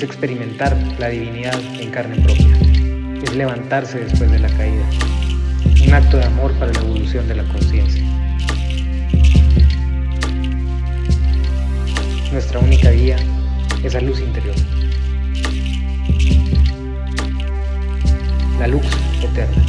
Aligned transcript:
es 0.00 0.04
experimentar 0.04 0.74
la 0.98 1.08
divinidad 1.08 1.60
en 1.78 1.90
carne 1.90 2.16
propia, 2.22 2.56
es 3.22 3.36
levantarse 3.36 3.98
después 3.98 4.30
de 4.30 4.38
la 4.38 4.48
caída, 4.48 4.82
un 5.86 5.92
acto 5.92 6.16
de 6.16 6.24
amor 6.24 6.54
para 6.54 6.72
la 6.72 6.80
evolución 6.80 7.28
de 7.28 7.34
la 7.34 7.44
conciencia. 7.44 8.02
Nuestra 12.32 12.60
única 12.60 12.90
guía 12.92 13.16
es 13.84 13.92
la 13.92 14.00
luz 14.00 14.20
interior. 14.20 14.54
La 18.58 18.68
luz 18.68 18.86
eterna. 19.22 19.66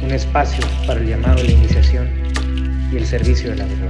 Un 0.00 0.12
espacio 0.12 0.64
para 0.86 1.00
el 1.00 1.08
llamado 1.08 1.40
a 1.40 1.42
la 1.42 1.50
iniciación 1.50 2.08
y 2.92 2.98
el 2.98 3.04
servicio 3.04 3.50
de 3.50 3.56
la 3.56 3.64
verdad. 3.64 3.81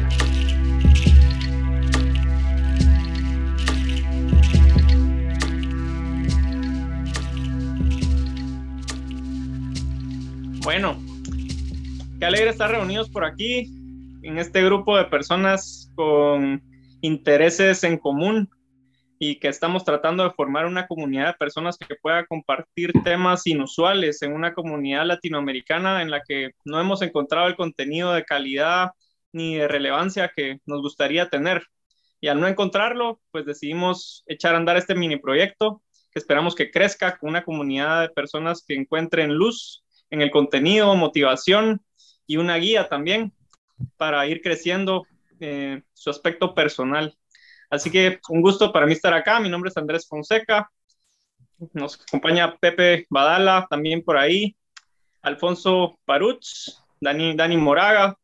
Bueno, 10.65 10.97
qué 12.21 12.25
alegre 12.25 12.51
estar 12.51 12.71
reunidos 12.71 13.11
por 13.11 13.25
aquí 13.25 13.69
en 14.23 14.39
este 14.39 14.63
grupo 14.63 14.97
de 14.97 15.07
personas 15.07 15.91
con 15.97 16.63
intereses 17.01 17.83
en 17.83 17.99
común 17.99 18.49
y 19.19 19.41
que 19.41 19.49
estamos 19.49 19.85
tratando 19.85 20.23
de 20.23 20.31
formar 20.31 20.67
una 20.67 20.87
comunidad 20.87 21.27
de 21.27 21.35
personas 21.35 21.77
que 21.77 21.97
pueda 21.97 22.27
compartir 22.27 22.93
temas 23.03 23.45
inusuales 23.49 24.23
en 24.23 24.35
una 24.35 24.55
comunidad 24.55 25.05
latinoamericana 25.05 26.01
en 26.01 26.13
la 26.13 26.23
que 26.23 26.53
no 26.65 26.81
hemos 26.81 27.03
encontrado 27.03 27.49
el 27.49 27.57
contenido 27.57 28.13
de 28.13 28.25
calidad 28.25 28.93
ni 29.33 29.57
de 29.57 29.67
relevancia 29.67 30.31
que 30.35 30.61
nos 30.65 30.81
gustaría 30.81 31.29
tener. 31.29 31.65
Y 32.21 32.29
al 32.29 32.39
no 32.41 32.47
encontrarlo, 32.47 33.21
pues 33.33 33.47
decidimos 33.47 34.23
echar 34.27 34.55
a 34.55 34.59
andar 34.59 34.77
este 34.77 34.95
mini 34.95 35.17
proyecto 35.17 35.83
que 36.13 36.21
esperamos 36.21 36.55
que 36.55 36.71
crezca 36.71 37.19
con 37.19 37.31
una 37.31 37.43
comunidad 37.43 38.03
de 38.03 38.11
personas 38.11 38.63
que 38.65 38.75
encuentren 38.75 39.35
luz 39.35 39.82
en 40.13 40.21
el 40.21 40.31
contenido, 40.31 40.95
motivación 40.95 41.83
y 42.27 42.37
una 42.37 42.57
guía 42.57 42.89
también 42.89 43.33
para 43.97 44.27
ir 44.27 44.43
creciendo 44.43 45.07
eh, 45.41 45.83
su 45.95 46.11
aspecto 46.11 46.55
personal. 46.55 47.17
Así 47.71 47.91
que 47.91 48.21
un 48.29 48.43
gusto 48.43 48.73
para 48.73 48.85
mí 48.85 48.93
estar 48.93 49.15
acá. 49.15 49.41
Mi 49.41 49.49
nombre 49.49 49.71
es 49.71 49.77
Andrés 49.79 50.07
Fonseca. 50.07 50.71
Nos 51.73 51.99
acompaña 51.99 52.59
Pepe 52.59 53.07
Badala 53.09 53.67
también 53.71 54.05
por 54.05 54.19
ahí, 54.19 54.55
Alfonso 55.23 55.99
Paruch, 56.05 56.69
Dani, 57.01 57.35
Dani 57.35 57.57
Moraga. 57.57 58.19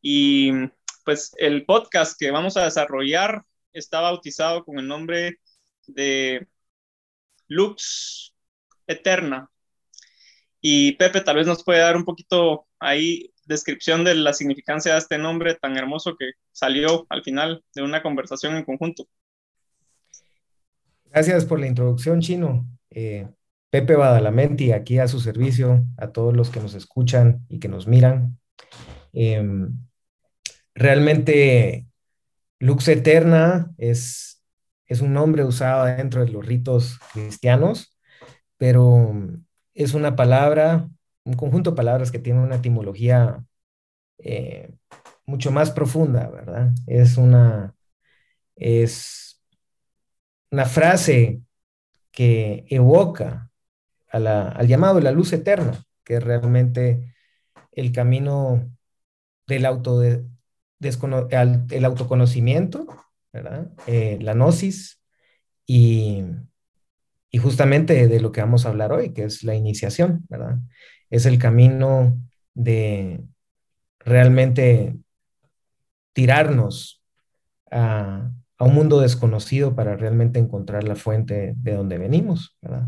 Y 0.00 0.52
pues 1.04 1.32
el 1.36 1.66
podcast 1.66 2.18
que 2.18 2.30
vamos 2.30 2.56
a 2.56 2.64
desarrollar 2.64 3.42
está 3.74 4.00
bautizado 4.00 4.64
con 4.64 4.78
el 4.78 4.88
nombre 4.88 5.40
de 5.86 6.48
Lux 7.48 8.34
Eterna, 8.86 9.50
y 10.70 10.92
Pepe 10.92 11.22
tal 11.22 11.36
vez 11.36 11.46
nos 11.46 11.64
puede 11.64 11.80
dar 11.80 11.96
un 11.96 12.04
poquito 12.04 12.66
ahí 12.78 13.32
descripción 13.46 14.04
de 14.04 14.14
la 14.14 14.34
significancia 14.34 14.92
de 14.92 14.98
este 14.98 15.16
nombre 15.16 15.54
tan 15.54 15.78
hermoso 15.78 16.14
que 16.18 16.32
salió 16.52 17.06
al 17.08 17.22
final 17.22 17.64
de 17.74 17.82
una 17.82 18.02
conversación 18.02 18.54
en 18.54 18.66
conjunto. 18.66 19.06
Gracias 21.06 21.46
por 21.46 21.58
la 21.58 21.68
introducción, 21.68 22.20
Chino. 22.20 22.66
Eh, 22.90 23.26
Pepe 23.70 23.96
Badalamenti, 23.96 24.72
aquí 24.72 24.98
a 24.98 25.08
su 25.08 25.20
servicio, 25.20 25.86
a 25.96 26.12
todos 26.12 26.36
los 26.36 26.50
que 26.50 26.60
nos 26.60 26.74
escuchan 26.74 27.46
y 27.48 27.60
que 27.60 27.68
nos 27.68 27.86
miran. 27.86 28.38
Em, 29.14 29.74
realmente, 30.74 31.86
Lux 32.58 32.88
Eterna 32.88 33.72
es, 33.78 34.44
es 34.84 35.00
un 35.00 35.14
nombre 35.14 35.44
usado 35.44 35.86
dentro 35.86 36.22
de 36.26 36.30
los 36.30 36.44
ritos 36.44 36.98
cristianos, 37.14 37.98
pero 38.58 39.14
es 39.78 39.94
una 39.94 40.16
palabra, 40.16 40.88
un 41.24 41.34
conjunto 41.34 41.70
de 41.70 41.76
palabras 41.76 42.10
que 42.10 42.18
tiene 42.18 42.40
una 42.40 42.56
etimología 42.56 43.44
eh, 44.18 44.74
mucho 45.24 45.52
más 45.52 45.70
profunda, 45.70 46.28
¿verdad? 46.28 46.72
Es 46.88 47.16
una, 47.16 47.76
es 48.56 49.40
una 50.50 50.64
frase 50.64 51.42
que 52.10 52.66
evoca 52.68 53.52
al 54.08 54.66
llamado 54.66 54.96
de 54.96 55.02
la 55.02 55.12
luz 55.12 55.32
eterna, 55.32 55.84
que 56.02 56.16
es 56.16 56.24
realmente 56.24 57.14
el 57.70 57.92
camino 57.92 58.68
del 59.46 59.64
auto 59.64 60.02
el 60.02 61.84
autoconocimiento, 61.84 62.88
¿verdad? 63.32 63.70
Eh, 63.86 64.18
la 64.20 64.34
gnosis 64.34 65.00
y 65.66 66.24
y 67.30 67.38
justamente 67.38 68.08
de 68.08 68.20
lo 68.20 68.32
que 68.32 68.40
vamos 68.40 68.64
a 68.64 68.70
hablar 68.70 68.92
hoy, 68.92 69.12
que 69.12 69.24
es 69.24 69.44
la 69.44 69.54
iniciación, 69.54 70.24
¿verdad? 70.28 70.58
Es 71.10 71.26
el 71.26 71.38
camino 71.38 72.18
de 72.54 73.22
realmente 74.00 74.96
tirarnos 76.12 77.02
a, 77.70 78.30
un 78.60 78.74
mundo 78.74 79.00
desconocido 79.00 79.76
para 79.76 79.96
realmente 79.96 80.40
encontrar 80.40 80.82
la 80.82 80.96
fuente 80.96 81.54
de 81.56 81.74
donde 81.74 81.96
venimos, 81.96 82.56
¿verdad? 82.60 82.86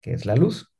Que 0.00 0.14
es 0.14 0.24
la 0.24 0.34
luz. 0.34 0.72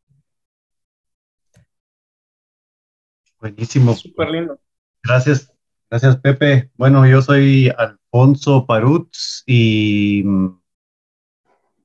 Buenísimo. 3.38 3.93
Súper 3.94 4.31
lindo. 4.31 4.59
Gracias, 5.03 5.53
gracias 5.91 6.16
Pepe. 6.16 6.70
Bueno, 6.76 7.06
yo 7.06 7.20
soy 7.20 7.70
Alfonso 7.76 8.65
Parutz 8.65 9.43
y 9.44 10.25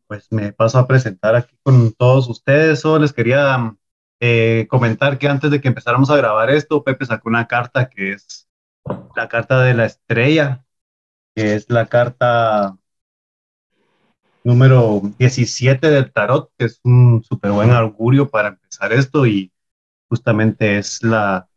pues 0.07 0.31
me 0.31 0.53
paso 0.53 0.79
a 0.79 0.87
presentar 0.87 1.35
aquí 1.35 1.57
con 1.63 1.93
todos 1.93 2.27
ustedes. 2.29 2.79
Solo 2.81 2.99
les 2.99 3.13
quería 3.13 3.75
eh, 4.19 4.67
comentar 4.69 5.17
que 5.17 5.27
antes 5.27 5.51
de 5.51 5.61
que 5.61 5.67
empezáramos 5.67 6.09
a 6.09 6.17
grabar 6.17 6.49
esto, 6.49 6.83
Pepe 6.83 7.05
sacó 7.05 7.29
una 7.29 7.47
carta 7.47 7.89
que 7.89 8.13
es 8.13 8.47
la 9.15 9.27
carta 9.29 9.61
de 9.61 9.73
la 9.73 9.85
estrella, 9.85 10.65
que 11.35 11.55
es 11.55 11.69
la 11.69 11.87
carta 11.87 12.77
número 14.43 15.01
17 15.17 15.89
del 15.89 16.11
tarot, 16.13 16.51
que 16.57 16.65
es 16.65 16.79
un 16.83 17.23
súper 17.23 17.51
buen 17.51 17.71
augurio 17.71 18.29
para 18.29 18.49
empezar 18.49 18.93
esto 18.93 19.25
y 19.25 19.51
justamente 20.07 20.77
es 20.77 21.03
la 21.03 21.49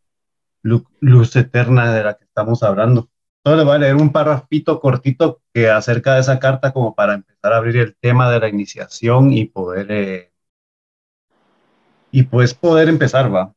luz 0.63 1.35
eterna 1.35 1.93
de 1.93 2.03
la 2.03 2.15
que 2.15 2.25
estamos 2.25 2.63
hablando. 2.63 3.09
Solo 3.43 3.57
le 3.57 3.63
voy 3.63 3.75
a 3.75 3.79
leer 3.79 3.95
un 3.95 4.11
párrafito 4.11 4.79
cortito 4.79 5.41
que 5.53 5.69
acerca 5.69 6.15
de 6.15 6.21
esa 6.21 6.39
carta 6.39 6.73
como 6.73 6.93
para 6.95 7.13
empezar 7.15 7.53
a 7.53 7.57
abrir 7.57 7.77
el 7.77 7.95
tema 7.95 8.29
de 8.31 8.39
la 8.39 8.49
iniciación 8.49 9.31
y 9.33 9.45
poder 9.45 9.91
eh, 9.91 10.31
y 12.11 12.23
pues 12.23 12.53
poder 12.53 12.89
empezar, 12.89 13.33
va. 13.33 13.53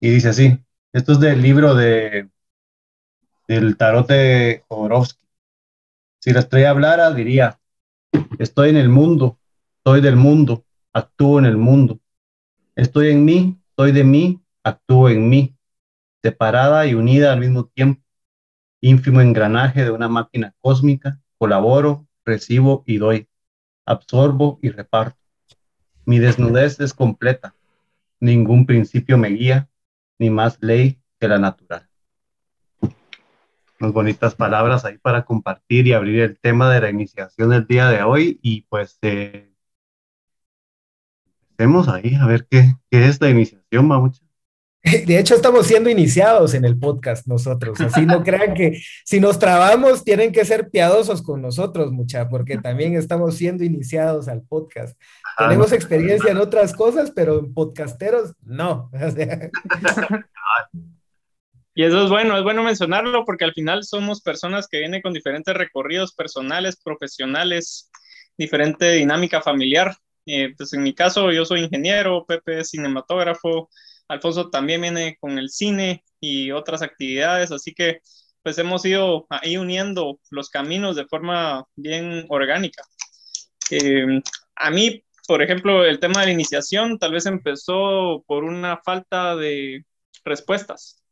Y 0.00 0.10
dice 0.10 0.28
así, 0.28 0.58
esto 0.92 1.12
es 1.12 1.20
del 1.20 1.42
libro 1.42 1.74
de 1.74 2.30
del 3.48 3.76
tarot 3.76 4.08
de 4.08 4.64
Jodorowsky. 4.68 5.20
Si 6.20 6.32
la 6.32 6.40
estrella 6.40 6.70
hablara, 6.70 7.12
diría, 7.12 7.60
estoy 8.38 8.70
en 8.70 8.76
el 8.76 8.88
mundo, 8.88 9.38
soy 9.84 10.00
del 10.00 10.16
mundo, 10.16 10.64
actúo 10.92 11.38
en 11.38 11.46
el 11.46 11.56
mundo. 11.56 12.00
Estoy 12.76 13.10
en 13.10 13.24
mí, 13.24 13.58
soy 13.76 13.92
de 13.92 14.04
mí, 14.04 14.40
actúo 14.62 15.10
en 15.10 15.28
mí, 15.28 15.56
separada 16.22 16.86
y 16.86 16.94
unida 16.94 17.32
al 17.32 17.40
mismo 17.40 17.66
tiempo 17.66 18.03
ínfimo 18.84 19.22
engranaje 19.22 19.82
de 19.82 19.90
una 19.90 20.08
máquina 20.08 20.54
cósmica, 20.60 21.18
colaboro, 21.38 22.06
recibo 22.22 22.84
y 22.86 22.98
doy, 22.98 23.28
absorbo 23.86 24.58
y 24.60 24.68
reparto. 24.68 25.18
Mi 26.04 26.18
desnudez 26.18 26.78
es 26.80 26.92
completa, 26.92 27.54
ningún 28.20 28.66
principio 28.66 29.16
me 29.16 29.28
guía, 29.28 29.70
ni 30.18 30.28
más 30.28 30.58
ley 30.60 31.00
que 31.18 31.28
la 31.28 31.38
natural. 31.38 31.88
Unas 33.80 33.92
bonitas 33.94 34.34
palabras 34.34 34.84
ahí 34.84 34.98
para 34.98 35.24
compartir 35.24 35.86
y 35.86 35.94
abrir 35.94 36.20
el 36.20 36.38
tema 36.38 36.70
de 36.70 36.82
la 36.82 36.90
iniciación 36.90 37.48
del 37.48 37.66
día 37.66 37.88
de 37.88 38.02
hoy 38.02 38.38
y 38.42 38.62
pues 38.62 38.98
eh, 39.00 39.50
empecemos 41.50 41.88
ahí 41.88 42.16
a 42.16 42.26
ver 42.26 42.46
qué, 42.50 42.74
qué 42.90 43.06
es 43.06 43.18
la 43.18 43.30
iniciación, 43.30 43.88
Mamucha. 43.88 44.23
De 45.06 45.18
hecho, 45.18 45.34
estamos 45.34 45.66
siendo 45.66 45.88
iniciados 45.88 46.52
en 46.52 46.66
el 46.66 46.78
podcast 46.78 47.26
nosotros, 47.26 47.80
así 47.80 48.04
no 48.04 48.22
crean 48.24 48.52
que 48.54 48.82
si 49.04 49.18
nos 49.18 49.38
trabamos 49.38 50.04
tienen 50.04 50.30
que 50.30 50.44
ser 50.44 50.68
piadosos 50.68 51.22
con 51.22 51.40
nosotros, 51.40 51.90
mucha, 51.90 52.28
porque 52.28 52.58
también 52.58 52.94
estamos 52.94 53.36
siendo 53.36 53.64
iniciados 53.64 54.28
al 54.28 54.42
podcast. 54.42 55.00
Tenemos 55.38 55.72
experiencia 55.72 56.30
en 56.30 56.36
otras 56.36 56.74
cosas, 56.74 57.10
pero 57.10 57.38
en 57.38 57.54
podcasteros 57.54 58.34
no. 58.42 58.90
y 61.74 61.82
eso 61.82 62.04
es 62.04 62.10
bueno, 62.10 62.36
es 62.36 62.44
bueno 62.44 62.62
mencionarlo 62.62 63.24
porque 63.24 63.46
al 63.46 63.54
final 63.54 63.84
somos 63.84 64.20
personas 64.20 64.68
que 64.68 64.80
vienen 64.80 65.00
con 65.00 65.14
diferentes 65.14 65.54
recorridos 65.54 66.14
personales, 66.14 66.76
profesionales, 66.76 67.90
diferente 68.36 68.92
dinámica 68.92 69.40
familiar. 69.40 69.96
Eh, 70.26 70.54
pues 70.56 70.72
en 70.74 70.82
mi 70.82 70.94
caso, 70.94 71.32
yo 71.32 71.46
soy 71.46 71.64
ingeniero, 71.64 72.24
Pepe 72.26 72.60
es 72.60 72.70
cinematógrafo, 72.70 73.68
Alfonso 74.08 74.50
también 74.50 74.80
viene 74.82 75.16
con 75.20 75.38
el 75.38 75.50
cine 75.50 76.04
y 76.20 76.50
otras 76.50 76.82
actividades, 76.82 77.52
así 77.52 77.74
que 77.74 78.00
pues 78.42 78.58
hemos 78.58 78.84
ido 78.84 79.26
ahí 79.30 79.56
uniendo 79.56 80.20
los 80.30 80.50
caminos 80.50 80.96
de 80.96 81.06
forma 81.06 81.64
bien 81.76 82.26
orgánica. 82.28 82.82
Eh, 83.70 84.20
a 84.56 84.70
mí, 84.70 85.02
por 85.26 85.42
ejemplo, 85.42 85.84
el 85.84 85.98
tema 85.98 86.20
de 86.20 86.26
la 86.26 86.32
iniciación 86.32 86.98
tal 86.98 87.12
vez 87.12 87.26
empezó 87.26 88.22
por 88.26 88.44
una 88.44 88.78
falta 88.84 89.34
de 89.36 89.84
respuestas. 90.24 91.02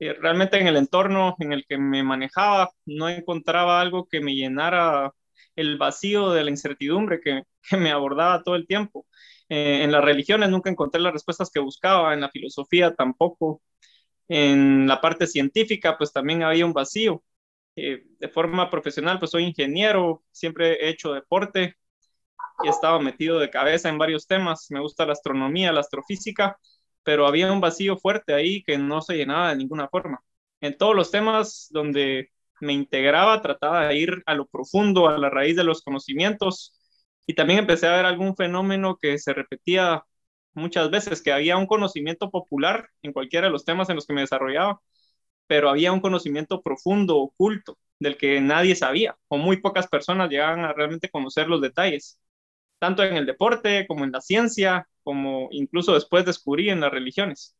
Eh, 0.00 0.14
realmente 0.14 0.58
en 0.58 0.66
el 0.68 0.76
entorno 0.76 1.36
en 1.40 1.52
el 1.52 1.64
que 1.66 1.78
me 1.78 2.02
manejaba 2.02 2.70
no 2.86 3.08
encontraba 3.08 3.80
algo 3.80 4.06
que 4.08 4.20
me 4.20 4.34
llenara 4.34 5.12
el 5.56 5.76
vacío 5.76 6.30
de 6.30 6.44
la 6.44 6.50
incertidumbre 6.50 7.20
que 7.20 7.42
me 7.78 7.90
abordaba 7.90 8.42
todo 8.42 8.56
el 8.56 8.66
tiempo. 8.66 9.06
Eh, 9.48 9.82
en 9.84 9.92
las 9.92 10.04
religiones 10.04 10.50
nunca 10.50 10.70
encontré 10.70 11.00
las 11.00 11.12
respuestas 11.12 11.50
que 11.50 11.60
buscaba, 11.60 12.14
en 12.14 12.20
la 12.20 12.30
filosofía 12.30 12.94
tampoco. 12.94 13.62
En 14.28 14.86
la 14.88 15.00
parte 15.00 15.26
científica, 15.26 15.96
pues 15.98 16.12
también 16.12 16.42
había 16.42 16.66
un 16.66 16.72
vacío. 16.74 17.22
Eh, 17.76 18.04
de 18.18 18.28
forma 18.28 18.70
profesional, 18.70 19.18
pues 19.18 19.30
soy 19.32 19.44
ingeniero, 19.44 20.24
siempre 20.32 20.86
he 20.86 20.90
hecho 20.90 21.14
deporte 21.14 21.76
y 22.62 22.66
he 22.68 22.70
estado 22.70 23.00
metido 23.00 23.38
de 23.38 23.50
cabeza 23.50 23.88
en 23.88 23.98
varios 23.98 24.26
temas. 24.26 24.66
Me 24.70 24.80
gusta 24.80 25.06
la 25.06 25.12
astronomía, 25.12 25.72
la 25.72 25.80
astrofísica, 25.80 26.58
pero 27.02 27.26
había 27.26 27.52
un 27.52 27.60
vacío 27.60 27.96
fuerte 27.96 28.34
ahí 28.34 28.62
que 28.64 28.78
no 28.78 29.00
se 29.02 29.16
llenaba 29.16 29.50
de 29.50 29.56
ninguna 29.56 29.88
forma. 29.88 30.20
En 30.60 30.76
todos 30.76 30.94
los 30.96 31.10
temas 31.10 31.68
donde 31.70 32.32
me 32.60 32.72
integraba, 32.72 33.40
trataba 33.42 33.88
de 33.88 33.96
ir 33.96 34.22
a 34.26 34.34
lo 34.34 34.46
profundo, 34.46 35.08
a 35.08 35.18
la 35.18 35.30
raíz 35.30 35.56
de 35.56 35.64
los 35.64 35.82
conocimientos, 35.82 36.77
y 37.28 37.34
también 37.36 37.60
empecé 37.60 37.88
a 37.88 37.96
ver 37.96 38.06
algún 38.06 38.36
fenómeno 38.36 38.98
que 39.02 39.18
se 39.18 39.34
repetía 39.34 40.04
muchas 40.54 40.90
veces, 40.90 41.22
que 41.22 41.32
había 41.32 41.58
un 41.58 41.66
conocimiento 41.68 42.30
popular 42.32 42.90
en 43.02 43.12
cualquiera 43.14 43.48
de 43.48 43.52
los 43.52 43.66
temas 43.66 43.90
en 43.90 43.96
los 43.96 44.06
que 44.08 44.14
me 44.14 44.22
desarrollaba, 44.22 44.80
pero 45.46 45.70
había 45.70 45.92
un 45.92 46.00
conocimiento 46.00 46.62
profundo, 46.62 47.18
oculto, 47.18 47.78
del 48.00 48.16
que 48.18 48.40
nadie 48.40 48.76
sabía, 48.76 49.16
o 49.28 49.38
muy 49.38 49.58
pocas 49.58 49.88
personas 49.88 50.30
llegaban 50.30 50.60
a 50.64 50.72
realmente 50.74 51.10
conocer 51.10 51.48
los 51.48 51.60
detalles, 51.62 52.20
tanto 52.78 53.04
en 53.04 53.16
el 53.16 53.26
deporte 53.26 53.86
como 53.88 54.04
en 54.04 54.12
la 54.12 54.20
ciencia, 54.20 54.88
como 55.04 55.48
incluso 55.52 55.94
después 55.94 56.24
descubrí 56.26 56.70
en 56.70 56.80
las 56.80 56.92
religiones. 56.92 57.56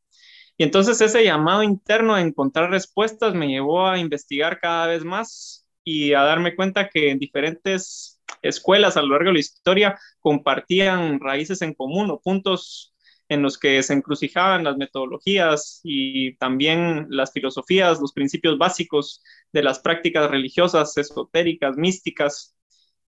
Y 0.57 0.65
entonces 0.65 1.01
ese 1.01 1.25
llamado 1.25 1.63
interno 1.63 2.15
a 2.15 2.21
encontrar 2.23 2.71
respuestas 2.71 3.35
me 3.35 3.49
llevó 3.49 3.87
a 3.89 3.99
investigar 3.99 4.61
cada 4.61 4.87
vez 4.89 5.05
más 5.05 5.67
y 5.85 6.15
a 6.15 6.23
darme 6.23 6.57
cuenta 6.57 6.89
que 6.91 7.11
en 7.11 7.19
diferentes 7.19 8.18
escuelas 8.43 8.97
a 8.97 9.03
lo 9.03 9.09
largo 9.09 9.29
de 9.29 9.35
la 9.35 9.41
historia 9.41 9.99
compartían 10.21 11.21
raíces 11.21 11.63
en 11.63 11.75
común 11.75 12.11
o 12.11 12.21
puntos 12.21 12.95
en 13.29 13.43
los 13.43 13.59
que 13.59 13.83
se 13.83 13.93
encrucijaban 13.93 14.65
las 14.65 14.77
metodologías 14.77 15.81
y 15.85 16.35
también 16.37 17.07
las 17.11 17.33
filosofías, 17.33 18.01
los 18.01 18.13
principios 18.13 18.57
básicos 18.59 19.23
de 19.53 19.63
las 19.63 19.81
prácticas 19.81 20.31
religiosas, 20.31 20.97
esotéricas, 20.97 21.77
místicas. 21.77 22.57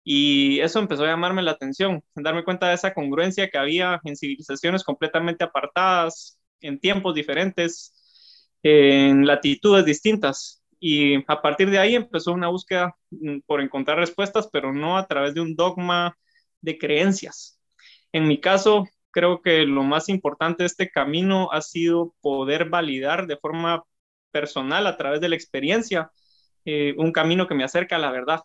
Y 0.05 0.61
eso 0.61 0.81
empezó 0.81 1.05
a 1.05 1.09
llamarme 1.09 1.43
la 1.43 1.53
atención, 1.53 2.03
darme 2.15 2.45
cuenta 2.45 2.69
de 2.69 2.75
esa 2.75 2.95
congruencia 2.95 3.49
que 3.51 3.59
había 3.59 4.01
en 4.05 4.17
civilizaciones 4.17 4.83
completamente 4.83 5.45
apartadas, 5.45 6.39
en 6.61 6.81
tiempos 6.81 7.15
diferentes, 7.15 7.93
en 8.63 9.27
latitudes 9.27 9.85
distintas. 9.85 10.58
Y 10.81 11.17
a 11.31 11.43
partir 11.43 11.71
de 11.71 11.79
ahí 11.79 11.95
empezó 11.97 12.33
una 12.33 12.49
búsqueda 12.49 12.97
mm, 13.11 13.41
por 13.47 13.61
encontrar 13.61 13.99
respuestas, 13.99 14.49
pero 14.53 14.73
no 14.73 14.97
a 14.99 15.07
través 15.07 15.35
de 15.35 15.41
un 15.41 15.57
dogma 15.57 16.17
de 16.61 16.79
creencias. 16.79 17.61
En 18.13 18.27
mi 18.29 18.41
caso, 18.41 18.87
creo 19.11 19.43
que 19.43 19.65
lo 19.65 19.83
más 19.83 20.09
importante 20.09 20.63
de 20.63 20.69
este 20.69 20.91
camino 20.91 21.51
ha 21.53 21.63
sido 21.63 22.15
poder 22.21 22.69
validar 22.69 23.27
de 23.27 23.37
forma 23.37 23.85
personal, 24.31 24.87
a 24.87 24.97
través 24.97 25.21
de 25.21 25.29
la 25.29 25.37
experiencia, 25.37 26.11
eh, 26.65 26.95
un 26.99 27.13
camino 27.13 27.47
que 27.49 27.55
me 27.55 27.65
acerca 27.65 27.97
a 27.97 27.99
la 27.99 28.11
verdad. 28.11 28.41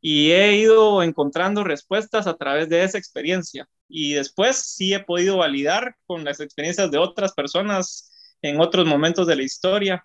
Y 0.00 0.32
he 0.32 0.56
ido 0.56 1.02
encontrando 1.02 1.64
respuestas 1.64 2.26
a 2.26 2.36
través 2.36 2.68
de 2.68 2.84
esa 2.84 2.98
experiencia. 2.98 3.68
Y 3.88 4.14
después 4.14 4.56
sí 4.56 4.92
he 4.94 5.00
podido 5.00 5.38
validar 5.38 5.96
con 6.06 6.24
las 6.24 6.40
experiencias 6.40 6.90
de 6.90 6.98
otras 6.98 7.32
personas 7.34 8.36
en 8.42 8.60
otros 8.60 8.86
momentos 8.86 9.26
de 9.26 9.36
la 9.36 9.42
historia 9.42 10.04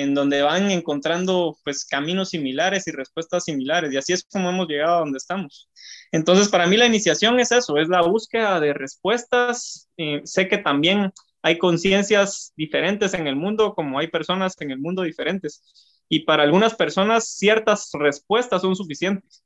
en 0.00 0.14
donde 0.14 0.40
van 0.40 0.70
encontrando 0.70 1.58
pues 1.64 1.84
caminos 1.84 2.30
similares 2.30 2.86
y 2.88 2.92
respuestas 2.92 3.44
similares 3.44 3.92
y 3.92 3.98
así 3.98 4.14
es 4.14 4.24
como 4.24 4.48
hemos 4.48 4.66
llegado 4.66 4.96
a 4.96 5.00
donde 5.00 5.18
estamos. 5.18 5.68
Entonces, 6.12 6.48
para 6.48 6.66
mí 6.66 6.78
la 6.78 6.86
iniciación 6.86 7.38
es 7.40 7.52
eso, 7.52 7.76
es 7.76 7.88
la 7.88 8.00
búsqueda 8.00 8.58
de 8.58 8.72
respuestas. 8.72 9.90
Eh, 9.98 10.22
sé 10.24 10.48
que 10.48 10.58
también 10.58 11.12
hay 11.42 11.58
conciencias 11.58 12.54
diferentes 12.56 13.12
en 13.12 13.26
el 13.26 13.36
mundo, 13.36 13.74
como 13.74 13.98
hay 13.98 14.06
personas 14.08 14.58
en 14.60 14.70
el 14.70 14.78
mundo 14.78 15.02
diferentes. 15.02 15.62
Y 16.08 16.20
para 16.20 16.42
algunas 16.44 16.74
personas 16.74 17.28
ciertas 17.28 17.90
respuestas 17.92 18.62
son 18.62 18.74
suficientes. 18.74 19.44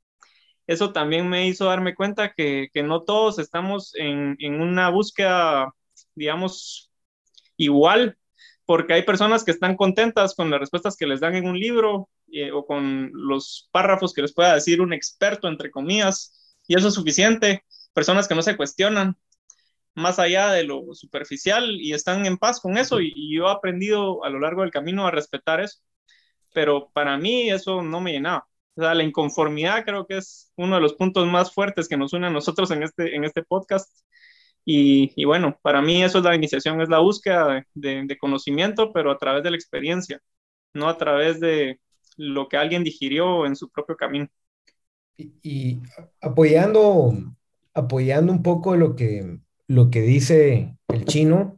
Eso 0.65 0.93
también 0.93 1.29
me 1.29 1.47
hizo 1.47 1.65
darme 1.65 1.95
cuenta 1.95 2.33
que, 2.33 2.69
que 2.73 2.83
no 2.83 3.03
todos 3.03 3.39
estamos 3.39 3.93
en, 3.95 4.37
en 4.39 4.61
una 4.61 4.89
búsqueda, 4.89 5.73
digamos, 6.15 6.89
igual 7.57 8.17
porque 8.67 8.93
hay 8.93 9.03
personas 9.03 9.45
que 9.45 9.51
están 9.51 9.77
contentas 9.77 10.35
con 10.35 10.51
las 10.51 10.59
respuestas 10.59 10.97
que 10.97 11.07
les 11.07 11.21
dan 11.21 11.35
en 11.35 11.47
un 11.47 11.57
libro 11.57 12.09
eh, 12.29 12.51
o 12.51 12.65
con 12.65 13.09
los 13.13 13.69
párrafos 13.71 14.13
que 14.13 14.21
les 14.21 14.33
pueda 14.33 14.53
decir 14.53 14.81
un 14.81 14.91
experto, 14.91 15.47
entre 15.47 15.71
comillas, 15.71 16.59
y 16.67 16.75
eso 16.75 16.89
es 16.89 16.93
suficiente. 16.93 17.63
Personas 17.93 18.27
que 18.27 18.35
no 18.35 18.41
se 18.41 18.57
cuestionan 18.57 19.15
más 19.95 20.19
allá 20.19 20.51
de 20.51 20.65
lo 20.65 20.83
superficial 20.93 21.79
y 21.79 21.93
están 21.93 22.25
en 22.25 22.37
paz 22.37 22.59
con 22.59 22.77
eso 22.77 22.99
y, 22.99 23.33
yo 23.33 23.47
he 23.47 23.51
aprendido 23.51 24.25
a 24.25 24.29
lo 24.29 24.39
largo 24.41 24.63
del 24.63 24.71
camino 24.71 25.07
a 25.07 25.11
respetar 25.11 25.61
eso, 25.61 25.79
pero 26.53 26.89
para 26.91 27.17
mí 27.17 27.49
eso 27.49 27.81
no 27.81 28.01
me 28.01 28.11
llenaba. 28.11 28.49
O 28.75 28.81
sea, 28.81 28.93
la 28.95 29.03
inconformidad 29.03 29.85
creo 29.85 30.05
que 30.05 30.17
es 30.17 30.51
uno 30.57 30.75
de 30.75 30.81
los 30.81 30.93
puntos 30.95 31.25
más 31.25 31.53
fuertes 31.53 31.87
que 31.87 31.95
nos 31.95 32.11
une 32.11 32.27
a 32.27 32.31
nosotros 32.31 32.69
en 32.71 32.83
este, 32.83 33.15
en 33.15 33.23
este 33.23 33.43
podcast 33.43 33.89
y, 34.69 35.23
bueno, 35.23 35.57
para 35.61 35.81
mí 35.81 36.03
eso 36.03 36.17
es 36.17 36.25
la 36.25 36.35
iniciación, 36.35 36.81
es 36.81 36.89
la 36.89 36.99
búsqueda 36.99 37.65
de, 37.73 38.17
conocimiento, 38.19 38.91
pero 38.91 39.11
a 39.11 39.17
través 39.17 39.41
de 39.41 39.51
la 39.51 39.55
experiencia, 39.55 40.21
no 40.73 40.89
a 40.89 40.97
través 40.97 41.39
de 41.39 41.79
lo 42.17 42.49
que 42.49 42.57
alguien 42.57 42.83
digirió 42.83 43.45
en 43.45 43.55
su 43.55 43.69
propio 43.69 43.95
camino. 43.95 44.27
Y, 45.15 45.79
apoyando, 46.19 47.13
apoyando 47.73 48.33
un 48.33 48.43
poco 48.43 48.75
lo 48.75 48.97
que, 48.97 49.39
lo 49.67 49.89
que 49.89 50.01
dice 50.01 50.75
el 50.89 51.05
chino, 51.05 51.57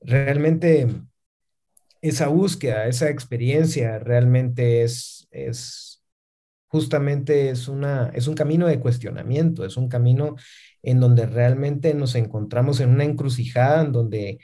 realmente 0.00 0.88
esa 2.00 2.26
búsqueda, 2.26 2.88
esa 2.88 3.08
experiencia 3.08 4.00
realmente 4.00 4.82
es, 4.82 5.28
es 5.30 5.95
justamente 6.76 7.48
es, 7.48 7.68
una, 7.68 8.10
es 8.14 8.28
un 8.28 8.34
camino 8.34 8.66
de 8.66 8.80
cuestionamiento, 8.80 9.64
es 9.64 9.78
un 9.78 9.88
camino 9.88 10.36
en 10.82 11.00
donde 11.00 11.24
realmente 11.24 11.94
nos 11.94 12.14
encontramos 12.14 12.80
en 12.80 12.90
una 12.90 13.04
encrucijada, 13.04 13.80
en 13.80 13.92
donde 13.92 14.38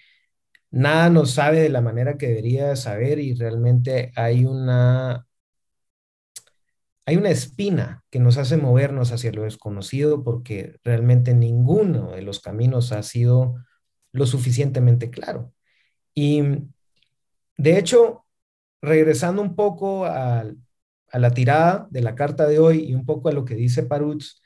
nada 0.70 1.10
nos 1.10 1.32
sabe 1.32 1.60
de 1.60 1.68
la 1.68 1.82
manera 1.82 2.16
que 2.16 2.28
debería 2.28 2.74
saber 2.74 3.18
y 3.18 3.34
realmente 3.34 4.12
hay 4.16 4.46
una, 4.46 5.26
hay 7.04 7.16
una 7.18 7.28
espina 7.28 8.02
que 8.10 8.18
nos 8.18 8.38
hace 8.38 8.56
movernos 8.56 9.12
hacia 9.12 9.30
lo 9.32 9.42
desconocido 9.42 10.24
porque 10.24 10.78
realmente 10.84 11.34
ninguno 11.34 12.12
de 12.12 12.22
los 12.22 12.40
caminos 12.40 12.92
ha 12.92 13.02
sido 13.02 13.56
lo 14.12 14.24
suficientemente 14.24 15.10
claro. 15.10 15.52
Y 16.14 16.42
de 17.58 17.78
hecho, 17.78 18.24
regresando 18.80 19.42
un 19.42 19.54
poco 19.54 20.06
a, 20.06 20.46
a 21.12 21.18
la 21.18 21.32
tirada 21.32 21.86
de 21.90 22.00
la 22.02 22.14
carta 22.14 22.46
de 22.48 22.58
hoy 22.58 22.84
y 22.88 22.94
un 22.94 23.04
poco 23.06 23.28
a 23.28 23.32
lo 23.32 23.44
que 23.44 23.54
dice 23.54 23.82
Parutz, 23.84 24.42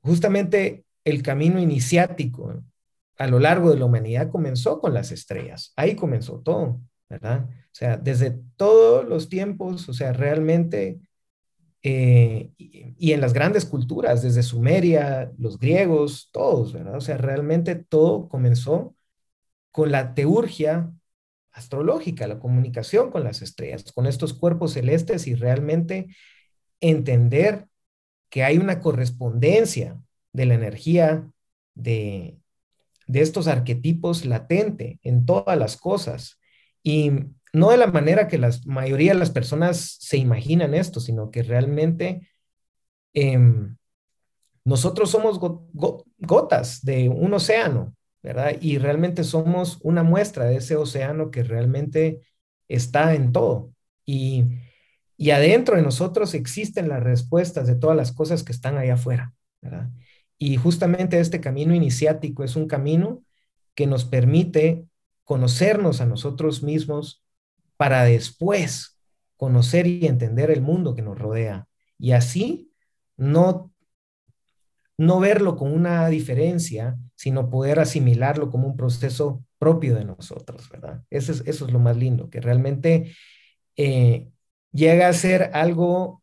justamente 0.00 0.84
el 1.04 1.22
camino 1.22 1.60
iniciático 1.60 2.62
a 3.18 3.26
lo 3.26 3.38
largo 3.38 3.70
de 3.70 3.78
la 3.78 3.84
humanidad 3.84 4.30
comenzó 4.30 4.80
con 4.80 4.94
las 4.94 5.12
estrellas. 5.12 5.74
Ahí 5.76 5.94
comenzó 5.94 6.40
todo, 6.40 6.80
¿verdad? 7.08 7.48
O 7.50 7.74
sea, 7.74 7.98
desde 7.98 8.40
todos 8.56 9.06
los 9.06 9.28
tiempos, 9.28 9.88
o 9.90 9.92
sea, 9.92 10.14
realmente, 10.14 11.00
eh, 11.82 12.50
y, 12.56 13.12
en 13.12 13.20
las 13.20 13.34
grandes 13.34 13.66
culturas, 13.66 14.22
desde 14.22 14.42
Sumeria, 14.42 15.32
los 15.38 15.58
griegos, 15.58 16.30
todos, 16.32 16.72
¿verdad? 16.72 16.96
O 16.96 17.00
sea, 17.02 17.18
realmente 17.18 17.74
todo 17.76 18.26
comenzó 18.28 18.96
con 19.70 19.92
la 19.92 20.14
teurgia 20.14 20.90
astrológica, 21.52 22.26
la 22.26 22.38
comunicación 22.38 23.10
con 23.10 23.24
las 23.24 23.42
estrellas, 23.42 23.92
con 23.92 24.06
estos 24.06 24.34
cuerpos 24.34 24.72
celestes 24.72 25.26
y 25.26 25.34
realmente 25.34 26.08
entender 26.80 27.66
que 28.28 28.44
hay 28.44 28.58
una 28.58 28.80
correspondencia 28.80 30.00
de 30.32 30.46
la 30.46 30.54
energía 30.54 31.28
de, 31.74 32.36
estos 33.12 33.48
arquetipos 33.48 34.24
latente 34.24 35.00
en 35.02 35.26
todas 35.26 35.58
las 35.58 35.76
cosas. 35.76 36.38
Y 36.82 37.10
no 37.52 37.70
de 37.70 37.76
la 37.76 37.88
manera 37.88 38.28
que 38.28 38.38
la 38.38 38.50
mayoría 38.64 39.12
de 39.12 39.18
las 39.18 39.30
personas 39.30 39.96
se 39.98 40.16
imaginan 40.16 40.74
esto, 40.74 41.00
sino 41.00 41.30
que 41.32 41.42
realmente 41.42 42.30
em, 43.12 43.76
nosotros 44.64 45.10
somos 45.10 45.40
gotas 46.18 46.84
de 46.84 47.08
un 47.08 47.34
océano, 47.34 47.96
¿verdad? 48.22 48.56
Y 48.60 48.78
realmente 48.78 49.24
somos 49.24 49.78
una 49.82 50.02
muestra 50.02 50.44
de 50.46 50.56
ese 50.56 50.76
océano 50.76 51.30
que 51.30 51.42
realmente 51.42 52.20
está 52.68 53.14
en 53.14 53.32
todo. 53.32 53.72
Y 54.04 54.44
Y 55.16 55.30
adentro 55.32 55.76
de 55.76 55.82
nosotros 55.82 56.34
existen 56.34 56.88
las 56.88 57.02
respuestas 57.02 57.66
de 57.66 57.76
todas 57.76 57.96
las 57.96 58.12
cosas 58.12 58.42
que 58.42 58.52
están 58.52 58.78
allá 58.78 58.94
afuera. 58.94 59.34
Y 60.38 60.56
justamente 60.56 61.20
este 61.20 61.40
camino 61.40 61.74
iniciático 61.74 62.44
es 62.44 62.56
un 62.56 62.66
camino 62.66 63.22
que 63.74 63.86
nos 63.86 64.04
permite 64.04 64.86
conocernos 65.24 66.00
a 66.00 66.06
nosotros 66.06 66.62
mismos 66.62 67.22
para 67.76 68.04
después 68.04 68.98
conocer 69.36 69.86
y 69.86 70.06
entender 70.06 70.50
el 70.50 70.62
mundo 70.62 70.94
que 70.94 71.02
nos 71.02 71.18
rodea. 71.18 71.68
Y 71.98 72.12
así 72.12 72.72
no, 73.16 73.69
no 75.00 75.18
verlo 75.18 75.56
con 75.56 75.72
una 75.72 76.08
diferencia, 76.08 76.98
sino 77.14 77.48
poder 77.48 77.80
asimilarlo 77.80 78.50
como 78.50 78.66
un 78.66 78.76
proceso 78.76 79.42
propio 79.58 79.94
de 79.94 80.04
nosotros, 80.04 80.68
¿verdad? 80.68 81.02
Eso 81.08 81.32
es, 81.32 81.42
eso 81.46 81.64
es 81.64 81.72
lo 81.72 81.78
más 81.78 81.96
lindo, 81.96 82.28
que 82.28 82.42
realmente 82.42 83.10
eh, 83.76 84.28
llega 84.72 85.08
a 85.08 85.14
ser 85.14 85.52
algo 85.54 86.22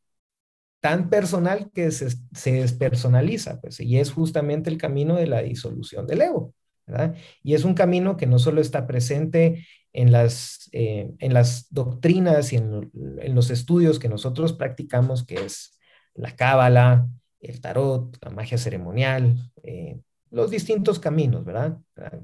tan 0.80 1.10
personal 1.10 1.72
que 1.74 1.90
se, 1.90 2.52
despersonaliza, 2.52 3.60
pues, 3.62 3.80
y 3.80 3.98
es 3.98 4.12
justamente 4.12 4.70
el 4.70 4.78
camino 4.78 5.16
de 5.16 5.26
la 5.26 5.42
disolución 5.42 6.06
del 6.06 6.22
ego, 6.22 6.54
¿verdad? 6.86 7.16
Y 7.42 7.56
es 7.56 7.64
un 7.64 7.74
camino 7.74 8.16
que 8.16 8.28
no 8.28 8.38
solo 8.38 8.62
está 8.62 8.86
presente 8.86 9.66
en 9.92 10.12
las, 10.12 10.70
eh, 10.72 11.16
en 11.18 11.34
las 11.34 11.66
doctrinas 11.74 12.54
y 12.54 12.58
en, 12.58 12.92
los 13.34 13.50
estudios 13.50 13.98
que 13.98 14.08
nosotros 14.08 14.54
practicamos, 14.54 15.26
que 15.26 15.44
es 15.44 15.80
la 16.14 16.36
cábala, 16.36 17.08
el 17.40 17.62
tarot, 17.62 18.18
la 18.22 18.32
magia 18.32 18.58
ceremonial, 18.58 19.52
eh, 19.64 20.00
los 20.32 20.52
distintos 20.52 21.00
caminos, 21.00 21.46
¿verdad? 21.46 21.78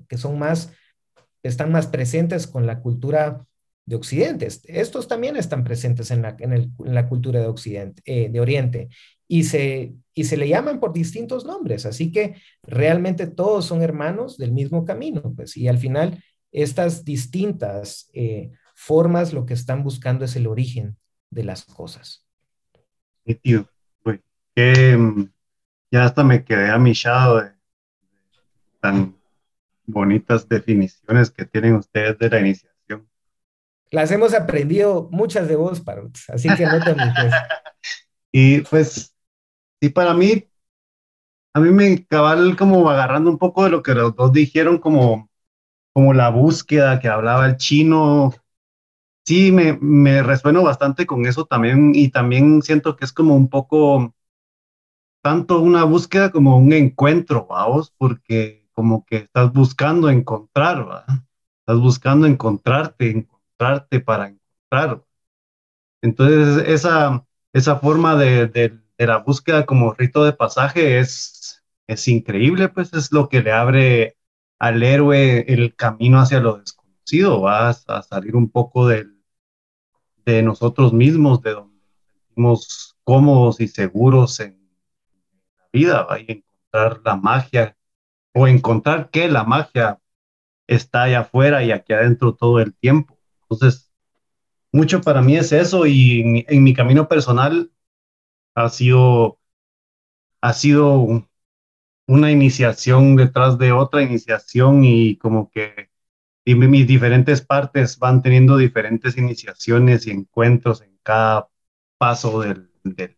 Que 0.08 0.18
son 0.18 0.38
más, 0.38 0.74
están 1.42 1.72
más 1.72 1.88
presentes 1.88 2.48
con 2.48 2.66
la 2.66 2.82
cultura 2.82 3.46
de 3.86 3.96
Occidente. 3.96 4.48
Estos 4.66 5.08
también 5.08 5.36
están 5.36 5.64
presentes 5.64 6.12
en 6.12 6.22
la, 6.22 6.36
en 6.40 6.74
la 6.80 7.08
cultura 7.08 7.40
de 7.40 7.48
Occidente, 7.48 8.02
eh, 8.06 8.30
de 8.30 8.40
Oriente, 8.40 8.90
y 9.28 9.44
se, 9.44 9.94
y 10.14 10.26
se 10.26 10.38
le 10.38 10.48
llaman 10.48 10.80
por 10.80 10.94
distintos 10.94 11.46
nombres. 11.46 11.86
Así 11.86 12.12
que 12.12 12.36
realmente 12.64 13.28
todos 13.28 13.66
son 13.66 13.82
hermanos 13.82 14.38
del 14.38 14.52
mismo 14.52 14.86
camino, 14.86 15.34
pues, 15.36 15.58
y 15.58 15.68
al 15.68 15.78
final 15.78 16.24
estas 16.52 17.04
distintas 17.04 18.10
eh, 18.14 18.52
formas 18.76 19.34
lo 19.34 19.46
que 19.46 19.54
están 19.54 19.84
buscando 19.84 20.26
es 20.26 20.36
el 20.36 20.48
origen 20.48 20.98
de 21.30 21.44
las 21.44 21.66
cosas. 21.66 22.28
Sí, 23.26 23.36
tío, 23.36 23.68
que 24.56 24.98
mm, 24.98 25.30
ya 25.92 26.06
hasta 26.06 26.24
me 26.24 26.44
quedé 26.46 26.70
amillado 26.72 27.42
de 27.42 27.54
tan 28.80 29.16
bonitas 29.86 30.48
definiciones 30.48 31.32
que 31.32 31.46
tienen 31.46 31.76
ustedes 31.76 32.18
de 32.20 32.30
la 32.30 32.40
iniciativa 32.40 32.74
las 33.94 34.10
hemos 34.12 34.34
aprendido 34.34 35.08
muchas 35.12 35.48
de 35.48 35.56
vos, 35.56 35.80
Parot, 35.80 36.18
así 36.30 36.50
que 36.56 36.66
no 36.66 36.80
te 36.84 36.96
y 38.32 38.62
pues, 38.62 39.16
y 39.80 39.90
para 39.90 40.16
mí, 40.16 40.50
a 41.54 41.60
mí 41.60 41.70
me 41.70 42.06
cabal 42.08 42.56
como 42.58 42.90
agarrando 42.90 43.30
un 43.30 43.38
poco 43.38 43.64
de 43.64 43.70
lo 43.70 43.84
que 43.84 43.94
los 43.94 44.16
dos 44.16 44.34
dijeron, 44.34 44.80
como, 44.80 45.30
como 45.94 46.14
la 46.14 46.30
búsqueda 46.30 47.00
que 47.00 47.08
hablaba 47.08 47.46
el 47.46 47.58
chino. 47.58 48.34
Sí, 49.26 49.52
me, 49.52 49.78
me 49.80 50.24
resueno 50.24 50.64
bastante 50.64 51.06
con 51.06 51.26
eso 51.28 51.46
también 51.46 51.94
y 51.94 52.10
también 52.10 52.62
siento 52.64 52.96
que 52.96 53.06
es 53.06 53.14
como 53.14 53.36
un 53.36 53.50
poco 53.50 54.16
tanto 55.24 55.62
una 55.62 55.86
búsqueda 55.86 56.32
como 56.32 56.58
un 56.58 56.74
encuentro, 56.74 57.48
vamos, 57.48 57.94
porque 57.98 58.68
como 58.74 59.06
que 59.06 59.18
estás 59.18 59.54
buscando 59.54 60.10
encontrar, 60.10 60.88
¿va? 60.90 61.06
estás 61.62 61.80
buscando 61.80 62.28
encontrarte, 62.28 63.28
para 64.06 64.28
encontrar. 64.28 65.04
Entonces, 66.02 66.68
esa, 66.68 67.26
esa 67.54 67.78
forma 67.78 68.16
de, 68.18 68.48
de, 68.48 68.80
la 68.98 69.18
búsqueda 69.20 69.66
como 69.66 69.94
rito 69.94 70.24
de 70.26 70.34
pasaje 70.34 71.00
es, 71.00 71.64
es 71.88 72.08
increíble, 72.08 72.70
pues 72.70 72.94
es 72.94 73.12
lo 73.12 73.30
que 73.30 73.42
le 73.42 73.52
abre 73.52 74.18
al 74.60 74.84
héroe 74.84 75.46
el 75.48 75.76
camino 75.76 76.20
hacia 76.20 76.40
lo 76.42 76.58
desconocido, 76.58 77.42
vas 77.42 77.86
a 77.88 78.02
salir 78.04 78.36
un 78.36 78.50
poco 78.50 78.88
del, 78.88 79.24
de 80.26 80.44
nosotros 80.44 80.94
mismos, 80.94 81.42
de 81.42 81.52
donde 81.54 81.80
nos 82.36 82.66
sentimos 82.66 82.98
cómodos 83.04 83.60
y 83.62 83.68
seguros 83.68 84.40
en 84.40 84.63
vida, 85.74 86.04
¿va? 86.04 86.20
y 86.20 86.26
encontrar 86.30 87.02
la 87.04 87.16
magia, 87.18 87.78
o 88.34 88.48
encontrar 88.48 89.10
que 89.10 89.28
la 89.30 89.44
magia 89.44 90.00
está 90.68 91.04
allá 91.04 91.22
afuera 91.22 91.64
y 91.64 91.72
aquí 91.72 91.94
adentro 91.94 92.36
todo 92.36 92.60
el 92.60 92.74
tiempo. 92.76 93.18
Entonces, 93.44 93.92
mucho 94.72 95.02
para 95.02 95.22
mí 95.22 95.38
es 95.38 95.52
eso 95.52 95.86
y 95.86 96.46
en, 96.48 96.64
mi 96.64 96.74
camino 96.74 97.08
personal 97.08 97.72
ha 98.56 98.70
sido, 98.70 99.40
ha 100.42 100.54
sido 100.54 101.28
una 102.08 102.32
iniciación 102.32 103.16
detrás 103.16 103.58
de 103.58 103.72
otra 103.72 104.04
iniciación 104.04 104.84
y 104.84 105.18
como 105.18 105.50
que 105.52 105.90
mis 106.46 106.88
diferentes 106.88 107.42
partes 107.42 107.98
van 108.00 108.22
teniendo 108.22 108.58
diferentes 108.58 109.18
iniciaciones 109.18 110.08
y 110.08 110.12
encuentros 110.12 110.82
en 110.82 110.98
cada 111.04 111.50
paso 111.98 112.42
del, 112.42 112.70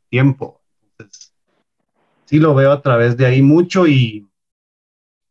tiempo. 0.09 0.61
Entonces, 0.91 1.34
sí 2.25 2.39
lo 2.39 2.55
veo 2.55 2.71
a 2.71 2.81
través 2.81 3.17
de 3.17 3.25
ahí 3.25 3.41
mucho 3.41 3.87
y 3.87 4.27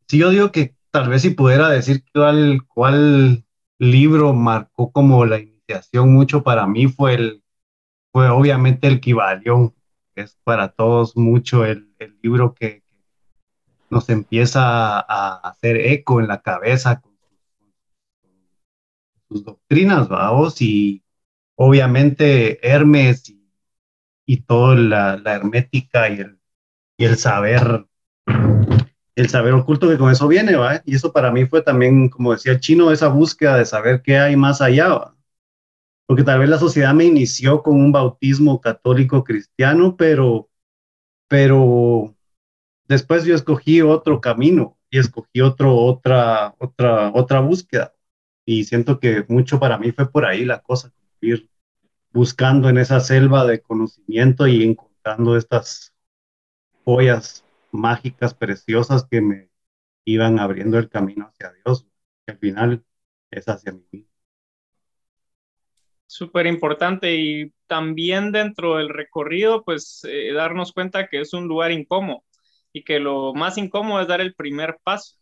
sí 0.08 0.18
yo 0.18 0.30
digo 0.30 0.52
que 0.52 0.74
tal 0.90 1.08
vez 1.08 1.22
si 1.22 1.30
pudiera 1.30 1.68
decir 1.68 2.04
cuál, 2.12 2.60
cuál 2.66 3.44
libro 3.78 4.32
marcó 4.32 4.92
como 4.92 5.24
la 5.26 5.40
iniciación 5.40 6.12
mucho 6.12 6.42
para 6.42 6.66
mí 6.66 6.88
fue 6.88 7.14
el, 7.14 7.42
fue 8.12 8.28
obviamente 8.28 8.86
el 8.88 9.00
que 9.00 9.14
es 10.14 10.38
para 10.44 10.68
todos 10.68 11.16
mucho 11.16 11.64
el, 11.64 11.92
el 11.98 12.18
libro 12.22 12.54
que, 12.54 12.84
nos 13.94 14.08
empieza 14.10 14.98
a, 14.98 15.36
hacer 15.48 15.76
eco 15.76 16.20
en 16.20 16.26
la 16.28 16.42
cabeza 16.42 17.00
con 17.00 17.16
sus, 19.28 19.44
doctrinas, 19.44 20.08
vamos, 20.08 20.60
y 20.60 21.02
obviamente 21.54 22.58
Hermes 22.68 23.28
y, 23.30 23.48
y 24.26 24.42
toda 24.42 24.74
la, 24.74 25.16
la, 25.16 25.34
hermética 25.34 26.08
y 26.08 26.20
el, 26.20 26.40
y 26.96 27.04
el 27.04 27.16
saber 27.16 27.86
el 29.16 29.28
saber 29.28 29.52
oculto 29.54 29.88
que 29.88 29.98
con 29.98 30.10
eso 30.10 30.26
viene, 30.26 30.56
¿va? 30.56 30.82
Y 30.84 30.96
eso 30.96 31.12
para 31.12 31.30
mí 31.30 31.46
fue 31.46 31.62
también, 31.62 32.08
como 32.08 32.32
decía 32.32 32.52
el 32.52 32.60
chino, 32.60 32.90
esa 32.90 33.08
búsqueda 33.08 33.56
de 33.56 33.64
saber 33.64 34.02
qué 34.02 34.18
hay 34.18 34.36
más 34.36 34.60
allá, 34.60 34.88
¿va? 34.88 35.16
Porque 36.06 36.24
tal 36.24 36.40
vez 36.40 36.48
la 36.48 36.58
sociedad 36.58 36.92
me 36.94 37.04
inició 37.04 37.62
con 37.62 37.76
un 37.76 37.92
bautismo 37.92 38.60
católico 38.60 39.24
cristiano, 39.24 39.96
pero, 39.96 40.48
pero 41.28 42.14
después 42.88 43.24
yo 43.24 43.34
escogí 43.34 43.80
otro 43.80 44.20
camino 44.20 44.76
y 44.90 44.98
escogí 44.98 45.40
otro, 45.40 45.76
otra, 45.76 46.54
otra, 46.58 47.10
otra 47.14 47.40
búsqueda. 47.40 47.94
Y 48.44 48.64
siento 48.64 49.00
que 49.00 49.24
mucho 49.28 49.58
para 49.58 49.78
mí 49.78 49.92
fue 49.92 50.10
por 50.10 50.26
ahí 50.26 50.44
la 50.44 50.60
cosa, 50.60 50.92
ir 51.20 51.48
buscando 52.12 52.68
en 52.68 52.78
esa 52.78 53.00
selva 53.00 53.46
de 53.46 53.60
conocimiento 53.60 54.46
y 54.46 54.62
encontrando 54.64 55.36
estas 55.36 55.93
joyas 56.84 57.44
mágicas, 57.72 58.34
preciosas 58.34 59.06
que 59.10 59.20
me 59.20 59.50
iban 60.04 60.38
abriendo 60.38 60.78
el 60.78 60.88
camino 60.88 61.26
hacia 61.26 61.52
Dios, 61.64 61.86
que 62.26 62.32
al 62.32 62.38
final 62.38 62.84
es 63.30 63.48
hacia 63.48 63.72
mí. 63.72 64.06
Súper 66.06 66.46
importante 66.46 67.16
y 67.16 67.52
también 67.66 68.30
dentro 68.30 68.76
del 68.76 68.88
recorrido, 68.88 69.64
pues 69.64 70.02
eh, 70.08 70.32
darnos 70.32 70.72
cuenta 70.72 71.08
que 71.08 71.20
es 71.20 71.32
un 71.32 71.48
lugar 71.48 71.72
incómodo 71.72 72.22
y 72.72 72.84
que 72.84 73.00
lo 73.00 73.34
más 73.34 73.58
incómodo 73.58 74.00
es 74.02 74.08
dar 74.08 74.20
el 74.20 74.34
primer 74.34 74.78
paso. 74.84 75.16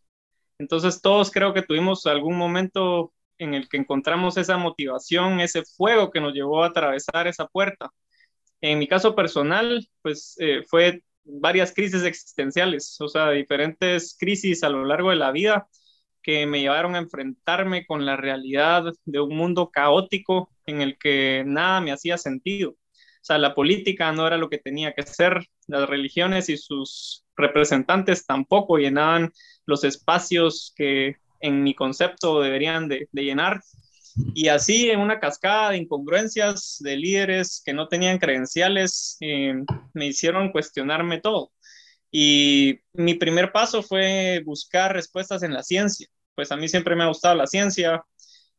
Entonces 0.58 1.00
todos 1.00 1.30
creo 1.30 1.54
que 1.54 1.62
tuvimos 1.62 2.06
algún 2.06 2.36
momento 2.36 3.12
en 3.38 3.54
el 3.54 3.68
que 3.68 3.78
encontramos 3.78 4.36
esa 4.36 4.56
motivación, 4.56 5.40
ese 5.40 5.62
fuego 5.64 6.10
que 6.10 6.20
nos 6.20 6.34
llevó 6.34 6.62
a 6.62 6.68
atravesar 6.68 7.26
esa 7.26 7.46
puerta. 7.46 7.90
En 8.60 8.78
mi 8.78 8.86
caso 8.86 9.14
personal, 9.14 9.88
pues 10.02 10.36
eh, 10.38 10.62
fue 10.68 11.02
varias 11.24 11.72
crisis 11.72 12.02
existenciales, 12.02 13.00
o 13.00 13.08
sea, 13.08 13.30
diferentes 13.30 14.16
crisis 14.18 14.62
a 14.62 14.68
lo 14.68 14.84
largo 14.84 15.10
de 15.10 15.16
la 15.16 15.32
vida 15.32 15.68
que 16.22 16.46
me 16.46 16.60
llevaron 16.60 16.94
a 16.94 16.98
enfrentarme 16.98 17.84
con 17.84 18.06
la 18.06 18.16
realidad 18.16 18.84
de 19.04 19.20
un 19.20 19.36
mundo 19.36 19.70
caótico 19.70 20.50
en 20.66 20.80
el 20.80 20.96
que 20.98 21.42
nada 21.46 21.80
me 21.80 21.92
hacía 21.92 22.16
sentido. 22.16 22.70
O 22.70 23.24
sea, 23.24 23.38
la 23.38 23.54
política 23.54 24.12
no 24.12 24.26
era 24.26 24.36
lo 24.36 24.48
que 24.48 24.58
tenía 24.58 24.92
que 24.94 25.02
ser, 25.02 25.46
las 25.66 25.88
religiones 25.88 26.48
y 26.48 26.56
sus 26.56 27.24
representantes 27.36 28.26
tampoco 28.26 28.78
llenaban 28.78 29.32
los 29.66 29.84
espacios 29.84 30.72
que 30.76 31.16
en 31.40 31.62
mi 31.62 31.74
concepto 31.74 32.40
deberían 32.40 32.88
de, 32.88 33.08
de 33.10 33.24
llenar. 33.24 33.60
Y 34.34 34.48
así 34.48 34.90
en 34.90 35.00
una 35.00 35.20
cascada 35.20 35.70
de 35.70 35.78
incongruencias 35.78 36.78
de 36.80 36.96
líderes 36.96 37.62
que 37.64 37.72
no 37.72 37.88
tenían 37.88 38.18
credenciales, 38.18 39.16
eh, 39.20 39.54
me 39.94 40.06
hicieron 40.06 40.52
cuestionarme 40.52 41.20
todo. 41.20 41.52
Y 42.10 42.80
mi 42.92 43.14
primer 43.14 43.52
paso 43.52 43.82
fue 43.82 44.42
buscar 44.44 44.92
respuestas 44.92 45.42
en 45.42 45.54
la 45.54 45.62
ciencia. 45.62 46.08
Pues 46.34 46.52
a 46.52 46.56
mí 46.56 46.68
siempre 46.68 46.94
me 46.96 47.04
ha 47.04 47.08
gustado 47.08 47.34
la 47.34 47.46
ciencia. 47.46 48.04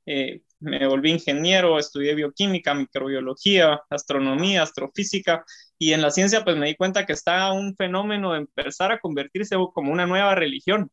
Eh, 0.06 0.42
me 0.60 0.88
volví 0.88 1.12
ingeniero, 1.12 1.78
estudié 1.78 2.16
bioquímica, 2.16 2.74
microbiología, 2.74 3.82
astronomía, 3.90 4.64
astrofísica, 4.64 5.46
y 5.78 5.94
en 5.94 6.02
la 6.02 6.12
ciencia 6.12 6.44
pues 6.44 6.58
me 6.58 6.68
di 6.68 6.76
cuenta 6.76 7.06
que 7.06 7.14
está 7.14 7.52
un 7.52 7.76
fenómeno 7.76 8.34
de 8.34 8.40
empezar 8.40 8.92
a 8.92 9.00
convertirse 9.00 9.56
como 9.74 9.92
una 9.92 10.06
nueva 10.08 10.36
religión. 10.36 10.90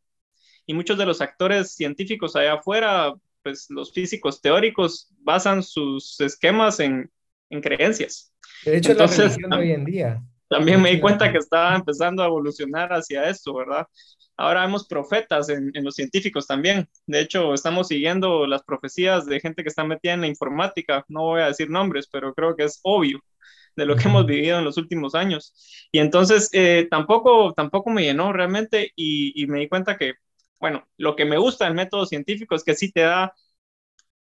Y 0.66 0.74
muchos 0.74 0.98
de 0.98 1.06
los 1.06 1.20
actores 1.20 1.74
científicos 1.74 2.36
allá 2.36 2.54
afuera, 2.54 3.14
pues 3.42 3.66
los 3.70 3.92
físicos 3.92 4.40
teóricos 4.40 5.12
basan 5.18 5.62
sus 5.62 6.20
esquemas 6.20 6.80
en, 6.80 7.10
en 7.50 7.60
creencias. 7.60 8.32
De 8.64 8.76
hecho, 8.76 8.92
Entonces, 8.92 9.18
la 9.18 9.28
religión 9.28 9.52
hoy 9.52 9.72
en 9.72 9.84
día. 9.84 10.22
También 10.48 10.82
me 10.82 10.90
di 10.90 11.00
cuenta 11.00 11.30
que 11.30 11.38
estaba 11.38 11.76
empezando 11.76 12.22
a 12.22 12.26
evolucionar 12.26 12.92
hacia 12.92 13.28
esto, 13.28 13.54
¿verdad? 13.54 13.86
Ahora 14.36 14.62
vemos 14.62 14.88
profetas 14.88 15.48
en, 15.48 15.70
los 15.74 15.94
científicos 15.94 16.46
también. 16.46 16.88
De 17.06 17.20
hecho, 17.20 17.54
estamos 17.54 17.88
siguiendo 17.88 18.46
las 18.46 18.62
profecías 18.62 19.26
de 19.26 19.38
gente 19.38 19.62
que 19.62 19.68
está 19.68 19.84
metida 19.84 20.14
en 20.14 20.22
la 20.22 20.26
informática. 20.26 21.04
No 21.08 21.24
voy 21.24 21.42
a 21.42 21.46
decir 21.46 21.70
nombres, 21.70 22.08
pero 22.10 22.34
creo 22.34 22.56
que 22.56 22.64
es 22.64 22.80
obvio 22.82 23.20
de 23.76 23.86
lo 23.86 23.96
que 23.96 24.08
hemos 24.08 24.26
vivido 24.26 24.58
en 24.58 24.64
los 24.64 24.78
últimos 24.78 25.14
años. 25.14 25.54
Y 25.92 25.98
entonces 25.98 26.48
eh, 26.52 26.88
tampoco, 26.90 27.52
tampoco 27.52 27.90
me 27.90 28.02
llenó 28.02 28.32
realmente 28.32 28.92
y, 28.96 29.46
me 29.46 29.60
di 29.60 29.68
cuenta 29.68 29.96
que, 29.96 30.14
bueno, 30.60 30.86
lo 30.98 31.16
que 31.16 31.24
me 31.24 31.38
gusta 31.38 31.64
del 31.64 31.74
método 31.74 32.06
científico 32.06 32.54
es 32.54 32.64
que 32.64 32.74
sí 32.74 32.92
te 32.92 33.00
da 33.00 33.34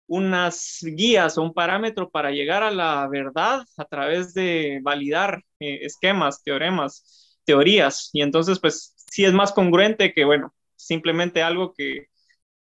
unas 0.07 0.79
guías 0.83 1.37
o 1.37 1.43
un 1.43 1.53
parámetro 1.53 2.11
para 2.11 2.31
llegar 2.31 2.63
a 2.63 2.71
la 2.71 3.07
verdad 3.09 3.63
a 3.77 3.85
través 3.85 4.33
de 4.35 4.81
validar 4.83 5.43
eh, 5.61 5.81
esquemas, 5.83 6.43
teoremas, 6.43 7.39
teorías. 7.45 8.11
Y 8.13 8.23
entonces, 8.23 8.59
pues 8.61 8.95
sí 9.11 9.25
es 9.25 9.33
más 9.35 9.53
congruente 9.53 10.15
que, 10.15 10.25
bueno, 10.25 10.55
simplemente 10.77 11.43
algo 11.43 11.75
que 11.75 12.07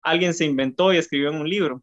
alguien 0.02 0.35
se 0.35 0.45
inventó 0.47 0.93
y 0.93 0.99
escribió 0.99 1.31
en 1.31 1.37
un 1.37 1.49
libro. 1.49 1.83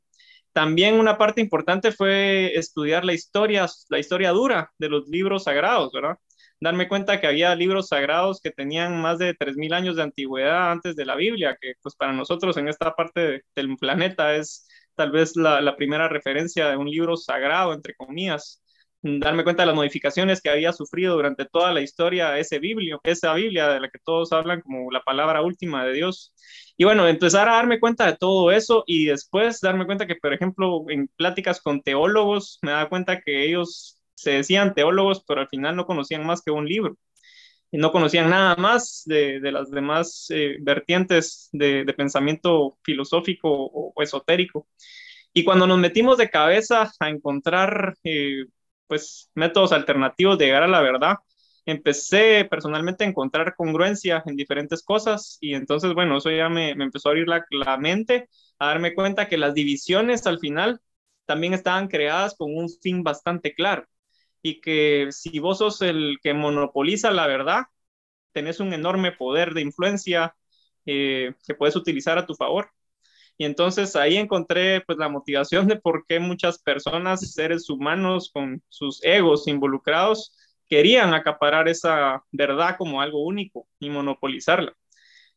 También 0.53 0.95
una 0.95 1.17
parte 1.17 1.41
importante 1.41 1.91
fue 1.91 2.57
estudiar 2.57 3.05
la 3.05 3.13
historia, 3.13 3.67
la 3.89 3.99
historia 3.99 4.31
dura 4.31 4.71
de 4.79 4.89
los 4.89 5.07
libros 5.07 5.45
sagrados, 5.45 5.91
¿verdad? 5.93 6.17
Darme 6.61 6.87
cuenta 6.87 7.19
que 7.19 7.27
había 7.27 7.55
libros 7.55 7.89
sagrados 7.89 8.39
que 8.41 8.51
tenían 8.51 9.01
más 9.01 9.17
de 9.19 9.33
3.000 9.33 9.73
años 9.73 9.95
de 9.97 10.03
antigüedad 10.03 10.71
antes 10.71 10.95
de 10.95 11.05
la 11.05 11.15
Biblia, 11.15 11.57
que 11.59 11.73
pues 11.81 11.95
para 11.95 12.13
nosotros 12.13 12.55
en 12.57 12.69
esta 12.69 12.95
parte 12.95 13.43
del 13.55 13.77
planeta 13.77 14.35
es 14.35 14.67
tal 14.95 15.11
vez 15.11 15.35
la, 15.35 15.59
la 15.61 15.75
primera 15.75 16.07
referencia 16.07 16.69
de 16.69 16.77
un 16.77 16.89
libro 16.89 17.17
sagrado, 17.17 17.73
entre 17.73 17.95
comillas 17.95 18.61
darme 19.03 19.43
cuenta 19.43 19.63
de 19.63 19.67
las 19.67 19.75
modificaciones 19.75 20.41
que 20.41 20.49
había 20.49 20.73
sufrido 20.73 21.15
durante 21.15 21.45
toda 21.45 21.73
la 21.73 21.81
historia 21.81 22.37
ese 22.37 22.59
biblio, 22.59 22.99
esa 23.03 23.33
Biblia 23.33 23.67
de 23.67 23.79
la 23.79 23.89
que 23.89 23.99
todos 24.03 24.31
hablan 24.31 24.61
como 24.61 24.91
la 24.91 25.01
palabra 25.01 25.41
última 25.41 25.85
de 25.85 25.93
Dios. 25.93 26.33
Y 26.77 26.83
bueno, 26.83 27.07
empezar 27.07 27.49
a 27.49 27.53
darme 27.55 27.79
cuenta 27.79 28.05
de 28.05 28.17
todo 28.17 28.51
eso 28.51 28.83
y 28.87 29.05
después 29.05 29.59
darme 29.61 29.85
cuenta 29.85 30.07
que, 30.07 30.15
por 30.15 30.33
ejemplo, 30.33 30.85
en 30.89 31.07
pláticas 31.15 31.61
con 31.61 31.81
teólogos, 31.81 32.59
me 32.61 32.71
da 32.71 32.89
cuenta 32.89 33.21
que 33.21 33.45
ellos 33.45 34.00
se 34.21 34.31
decían 34.31 34.73
teólogos, 34.73 35.23
pero 35.27 35.41
al 35.41 35.47
final 35.49 35.75
no 35.75 35.85
conocían 35.85 36.25
más 36.25 36.41
que 36.41 36.51
un 36.51 36.67
libro. 36.67 36.97
Y 37.71 37.77
no 37.77 37.91
conocían 37.91 38.29
nada 38.29 38.55
más 38.57 39.03
de, 39.05 39.39
de 39.39 39.51
las 39.51 39.71
demás 39.71 40.27
eh, 40.29 40.57
vertientes 40.61 41.49
de, 41.53 41.85
pensamiento 41.95 42.77
filosófico 42.83 43.49
o, 43.51 43.93
esotérico. 44.03 44.67
Y 45.33 45.43
cuando 45.45 45.67
nos 45.67 45.79
metimos 45.79 46.17
de 46.17 46.29
cabeza 46.29 46.91
a 46.99 47.09
encontrar 47.09 47.95
eh, 48.03 48.45
pues 48.87 49.31
métodos 49.35 49.71
alternativos 49.71 50.37
de 50.37 50.45
llegar 50.45 50.63
a 50.63 50.67
la 50.67 50.81
verdad, 50.81 51.15
empecé 51.65 52.45
personalmente 52.49 53.03
a 53.03 53.07
encontrar 53.07 53.55
congruencia 53.55 54.23
en 54.25 54.35
diferentes 54.35 54.83
cosas 54.83 55.37
y 55.41 55.53
entonces, 55.55 55.93
bueno, 55.93 56.17
eso 56.17 56.31
ya 56.31 56.49
me, 56.49 56.71
empezó 56.71 57.09
a 57.09 57.11
abrir 57.11 57.27
la, 57.27 57.45
la, 57.51 57.77
mente, 57.77 58.27
a 58.59 58.67
darme 58.67 58.93
cuenta 58.93 59.29
que 59.29 59.37
las 59.37 59.53
divisiones 59.53 60.27
al 60.27 60.39
final 60.39 60.81
también 61.25 61.53
estaban 61.53 61.87
creadas 61.87 62.35
con 62.35 62.55
un 62.55 62.67
fin 62.81 63.03
bastante 63.03 63.53
claro 63.53 63.85
y 64.41 64.61
que 64.61 65.07
si 65.11 65.39
vos 65.39 65.59
sos 65.59 65.81
el 65.81 66.17
que 66.23 66.33
monopoliza 66.33 67.11
la 67.11 67.27
verdad, 67.27 67.63
tenés 68.33 68.59
un 68.59 68.73
enorme 68.73 69.11
poder 69.11 69.53
de 69.53 69.61
influencia 69.61 70.35
eh, 70.85 71.33
que 71.45 71.55
puedes 71.55 71.75
utilizar 71.75 72.17
a 72.17 72.25
tu 72.25 72.35
favor. 72.35 72.71
Y 73.37 73.45
entonces 73.45 73.95
ahí 73.95 74.17
encontré 74.17 74.81
pues 74.81 74.97
la 74.97 75.09
motivación 75.09 75.67
de 75.67 75.75
por 75.77 76.05
qué 76.07 76.19
muchas 76.19 76.59
personas, 76.59 77.33
seres 77.33 77.69
humanos 77.69 78.29
con 78.33 78.61
sus 78.69 79.03
egos 79.03 79.47
involucrados, 79.47 80.35
querían 80.67 81.13
acaparar 81.13 81.67
esa 81.67 82.23
verdad 82.31 82.75
como 82.77 83.01
algo 83.01 83.23
único 83.25 83.67
y 83.79 83.89
monopolizarla. 83.89 84.73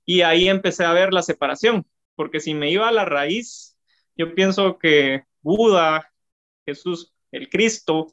Y 0.05 0.23
ahí 0.23 0.49
empecé 0.49 0.85
a 0.85 0.93
ver 0.93 1.13
la 1.13 1.23
separación, 1.23 1.87
porque 2.15 2.41
si 2.41 2.55
me 2.55 2.71
iba 2.71 2.89
a 2.89 2.93
la 2.93 3.05
raíz, 3.05 3.77
yo 4.17 4.35
pienso 4.35 4.79
que 4.79 5.25
Buda, 5.43 6.13
Jesús, 6.67 7.15
el 7.33 7.49
Cristo, 7.49 8.13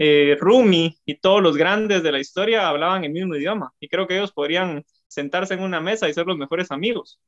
eh, 0.00 0.36
Rumi 0.40 0.98
y 1.04 1.20
todos 1.20 1.42
los 1.42 1.56
grandes 1.56 2.02
de 2.02 2.10
la 2.10 2.18
historia 2.18 2.68
hablaban 2.68 3.04
el 3.04 3.12
mismo 3.12 3.36
idioma 3.36 3.70
y 3.78 3.88
creo 3.88 4.06
que 4.06 4.16
ellos 4.16 4.32
podrían 4.32 4.82
sentarse 5.06 5.54
en 5.54 5.60
una 5.60 5.80
mesa 5.80 6.08
y 6.08 6.14
ser 6.14 6.26
los 6.26 6.38
mejores 6.38 6.70
amigos 6.70 7.20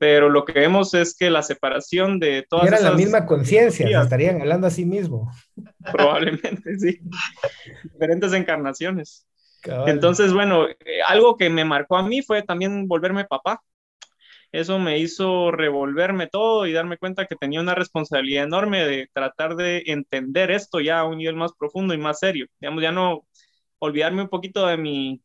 pero 0.00 0.30
lo 0.30 0.46
que 0.46 0.54
vemos 0.54 0.94
es 0.94 1.14
que 1.14 1.28
la 1.28 1.42
separación 1.42 2.18
de 2.18 2.46
todas 2.48 2.66
Era 2.66 2.80
la 2.80 2.92
misma 2.92 3.26
conciencia, 3.26 4.00
estarían 4.00 4.40
hablando 4.40 4.66
a 4.66 4.70
sí 4.70 4.86
mismo. 4.86 5.30
Probablemente, 5.92 6.78
sí. 6.78 7.00
Diferentes 7.84 8.32
encarnaciones. 8.32 9.26
Entonces, 9.86 10.32
bueno, 10.32 10.66
eh, 10.68 11.02
algo 11.06 11.36
que 11.36 11.50
me 11.50 11.66
marcó 11.66 11.98
a 11.98 12.02
mí 12.02 12.22
fue 12.22 12.42
también 12.42 12.88
volverme 12.88 13.26
papá. 13.26 13.62
Eso 14.52 14.78
me 14.78 14.98
hizo 14.98 15.50
revolverme 15.52 16.26
todo 16.28 16.66
y 16.66 16.72
darme 16.72 16.98
cuenta 16.98 17.26
que 17.26 17.36
tenía 17.36 17.60
una 17.60 17.74
responsabilidad 17.74 18.44
enorme 18.44 18.84
de 18.86 19.08
tratar 19.12 19.54
de 19.56 19.82
entender 19.86 20.50
esto 20.50 20.80
ya 20.80 21.00
a 21.00 21.04
un 21.06 21.18
nivel 21.18 21.36
más 21.36 21.52
profundo 21.58 21.94
y 21.94 21.98
más 21.98 22.18
serio. 22.20 22.46
Digamos, 22.60 22.82
ya 22.82 22.92
no 22.92 23.26
olvidarme 23.78 24.22
un 24.22 24.28
poquito 24.28 24.66
de 24.66 24.76
mi 24.78 25.22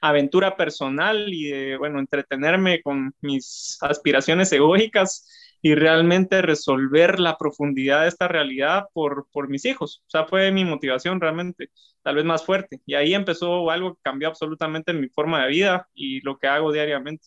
aventura 0.00 0.56
personal 0.56 1.32
y 1.32 1.50
de, 1.50 1.76
bueno, 1.78 1.98
entretenerme 2.00 2.82
con 2.82 3.14
mis 3.20 3.78
aspiraciones 3.82 4.52
egoicas 4.52 5.28
y 5.62 5.74
realmente 5.76 6.42
resolver 6.42 7.20
la 7.20 7.38
profundidad 7.38 8.02
de 8.02 8.08
esta 8.08 8.26
realidad 8.28 8.84
por, 8.94 9.28
por 9.32 9.48
mis 9.48 9.64
hijos. 9.64 10.02
O 10.06 10.10
sea, 10.10 10.26
fue 10.26 10.50
mi 10.50 10.64
motivación 10.64 11.20
realmente, 11.20 11.70
tal 12.02 12.16
vez 12.16 12.24
más 12.24 12.44
fuerte. 12.44 12.80
Y 12.86 12.94
ahí 12.94 13.14
empezó 13.14 13.70
algo 13.70 13.94
que 13.94 14.00
cambió 14.02 14.28
absolutamente 14.28 14.92
mi 14.92 15.08
forma 15.08 15.42
de 15.44 15.48
vida 15.50 15.88
y 15.94 16.20
lo 16.22 16.36
que 16.38 16.48
hago 16.48 16.72
diariamente. 16.72 17.24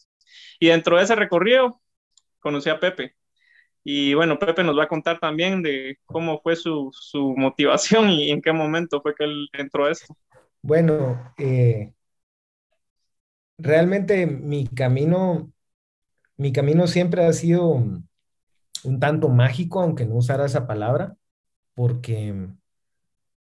Y 0.60 0.68
dentro 0.68 0.98
de 0.98 1.04
ese 1.04 1.16
recorrido, 1.16 1.82
conocí 2.40 2.70
a 2.70 2.80
Pepe. 2.80 3.16
Y 3.84 4.14
bueno, 4.16 4.40
Pepe 4.40 4.64
nos 4.64 4.78
va 4.78 4.84
a 4.86 4.88
contar 4.88 5.20
también 5.20 5.62
de 5.62 6.00
cómo 6.06 6.42
fue 6.42 6.56
su, 6.56 6.90
su 6.94 7.36
motivación 7.38 8.10
y 8.10 8.32
en 8.32 8.42
qué 8.42 8.52
momento 8.52 9.02
fue 9.02 9.14
que 9.16 9.26
él 9.26 9.48
entró 9.54 9.86
a 9.86 9.92
esto. 9.92 10.16
Bueno, 10.62 11.34
eh, 11.38 11.94
realmente 13.58 14.26
mi 14.26 14.68
camino, 14.68 15.52
mi 16.38 16.52
camino 16.52 16.88
siempre 16.88 17.26
ha 17.26 17.34
sido 17.34 17.84
un 18.84 19.00
tanto 19.00 19.30
mágico, 19.30 19.82
aunque 19.82 20.06
no 20.06 20.16
usara 20.16 20.46
esa 20.46 20.68
palabra, 20.68 21.18
porque 21.76 22.50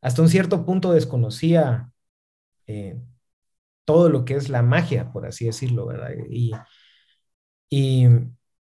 hasta 0.02 0.22
un 0.22 0.30
cierto 0.30 0.66
punto 0.66 0.94
desconocía 0.94 1.92
eh, 2.68 3.00
todo 3.86 4.10
lo 4.10 4.26
que 4.26 4.36
es 4.36 4.50
la 4.50 4.62
magia, 4.62 5.12
por 5.12 5.26
así 5.26 5.46
decirlo, 5.46 5.86
¿verdad? 5.88 6.12
Y, 6.30 6.52
y 7.70 8.08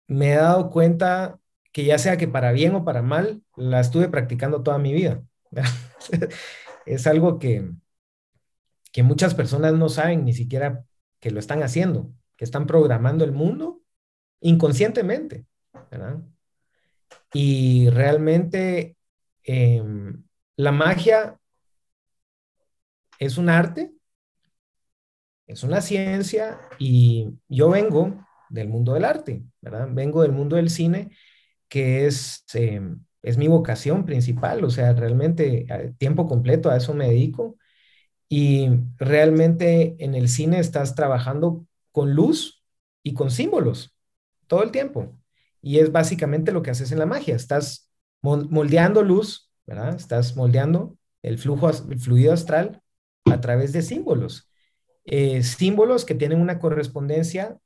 me 0.08 0.34
he 0.34 0.36
dado 0.36 0.70
cuenta 0.70 1.40
que 1.72 1.86
ya 1.86 1.98
sea 1.98 2.18
que 2.18 2.28
para 2.28 2.52
bien 2.52 2.76
o 2.76 2.86
para 2.86 3.02
mal, 3.02 3.44
la 3.56 3.80
estuve 3.80 4.10
practicando 4.10 4.64
toda 4.64 4.78
mi 4.78 4.94
vida. 4.94 5.24
es 6.86 7.08
algo 7.08 7.40
que, 7.40 7.72
que 8.92 9.04
muchas 9.04 9.36
personas 9.36 9.74
no 9.74 9.90
saben 9.90 10.26
ni 10.26 10.34
siquiera 10.34 10.86
que 11.20 11.32
lo 11.32 11.40
están 11.40 11.64
haciendo, 11.64 12.12
que 12.36 12.46
están 12.46 12.68
programando 12.68 13.24
el 13.24 13.32
mundo 13.32 13.82
inconscientemente, 14.42 15.46
¿verdad? 15.92 16.22
Y 17.34 17.90
realmente 17.90 18.98
em, 19.44 20.24
la 20.58 20.72
magia 20.72 21.40
es 23.20 23.38
un 23.38 23.50
arte, 23.50 23.94
es 25.52 25.64
una 25.64 25.82
ciencia 25.82 26.60
y 26.80 27.28
yo 27.50 27.70
vengo 27.70 28.26
del 28.50 28.70
mundo 28.70 28.94
del 28.94 29.06
arte, 29.06 29.44
¿verdad? 29.62 29.88
Vengo 29.92 30.22
del 30.22 30.32
mundo 30.32 30.56
del 30.56 30.70
cine, 30.70 31.12
que 31.68 32.06
es, 32.08 32.46
em, 32.54 33.04
es 33.22 33.38
mi 33.38 33.48
vocación 33.48 34.06
principal, 34.06 34.64
o 34.64 34.70
sea, 34.70 34.94
realmente 34.94 35.66
a 35.70 35.92
tiempo 35.98 36.28
completo 36.28 36.70
a 36.70 36.78
eso 36.78 36.94
me 36.94 37.08
dedico 37.10 37.58
y 38.30 38.70
realmente 38.98 39.96
en 40.00 40.16
el 40.16 40.30
cine 40.30 40.60
estás 40.60 40.96
trabajando 40.96 41.66
con 41.92 42.14
luz 42.14 42.64
y 43.04 43.14
con 43.14 43.30
símbolos 43.32 43.94
todo 44.48 44.64
el 44.64 44.72
tiempo. 44.72 45.18
Y 45.62 45.80
es 45.80 45.92
básicamente 45.92 46.52
lo 46.52 46.62
que 46.64 46.72
haces 46.72 46.92
en 46.92 47.00
la 47.00 47.06
magia. 47.06 47.36
Estás 47.36 47.90
moldeando 48.22 49.04
luz, 49.04 49.52
¿verdad? 49.66 49.96
Estás 49.96 50.36
moldeando 50.36 50.98
el 51.22 51.38
flujo, 51.38 51.70
el 51.70 52.00
fluido 52.00 52.34
astral 52.34 52.82
a 53.26 53.42
través 53.42 53.74
de 53.74 53.82
símbolos. 53.82 54.51
Eh, 55.14 55.44
símbolos 55.44 56.06
que 56.06 56.16
tienen 56.16 56.40
una 56.40 56.58
correspondencia 56.58 57.60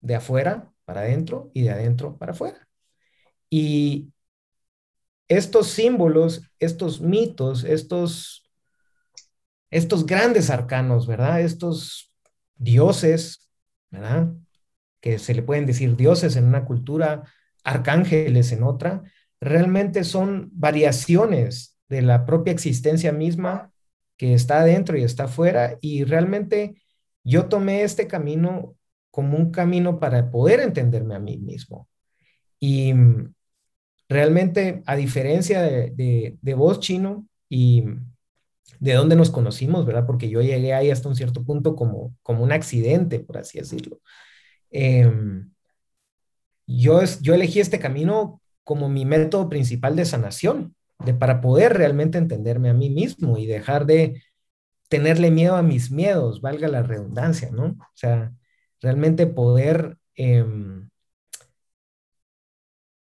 de 0.00 0.16
afuera 0.16 0.72
para 0.84 1.02
adentro 1.02 1.52
y 1.54 1.62
de 1.62 1.70
adentro 1.70 2.18
para 2.18 2.32
afuera. 2.32 2.66
Y 3.48 4.12
estos 5.28 5.68
símbolos, 5.68 6.42
estos 6.58 7.00
mitos, 7.00 7.62
estos, 7.62 8.50
estos 9.70 10.04
grandes 10.04 10.50
arcanos, 10.50 11.06
¿verdad? 11.06 11.42
Estos 11.42 12.12
dioses, 12.56 13.48
¿verdad? 13.90 14.32
Que 15.00 15.20
se 15.20 15.34
le 15.34 15.42
pueden 15.44 15.64
decir 15.64 15.96
dioses 15.96 16.34
en 16.34 16.46
una 16.46 16.64
cultura, 16.64 17.22
arcángeles 17.62 18.50
en 18.50 18.64
otra, 18.64 19.04
realmente 19.40 20.02
son 20.02 20.50
variaciones 20.54 21.78
de 21.88 22.02
la 22.02 22.26
propia 22.26 22.52
existencia 22.52 23.12
misma 23.12 23.71
que 24.22 24.34
está 24.34 24.62
dentro 24.62 24.96
y 24.96 25.02
está 25.02 25.24
afuera 25.24 25.78
y 25.80 26.04
realmente 26.04 26.80
yo 27.24 27.46
tomé 27.46 27.82
este 27.82 28.06
camino 28.06 28.76
como 29.10 29.36
un 29.36 29.50
camino 29.50 29.98
para 29.98 30.30
poder 30.30 30.60
entenderme 30.60 31.16
a 31.16 31.18
mí 31.18 31.38
mismo. 31.38 31.88
Y 32.60 32.94
realmente, 34.08 34.84
a 34.86 34.94
diferencia 34.94 35.60
de, 35.60 36.36
de, 36.40 36.54
vos, 36.54 36.78
Chino, 36.78 37.26
y 37.48 37.82
de 38.78 38.92
dónde 38.92 39.16
nos 39.16 39.28
conocimos, 39.28 39.84
¿verdad? 39.86 40.06
Porque 40.06 40.28
yo 40.28 40.40
llegué 40.40 40.72
ahí 40.72 40.92
hasta 40.92 41.08
un 41.08 41.16
cierto 41.16 41.44
punto 41.44 41.74
como, 41.74 42.14
como 42.22 42.44
un 42.44 42.52
accidente, 42.52 43.18
por 43.18 43.38
así 43.38 43.58
decirlo. 43.58 43.98
Em, 44.70 45.50
yo, 46.68 47.00
yo 47.20 47.34
elegí 47.34 47.58
este 47.58 47.80
camino 47.80 48.40
como 48.62 48.88
mi 48.88 49.04
método 49.04 49.48
principal 49.48 49.96
de 49.96 50.04
sanación, 50.04 50.76
de 51.04 51.14
para 51.14 51.40
poder 51.40 51.74
realmente 51.74 52.18
entenderme 52.18 52.70
a 52.70 52.74
mí 52.74 52.90
mismo 52.90 53.38
y 53.38 53.46
dejar 53.46 53.86
de 53.86 54.22
tenerle 54.88 55.30
miedo 55.30 55.56
a 55.56 55.62
mis 55.62 55.90
miedos, 55.90 56.40
valga 56.42 56.68
la 56.68 56.82
redundancia, 56.82 57.50
¿no? 57.50 57.64
O 57.66 57.86
sea, 57.94 58.32
realmente 58.80 59.26
poder, 59.26 59.98
em, 60.16 60.90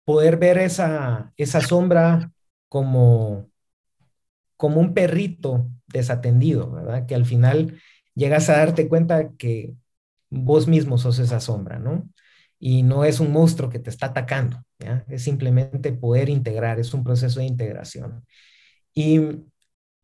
poder 0.04 0.36
ver 0.36 0.58
esa, 0.58 1.32
esa 1.36 1.60
sombra 1.60 2.32
como, 2.68 3.50
como 4.56 4.80
un 4.80 4.94
perrito 4.94 5.68
desatendido, 5.86 6.70
¿verdad? 6.70 7.06
Que 7.06 7.14
al 7.14 7.26
final 7.26 7.80
llegas 8.14 8.48
a 8.48 8.58
darte 8.58 8.88
cuenta 8.88 9.30
que 9.36 9.74
vos 10.30 10.66
mismo 10.68 10.98
sos 10.98 11.18
esa 11.18 11.40
sombra, 11.40 11.78
¿no? 11.78 12.08
Y 12.66 12.82
no 12.82 13.04
es 13.04 13.20
un 13.20 13.30
monstruo 13.30 13.70
que 13.70 13.78
te 13.78 13.90
está 13.90 14.06
atacando, 14.06 14.60
¿ya? 14.80 15.04
Es 15.08 15.22
simplemente 15.22 15.92
poder 15.92 16.28
integrar, 16.28 16.80
es 16.80 16.92
un 16.94 17.04
proceso 17.04 17.38
de 17.38 17.46
integración. 17.46 18.26
Y 18.94 19.20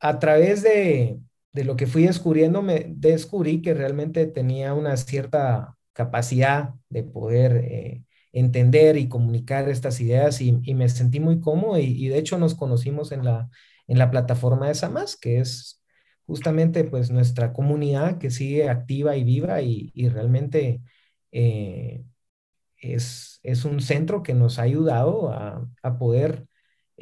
a 0.00 0.18
través 0.20 0.62
de, 0.62 1.18
de 1.52 1.64
lo 1.64 1.76
que 1.76 1.88
fui 1.88 2.04
descubriendo, 2.04 2.62
me 2.62 2.86
descubrí 2.88 3.62
que 3.62 3.74
realmente 3.74 4.26
tenía 4.26 4.74
una 4.74 4.96
cierta 4.96 5.76
capacidad 5.92 6.74
de 6.88 7.02
poder 7.02 7.56
eh, 7.64 8.04
entender 8.32 8.96
y 8.96 9.08
comunicar 9.08 9.68
estas 9.68 10.00
ideas 10.00 10.40
y, 10.40 10.52
me 10.74 10.88
sentí 10.88 11.18
muy 11.20 11.40
cómodo 11.40 11.78
y, 11.78 12.08
de 12.08 12.18
hecho 12.18 12.38
nos 12.38 12.54
conocimos 12.54 13.10
en 13.12 13.24
la, 13.24 13.50
en 13.88 13.98
la 13.98 14.10
plataforma 14.10 14.68
de 14.68 14.74
Samas, 14.76 15.16
que 15.16 15.38
es 15.40 15.82
justamente 16.26 16.84
pues 16.84 17.10
nuestra 17.10 17.52
comunidad 17.52 18.18
que 18.18 18.30
sigue 18.30 18.68
activa 18.68 19.16
y 19.16 19.24
viva 19.24 19.62
y, 19.62 19.92
realmente 20.10 20.80
eh, 21.32 22.04
es, 22.82 23.40
es, 23.42 23.64
un 23.64 23.80
centro 23.80 24.22
que 24.22 24.34
nos 24.34 24.58
ha 24.58 24.62
ayudado 24.62 25.30
a, 25.32 25.66
a 25.82 25.98
poder 25.98 26.46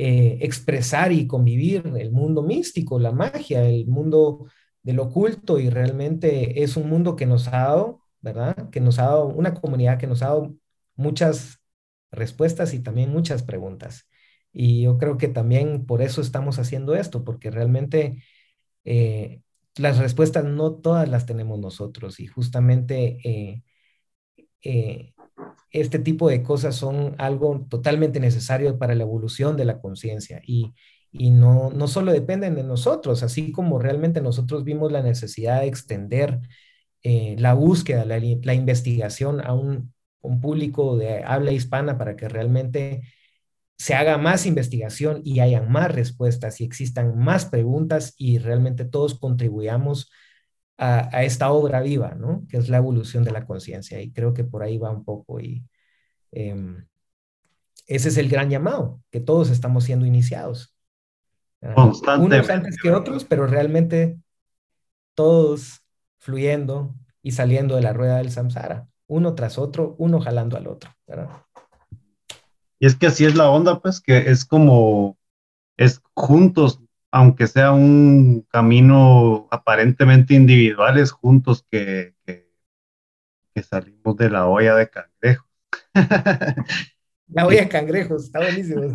eh, 0.03 0.39
expresar 0.43 1.13
y 1.13 1.27
convivir 1.27 1.87
el 1.99 2.11
mundo 2.13 2.43
místico, 2.43 2.99
la 2.99 3.13
magia, 3.13 3.67
el 3.69 3.87
mundo 3.87 4.47
del 4.83 4.99
oculto 5.01 5.59
y 5.59 5.69
realmente 5.69 6.63
es 6.63 6.77
un 6.77 6.89
mundo 6.89 7.17
que 7.17 7.27
nos 7.27 7.49
ha 7.49 7.51
dado, 7.59 8.03
¿verdad? 8.23 8.71
Que 8.71 8.81
nos 8.81 8.99
ha 8.99 9.05
dado 9.05 9.27
una 9.27 9.55
comunidad 9.55 9.99
que 9.99 10.07
nos 10.07 10.23
ha 10.23 10.29
dado 10.29 10.55
muchas 10.97 11.61
respuestas 12.13 12.75
y 12.75 12.81
también 12.81 13.11
muchas 13.11 13.43
preguntas. 13.43 14.09
Y 14.53 14.83
yo 14.83 14.99
creo 14.99 15.19
que 15.19 15.29
también 15.29 15.87
por 15.87 16.03
eso 16.03 16.23
estamos 16.23 16.59
haciendo 16.59 16.95
esto, 16.97 17.25
porque 17.25 17.51
realmente 17.51 18.23
eh, 18.85 19.43
las 19.77 19.99
respuestas 19.99 20.45
no 20.45 20.75
todas 20.77 21.09
las 21.09 21.27
tenemos 21.27 21.59
nosotros 21.59 22.21
y 22.21 22.27
justamente 22.27 23.19
eh, 24.63 25.15
este 25.71 25.99
tipo 25.99 26.29
de 26.29 26.43
cosas 26.43 26.77
son 26.77 27.15
algo 27.19 27.67
totalmente 27.69 28.21
necesario 28.21 28.79
para 28.79 28.95
la 28.95 29.05
evolución 29.05 29.57
de 29.57 29.65
la 29.65 29.81
conciencia 29.81 30.43
y, 30.45 30.73
no, 31.13 31.71
no 31.71 31.89
solo 31.89 32.13
dependen 32.13 32.55
de 32.55 32.63
nosotros, 32.63 33.23
así 33.23 33.53
como 33.53 33.79
realmente 33.79 34.21
nosotros 34.21 34.65
vimos 34.65 34.93
la 34.93 35.03
necesidad 35.03 35.61
de 35.61 35.67
extender 35.67 36.41
eh, 37.03 37.35
la 37.39 37.55
búsqueda, 37.55 38.05
la, 38.05 38.55
investigación 38.55 39.41
a 39.45 39.55
un, 39.55 39.93
un, 40.21 40.41
público 40.41 40.97
de 40.97 41.25
habla 41.25 41.53
hispana 41.53 41.99
para 41.99 42.15
que 42.15 42.29
realmente 42.29 43.03
se 43.79 43.95
haga 43.95 44.19
más 44.19 44.47
investigación 44.47 45.23
y 45.25 45.41
hayan 45.41 45.71
más 45.73 45.93
respuestas 45.93 46.61
y 46.61 46.65
existan 46.65 47.19
más 47.19 47.47
preguntas 47.47 48.15
y 48.19 48.39
realmente 48.39 48.85
todos 48.85 49.19
contribuyamos 49.19 50.11
a, 50.81 51.23
esta 51.25 51.53
obra 51.53 51.83
viva, 51.83 52.15
¿no? 52.15 52.47
Que 52.49 52.57
es 52.57 52.69
la 52.71 52.79
evolución 52.79 53.23
de 53.23 53.33
la 53.33 53.45
conciencia. 53.45 54.01
Y 54.01 54.13
creo 54.13 54.33
que 54.33 54.45
por 54.45 54.63
ahí 54.63 54.79
va 54.79 54.91
un 54.91 55.05
poco. 55.05 55.39
Y 55.39 55.63
em, 56.33 56.87
ese 57.87 58.09
es 58.09 58.17
el 58.17 58.29
gran 58.29 58.49
llamado, 58.49 59.03
que 59.11 59.21
todos 59.21 59.51
estamos 59.51 59.85
siendo 59.85 60.07
iniciados. 60.07 60.75
Constantemente. 61.75 62.37
Unos 62.37 62.51
antes 62.51 62.77
que 62.83 62.91
otros, 62.91 63.25
pero 63.25 63.47
realmente 63.47 64.19
todos 65.15 65.83
fluyendo 66.19 66.95
y 67.23 67.33
saliendo 67.33 67.77
de 67.77 67.83
la 67.83 67.93
rueda 67.93 68.17
del 68.17 68.31
samsara, 68.31 68.89
uno 69.07 69.35
tras 69.35 69.59
otro, 69.59 69.97
uno 69.99 70.21
jalando 70.21 70.57
al 70.57 70.67
otro, 70.67 70.91
¿verdad? 71.07 71.29
Y 72.79 72.87
es 72.87 72.95
que 72.97 73.09
así 73.09 73.27
es 73.27 73.35
la 73.35 73.51
onda, 73.51 73.81
pues, 73.81 74.01
que 74.01 74.31
es 74.31 74.47
como, 74.47 75.19
es 75.77 76.01
juntos, 76.15 76.81
aunque 77.11 77.47
sea 77.47 77.73
un 77.73 78.47
camino 78.51 79.49
aparentemente 79.51 80.35
individuales 80.35 81.11
juntos 81.13 81.67
que, 81.71 82.15
que, 82.25 82.49
salimos 83.63 84.17
de 84.17 84.31
la 84.31 84.47
olla 84.47 84.75
de 84.75 84.89
cangrejos. 84.89 85.47
La 87.29 87.47
olla 87.47 87.61
de 87.61 87.69
cangrejos, 87.69 88.25
está 88.25 88.39
buenísimo. 88.41 88.95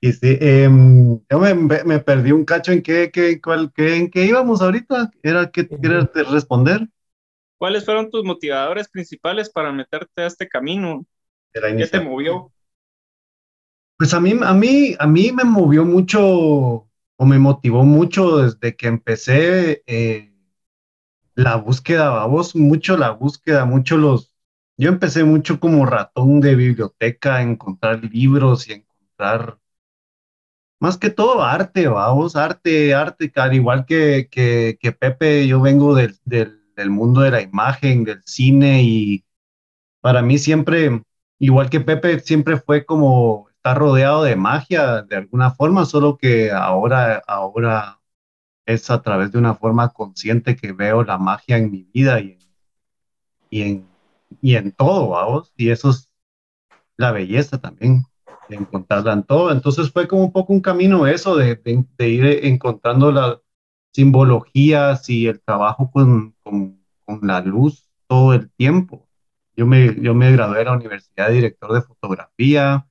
Y 0.00 0.12
sí, 0.12 0.36
em, 0.40 1.20
yo 1.30 1.38
me, 1.38 1.98
perdí 2.00 2.32
un 2.32 2.44
cacho 2.44 2.72
en 2.72 2.82
qué, 2.82 3.10
qué, 3.10 3.40
cuál, 3.40 3.72
qué, 3.72 3.96
en 3.96 4.10
qué 4.10 4.24
íbamos 4.26 4.60
ahorita. 4.60 5.10
Era 5.22 5.50
que 5.50 5.66
quieres 5.66 6.08
responder. 6.30 6.88
¿Cuáles 7.56 7.84
fueron 7.84 8.10
tus 8.10 8.24
motivadores 8.24 8.88
principales 8.88 9.48
para 9.48 9.72
meterte 9.72 10.22
a 10.22 10.26
este 10.26 10.48
camino? 10.48 11.06
¿Qué 11.52 11.86
te 11.86 12.00
movió? 12.00 12.52
Pues 14.02 14.14
a 14.14 14.20
mí, 14.20 14.34
a 14.42 14.52
mí, 14.52 14.96
a 14.98 15.06
mí 15.06 15.30
me 15.30 15.44
movió 15.44 15.84
mucho 15.84 16.20
o 16.24 17.24
me 17.24 17.38
motivó 17.38 17.84
mucho 17.84 18.38
desde 18.38 18.74
que 18.74 18.88
empecé 18.88 19.84
eh, 19.86 20.34
la 21.36 21.54
búsqueda, 21.54 22.10
vamos, 22.10 22.56
mucho 22.56 22.96
la 22.96 23.10
búsqueda, 23.10 23.64
mucho 23.64 23.96
los... 23.96 24.32
Yo 24.76 24.88
empecé 24.88 25.22
mucho 25.22 25.60
como 25.60 25.86
ratón 25.86 26.40
de 26.40 26.56
biblioteca, 26.56 27.42
encontrar 27.42 28.02
libros 28.02 28.68
y 28.68 28.72
encontrar 28.72 29.60
más 30.80 30.98
que 30.98 31.10
todo 31.10 31.40
arte, 31.44 31.86
vamos, 31.86 32.34
arte, 32.34 32.94
arte, 32.94 33.30
al 33.36 33.54
igual 33.54 33.86
que, 33.86 34.28
que, 34.32 34.78
que 34.80 34.90
Pepe, 34.90 35.46
yo 35.46 35.60
vengo 35.60 35.94
del, 35.94 36.18
del, 36.24 36.60
del, 36.74 36.90
mundo 36.90 37.20
de 37.20 37.30
la 37.30 37.40
imagen, 37.40 38.02
del 38.02 38.20
cine 38.24 38.82
y 38.82 39.24
para 40.00 40.22
mí 40.22 40.38
siempre, 40.38 41.04
igual 41.38 41.70
que 41.70 41.80
Pepe, 41.80 42.18
siempre 42.18 42.56
fue 42.56 42.84
como 42.84 43.51
está 43.62 43.74
rodeado 43.74 44.24
de 44.24 44.34
magia 44.34 45.02
de 45.02 45.16
alguna 45.16 45.52
forma, 45.52 45.84
solo 45.84 46.16
que 46.16 46.50
ahora, 46.50 47.22
ahora 47.28 48.00
es 48.66 48.90
a 48.90 49.02
través 49.02 49.30
de 49.30 49.38
una 49.38 49.54
forma 49.54 49.90
consciente 49.90 50.56
que 50.56 50.72
veo 50.72 51.04
la 51.04 51.16
magia 51.16 51.58
en 51.58 51.70
mi 51.70 51.84
vida 51.84 52.20
y 52.20 52.32
en, 52.32 52.38
y 53.50 53.62
en, 53.62 53.88
y 54.40 54.56
en 54.56 54.72
todo, 54.72 55.10
vamos, 55.10 55.52
y 55.56 55.70
eso 55.70 55.90
es 55.90 56.10
la 56.96 57.12
belleza 57.12 57.60
también, 57.60 58.04
de 58.48 58.56
encontrarla 58.56 59.12
en 59.12 59.22
todo. 59.22 59.52
Entonces 59.52 59.92
fue 59.92 60.08
como 60.08 60.24
un 60.24 60.32
poco 60.32 60.52
un 60.52 60.60
camino 60.60 61.06
eso, 61.06 61.36
de, 61.36 61.54
de, 61.54 62.08
ir 62.08 62.24
encontrando 62.44 63.12
las 63.12 63.38
simbologías 63.92 65.08
y 65.08 65.28
el 65.28 65.40
trabajo 65.40 65.88
con, 65.92 66.34
con, 66.42 66.82
con, 67.04 67.20
la 67.22 67.40
luz 67.40 67.88
todo 68.08 68.34
el 68.34 68.50
tiempo. 68.50 69.08
Yo 69.56 69.66
me, 69.66 69.94
yo 70.00 70.14
me 70.14 70.32
gradué 70.32 70.58
de 70.58 70.64
la 70.64 70.72
universidad 70.72 71.28
de 71.28 71.34
director 71.34 71.72
de 71.72 71.82
fotografía, 71.82 72.88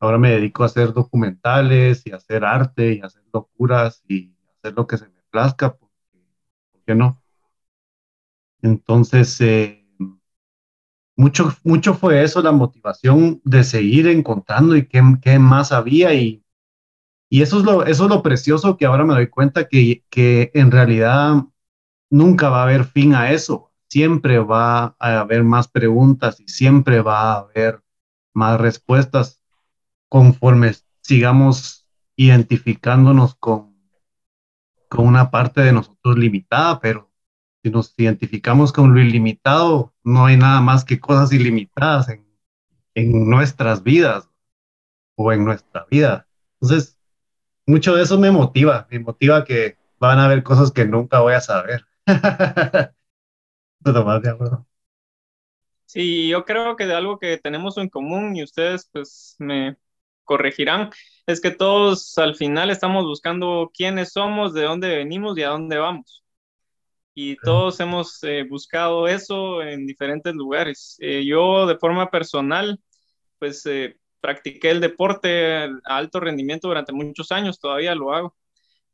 Ahora 0.00 0.18
me 0.18 0.30
dedico 0.30 0.62
a 0.62 0.66
hacer 0.66 0.92
documentales 0.92 2.02
y 2.06 2.12
a 2.12 2.16
hacer 2.16 2.44
arte 2.44 2.94
y 2.94 3.00
hacer 3.00 3.22
locuras 3.32 4.02
y 4.08 4.34
hacer 4.58 4.74
lo 4.74 4.86
que 4.86 4.98
se 4.98 5.08
me 5.08 5.22
plazca, 5.30 5.76
porque, 5.76 5.94
¿por 6.72 6.82
qué 6.84 6.94
no? 6.94 7.22
Entonces, 8.62 9.40
eh, 9.40 9.84
mucho, 11.16 11.52
mucho 11.64 11.94
fue 11.94 12.22
eso, 12.22 12.42
la 12.42 12.52
motivación 12.52 13.40
de 13.44 13.64
seguir 13.64 14.06
encontrando 14.06 14.76
y 14.76 14.86
qué, 14.86 15.02
qué 15.22 15.38
más 15.38 15.72
había 15.72 16.14
y, 16.14 16.44
y 17.30 17.42
eso, 17.42 17.58
es 17.60 17.64
lo, 17.64 17.84
eso 17.86 18.04
es 18.04 18.10
lo 18.10 18.22
precioso 18.22 18.76
que 18.76 18.86
ahora 18.86 19.04
me 19.04 19.14
doy 19.14 19.28
cuenta 19.28 19.68
que, 19.68 20.04
que 20.10 20.50
en 20.54 20.70
realidad 20.70 21.44
nunca 22.10 22.50
va 22.50 22.60
a 22.60 22.64
haber 22.64 22.84
fin 22.84 23.14
a 23.14 23.32
eso. 23.32 23.72
Siempre 23.88 24.38
va 24.40 24.96
a 24.98 25.20
haber 25.20 25.44
más 25.44 25.68
preguntas 25.68 26.40
y 26.40 26.48
siempre 26.48 27.02
va 27.02 27.34
a 27.34 27.38
haber 27.40 27.82
más 28.34 28.60
respuestas 28.60 29.37
conforme 30.08 30.72
sigamos 31.02 31.86
identificándonos 32.16 33.34
con, 33.36 33.76
con 34.88 35.06
una 35.06 35.30
parte 35.30 35.60
de 35.60 35.72
nosotros 35.72 36.18
limitada, 36.18 36.80
pero 36.80 37.10
si 37.62 37.70
nos 37.70 37.94
identificamos 37.96 38.72
con 38.72 38.94
lo 38.94 39.00
ilimitado, 39.00 39.94
no 40.04 40.26
hay 40.26 40.36
nada 40.36 40.60
más 40.60 40.84
que 40.84 41.00
cosas 41.00 41.32
ilimitadas 41.32 42.08
en, 42.08 42.26
en 42.94 43.28
nuestras 43.28 43.82
vidas 43.82 44.28
o 45.16 45.32
en 45.32 45.44
nuestra 45.44 45.86
vida. 45.90 46.28
Entonces, 46.60 46.98
mucho 47.66 47.94
de 47.94 48.02
eso 48.04 48.18
me 48.18 48.30
motiva, 48.30 48.86
me 48.90 49.00
motiva 49.00 49.44
que 49.44 49.78
van 49.98 50.18
a 50.18 50.26
haber 50.26 50.42
cosas 50.42 50.72
que 50.72 50.84
nunca 50.86 51.20
voy 51.20 51.34
a 51.34 51.40
saber. 51.40 51.86
Sí, 55.86 56.28
yo 56.28 56.44
creo 56.44 56.76
que 56.76 56.86
de 56.86 56.94
algo 56.94 57.18
que 57.18 57.38
tenemos 57.38 57.78
en 57.78 57.88
común 57.88 58.36
y 58.36 58.42
ustedes 58.42 58.88
pues 58.92 59.36
me 59.38 59.76
corregirán, 60.28 60.90
es 61.26 61.40
que 61.40 61.50
todos 61.50 62.16
al 62.18 62.36
final 62.36 62.70
estamos 62.70 63.04
buscando 63.04 63.70
quiénes 63.74 64.12
somos, 64.12 64.54
de 64.54 64.62
dónde 64.62 64.96
venimos 64.96 65.36
y 65.38 65.42
a 65.42 65.48
dónde 65.50 65.78
vamos. 65.78 66.24
Y 67.14 67.36
todos 67.38 67.80
hemos 67.80 68.22
eh, 68.22 68.44
buscado 68.48 69.08
eso 69.08 69.62
en 69.62 69.86
diferentes 69.86 70.34
lugares. 70.34 70.96
Eh, 71.00 71.24
yo 71.26 71.66
de 71.66 71.76
forma 71.76 72.10
personal, 72.10 72.78
pues 73.38 73.66
eh, 73.66 73.96
practiqué 74.20 74.70
el 74.70 74.80
deporte 74.80 75.54
a 75.64 75.70
alto 75.86 76.20
rendimiento 76.20 76.68
durante 76.68 76.92
muchos 76.92 77.32
años, 77.32 77.58
todavía 77.60 77.94
lo 77.96 78.14
hago 78.14 78.36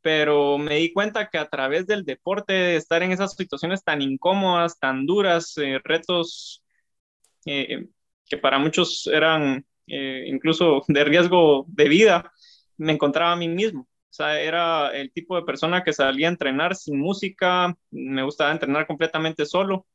pero 0.04 0.58
me 0.58 0.76
di 0.76 0.92
cuenta 0.92 1.30
que 1.30 1.38
a 1.38 1.48
través 1.48 1.86
del 1.86 2.04
deporte, 2.04 2.76
estar 2.76 3.02
en 3.02 3.12
esas 3.12 3.34
situaciones 3.36 3.82
tan 3.82 4.02
incómodas, 4.02 4.78
tan 4.78 5.06
duras, 5.06 5.56
eh, 5.56 5.80
retos 5.82 6.62
eh, 7.46 7.88
que 8.26 8.36
para 8.36 8.58
muchos 8.58 9.06
eran 9.06 9.64
eh, 9.86 10.24
incluso 10.28 10.82
de 10.88 11.04
riesgo 11.04 11.64
de 11.68 11.88
vida, 11.88 12.32
me 12.76 12.92
encontraba 12.92 13.32
a 13.32 13.36
mí 13.36 13.48
mismo. 13.48 13.82
O 13.82 14.16
sea, 14.16 14.40
era 14.40 14.90
el 14.96 15.12
tipo 15.12 15.36
de 15.36 15.42
persona 15.42 15.82
que 15.84 15.92
salía 15.92 16.28
a 16.28 16.30
entrenar 16.30 16.76
sin 16.76 16.98
música, 17.00 17.76
me 17.90 18.22
gustaba 18.22 18.52
entrenar 18.52 18.86
completamente 18.86 19.44
solo 19.46 19.86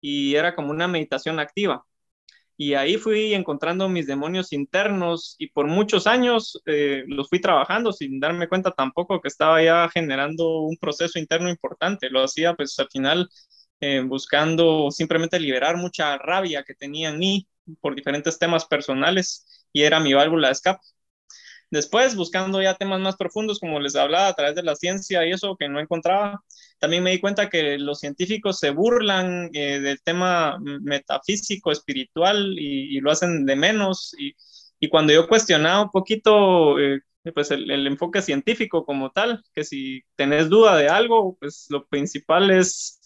y 0.00 0.34
era 0.36 0.54
como 0.54 0.70
una 0.70 0.88
meditación 0.88 1.40
activa. 1.40 1.84
Y 2.56 2.74
ahí 2.74 2.96
fui 2.98 3.34
encontrando 3.34 3.88
mis 3.88 4.06
demonios 4.06 4.52
internos 4.52 5.34
y 5.38 5.48
por 5.50 5.66
muchos 5.66 6.06
años 6.06 6.60
eh, 6.66 7.04
los 7.08 7.28
fui 7.28 7.40
trabajando 7.40 7.92
sin 7.92 8.20
darme 8.20 8.48
cuenta 8.48 8.70
tampoco 8.70 9.20
que 9.20 9.28
estaba 9.28 9.62
ya 9.62 9.88
generando 9.88 10.60
un 10.60 10.76
proceso 10.76 11.18
interno 11.18 11.48
importante. 11.50 12.10
Lo 12.10 12.22
hacía 12.22 12.54
pues 12.54 12.78
al 12.78 12.88
final 12.90 13.28
eh, 13.80 14.00
buscando 14.06 14.90
simplemente 14.90 15.40
liberar 15.40 15.76
mucha 15.76 16.16
rabia 16.18 16.62
que 16.64 16.74
tenía 16.74 17.10
en 17.10 17.18
mí 17.18 17.48
por 17.80 17.94
diferentes 17.94 18.38
temas 18.38 18.66
personales 18.66 19.46
y 19.72 19.82
era 19.82 20.00
mi 20.00 20.14
válvula 20.14 20.48
de 20.48 20.52
escape. 20.52 20.80
Después, 21.70 22.14
buscando 22.14 22.62
ya 22.62 22.74
temas 22.76 23.00
más 23.00 23.16
profundos, 23.16 23.58
como 23.58 23.80
les 23.80 23.96
hablaba, 23.96 24.28
a 24.28 24.34
través 24.34 24.54
de 24.54 24.62
la 24.62 24.76
ciencia 24.76 25.26
y 25.26 25.32
eso 25.32 25.56
que 25.58 25.68
no 25.68 25.80
encontraba, 25.80 26.44
también 26.78 27.02
me 27.02 27.10
di 27.10 27.20
cuenta 27.20 27.48
que 27.50 27.78
los 27.78 27.98
científicos 27.98 28.58
se 28.60 28.70
burlan 28.70 29.50
eh, 29.52 29.80
del 29.80 30.00
tema 30.02 30.58
metafísico, 30.60 31.72
espiritual 31.72 32.54
y, 32.58 33.00
lo 33.00 33.10
hacen 33.10 33.44
de 33.46 33.56
menos. 33.56 34.14
Y, 34.18 34.34
cuando 34.88 35.14
yo 35.14 35.26
cuestionaba 35.26 35.82
un 35.82 35.90
poquito 35.90 36.78
eh, 36.78 37.00
pues 37.34 37.50
el, 37.50 37.70
el, 37.70 37.86
enfoque 37.86 38.20
científico 38.22 38.84
como 38.84 39.10
tal, 39.10 39.42
que 39.54 39.64
si 39.64 40.02
tenés 40.14 40.50
duda 40.50 40.76
de 40.76 40.88
algo, 40.88 41.36
pues 41.40 41.66
lo 41.70 41.86
principal 41.86 42.50
es 42.50 43.00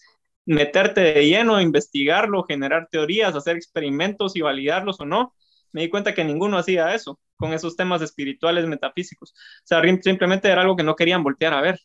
meterte 0.49 1.01
de 1.01 1.27
lleno, 1.27 1.61
investigarlo, 1.61 2.43
generar 2.43 2.87
teorías, 2.91 3.35
hacer 3.35 3.55
experimentos 3.55 4.35
y 4.35 4.41
validarlos 4.41 4.99
o 4.99 5.05
no. 5.05 5.35
Me 5.71 5.81
di 5.81 5.89
cuenta 5.89 6.15
que 6.15 6.23
ninguno 6.23 6.57
hacía 6.57 6.95
eso 6.95 7.19
con 7.35 7.53
esos 7.53 7.75
temas 7.75 8.01
espirituales, 8.01 8.65
metafísicos. 8.65 9.31
O 9.31 9.61
sea, 9.63 9.81
simplemente 10.01 10.49
era 10.49 10.61
algo 10.61 10.75
que 10.75 10.83
no 10.83 10.95
querían 10.95 11.23
voltear 11.23 11.53
a 11.53 11.61
ver. 11.61 11.79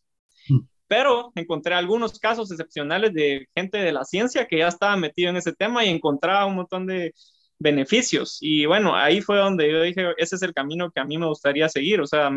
Mm. 0.49 0.61
Pero 0.89 1.31
encontré 1.35 1.75
algunos 1.75 2.19
casos 2.19 2.51
excepcionales 2.51 3.13
de 3.13 3.47
gente 3.55 3.79
de 3.79 3.93
la 3.93 4.05
ciencia 4.05 4.47
que 4.47 4.59
ya 4.59 4.69
estaba 4.69 4.97
metido 4.97 5.29
en 5.29 5.37
ese 5.37 5.53
tema 5.53 5.85
y 5.85 5.91
encontraba 5.91 6.47
un 6.47 6.57
montón 6.57 6.87
de 6.87 7.13
beneficios. 7.59 8.39
Y 8.41 8.65
bueno, 8.65 8.97
ahí 8.97 9.21
fue 9.21 9.37
donde 9.37 9.71
yo 9.71 9.83
dije, 9.83 10.15
ese 10.17 10.37
es 10.37 10.43
el 10.43 10.55
camino 10.55 10.91
que 10.91 11.01
a 11.01 11.05
mí 11.05 11.19
me 11.19 11.27
gustaría 11.27 11.69
seguir, 11.69 12.01
o 12.01 12.07
sea, 12.07 12.31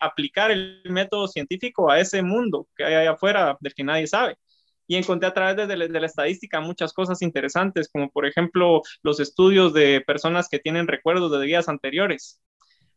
aplicar 0.00 0.52
el 0.52 0.82
método 0.84 1.26
científico 1.26 1.90
a 1.90 1.98
ese 1.98 2.22
mundo 2.22 2.68
que 2.76 2.84
hay 2.84 2.94
allá 2.94 3.12
afuera 3.12 3.56
del 3.60 3.74
que 3.74 3.84
nadie 3.84 4.06
sabe 4.06 4.36
y 4.86 4.96
encontré 4.96 5.28
a 5.28 5.34
través 5.34 5.68
de, 5.68 5.76
la 5.76 6.06
estadística 6.06 6.60
muchas 6.60 6.92
cosas 6.92 7.22
interesantes, 7.22 7.88
como 7.92 8.10
por 8.10 8.26
ejemplo 8.26 8.82
los 9.02 9.20
estudios 9.20 9.72
de 9.72 10.02
personas 10.06 10.48
que 10.48 10.58
tienen 10.58 10.86
recuerdos 10.88 11.30
de 11.32 11.46
días 11.46 11.68
anteriores 11.68 12.40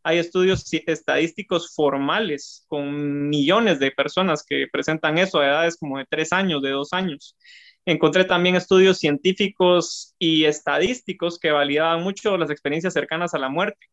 hay 0.06 0.19
estudios 0.19 0.63
estadísticos 0.71 1.74
formales 1.74 2.63
con 2.67 3.28
millones 3.28 3.80
de 3.80 3.89
personas 3.89 4.45
que 4.48 4.67
presentan 4.71 5.17
eso 5.17 5.39
a 5.39 5.48
edades 5.48 5.78
como 5.78 5.98
de 5.98 6.06
tres 6.08 6.32
años, 6.32 6.62
de 6.62 6.69
dos 6.69 6.93
años. 6.93 7.36
Encontré 7.86 8.24
también 8.24 8.56
estudios 8.56 9.00
científicos 9.00 10.13
y 10.19 10.45
estadísticos 10.45 11.39
que 11.39 11.50
validaban 11.50 12.04
mucho 12.04 12.38
las 12.38 12.52
experiencias 12.52 12.93
cercanas 12.93 13.34
a 13.34 13.39
la 13.39 13.50
muerte 13.50 13.88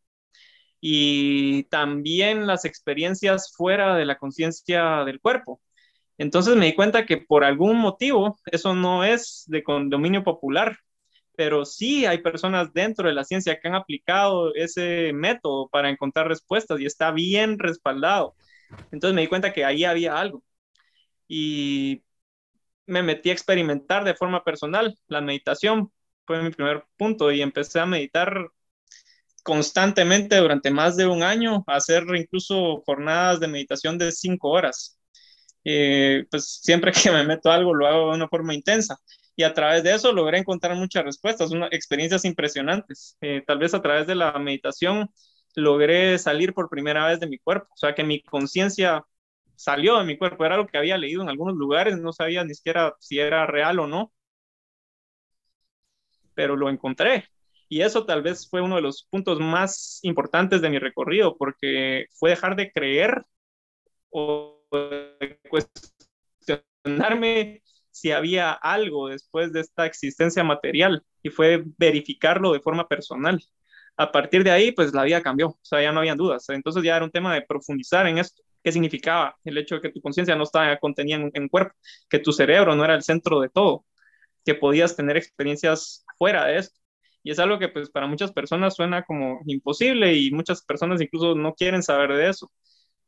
y 0.82 1.64
también 1.64 2.46
las 2.46 2.66
experiencias 2.66 3.50
fuera 3.56 3.96
de 3.96 4.04
la 4.04 4.18
conciencia 4.18 5.04
del 5.06 5.18
cuerpo. 5.18 5.62
Entonces 6.22 6.54
me 6.56 6.66
di 6.66 6.74
cuenta 6.76 7.04
que 7.04 7.16
por 7.18 7.42
algún 7.42 7.78
motivo 7.78 8.38
eso 8.46 8.76
no 8.76 9.02
es 9.04 9.44
de 9.48 9.64
dominio 9.66 10.22
popular, 10.22 10.78
pero 11.36 11.64
sí 11.64 12.06
hay 12.06 12.18
personas 12.18 12.72
dentro 12.72 13.08
de 13.08 13.14
la 13.14 13.24
ciencia 13.24 13.58
que 13.58 13.66
han 13.68 13.74
aplicado 13.74 14.54
ese 14.54 15.12
método 15.12 15.68
para 15.68 15.90
encontrar 15.90 16.28
respuestas 16.28 16.80
y 16.80 16.86
está 16.86 17.10
bien 17.10 17.58
respaldado. 17.58 18.36
Entonces 18.92 19.14
me 19.16 19.22
di 19.22 19.26
cuenta 19.26 19.52
que 19.52 19.64
ahí 19.64 19.84
había 19.84 20.16
algo. 20.16 20.44
Y 21.28 22.04
me 22.86 23.02
metí 23.02 23.30
a 23.30 23.32
experimentar 23.34 24.04
de 24.04 24.14
forma 24.14 24.44
personal. 24.44 24.96
La 25.08 25.20
meditación 25.20 25.92
fue 26.26 26.42
mi 26.42 26.50
primer 26.50 26.84
punto 26.96 27.32
y 27.32 27.42
empecé 27.42 27.80
a 27.80 27.86
meditar 27.86 28.48
constantemente 29.42 30.36
durante 30.36 30.70
más 30.70 30.96
de 30.96 31.06
un 31.06 31.24
año, 31.24 31.64
a 31.66 31.76
hacer 31.76 32.04
incluso 32.14 32.82
jornadas 32.86 33.40
de 33.40 33.48
meditación 33.48 33.98
de 33.98 34.12
cinco 34.12 34.50
horas. 34.50 34.98
Eh, 35.64 36.24
pues 36.30 36.60
siempre 36.62 36.92
que 36.92 37.10
me 37.10 37.24
meto 37.24 37.50
algo 37.50 37.74
lo 37.74 37.86
hago 37.86 38.10
de 38.10 38.16
una 38.16 38.28
forma 38.28 38.54
intensa 38.54 38.98
y 39.36 39.44
a 39.44 39.54
través 39.54 39.82
de 39.84 39.94
eso 39.94 40.12
logré 40.12 40.38
encontrar 40.38 40.76
muchas 40.76 41.04
respuestas, 41.04 41.52
unas 41.52 41.72
experiencias 41.72 42.24
impresionantes. 42.24 43.16
Eh, 43.20 43.42
tal 43.46 43.58
vez 43.58 43.74
a 43.74 43.82
través 43.82 44.06
de 44.06 44.14
la 44.16 44.32
meditación 44.38 45.08
logré 45.54 46.18
salir 46.18 46.52
por 46.54 46.68
primera 46.68 47.06
vez 47.06 47.20
de 47.20 47.28
mi 47.28 47.38
cuerpo, 47.38 47.68
o 47.72 47.76
sea 47.76 47.94
que 47.94 48.04
mi 48.04 48.22
conciencia 48.22 49.04
salió 49.56 49.98
de 49.98 50.04
mi 50.04 50.18
cuerpo, 50.18 50.44
era 50.44 50.56
algo 50.56 50.66
que 50.66 50.78
había 50.78 50.98
leído 50.98 51.22
en 51.22 51.28
algunos 51.28 51.54
lugares, 51.56 51.98
no 51.98 52.12
sabía 52.12 52.44
ni 52.44 52.54
siquiera 52.54 52.94
si 53.00 53.18
era 53.20 53.46
real 53.46 53.78
o 53.80 53.86
no, 53.86 54.12
pero 56.34 56.56
lo 56.56 56.68
encontré. 56.70 57.24
Y 57.68 57.82
eso 57.82 58.04
tal 58.04 58.22
vez 58.22 58.48
fue 58.48 58.60
uno 58.62 58.76
de 58.76 58.82
los 58.82 59.04
puntos 59.10 59.40
más 59.40 60.00
importantes 60.02 60.60
de 60.60 60.70
mi 60.70 60.78
recorrido, 60.78 61.36
porque 61.38 62.06
fue 62.12 62.30
dejar 62.30 62.56
de 62.56 62.70
creer 62.72 63.24
o 64.10 64.61
cuestionarme 65.48 67.62
si 67.90 68.10
había 68.10 68.52
algo 68.52 69.08
después 69.08 69.52
de 69.52 69.60
esta 69.60 69.86
existencia 69.86 70.42
material 70.42 71.02
y 71.22 71.30
fue 71.30 71.62
verificarlo 71.78 72.52
de 72.52 72.60
forma 72.60 72.88
personal. 72.88 73.40
A 73.96 74.10
partir 74.10 74.42
de 74.42 74.50
ahí, 74.50 74.72
pues 74.72 74.94
la 74.94 75.04
vida 75.04 75.22
cambió, 75.22 75.48
o 75.48 75.58
sea, 75.62 75.82
ya 75.82 75.92
no 75.92 76.00
habían 76.00 76.16
dudas. 76.16 76.48
Entonces 76.48 76.82
ya 76.82 76.96
era 76.96 77.04
un 77.04 77.10
tema 77.10 77.34
de 77.34 77.42
profundizar 77.42 78.06
en 78.06 78.18
esto. 78.18 78.42
¿Qué 78.64 78.72
significaba 78.72 79.36
el 79.44 79.58
hecho 79.58 79.76
de 79.76 79.82
que 79.82 79.90
tu 79.90 80.00
conciencia 80.00 80.34
no 80.36 80.44
estaba 80.44 80.76
contenida 80.78 81.16
en, 81.16 81.30
en 81.34 81.48
cuerpo, 81.48 81.74
que 82.08 82.18
tu 82.18 82.32
cerebro 82.32 82.74
no 82.74 82.84
era 82.84 82.94
el 82.94 83.02
centro 83.02 83.40
de 83.40 83.48
todo, 83.50 83.84
que 84.44 84.54
podías 84.54 84.96
tener 84.96 85.16
experiencias 85.16 86.04
fuera 86.18 86.46
de 86.46 86.58
esto? 86.58 86.80
Y 87.22 87.30
es 87.30 87.38
algo 87.38 87.58
que 87.58 87.68
pues 87.68 87.90
para 87.90 88.06
muchas 88.06 88.32
personas 88.32 88.74
suena 88.74 89.04
como 89.04 89.40
imposible 89.46 90.14
y 90.14 90.30
muchas 90.32 90.64
personas 90.64 91.00
incluso 91.00 91.34
no 91.34 91.54
quieren 91.54 91.82
saber 91.82 92.12
de 92.14 92.28
eso 92.30 92.50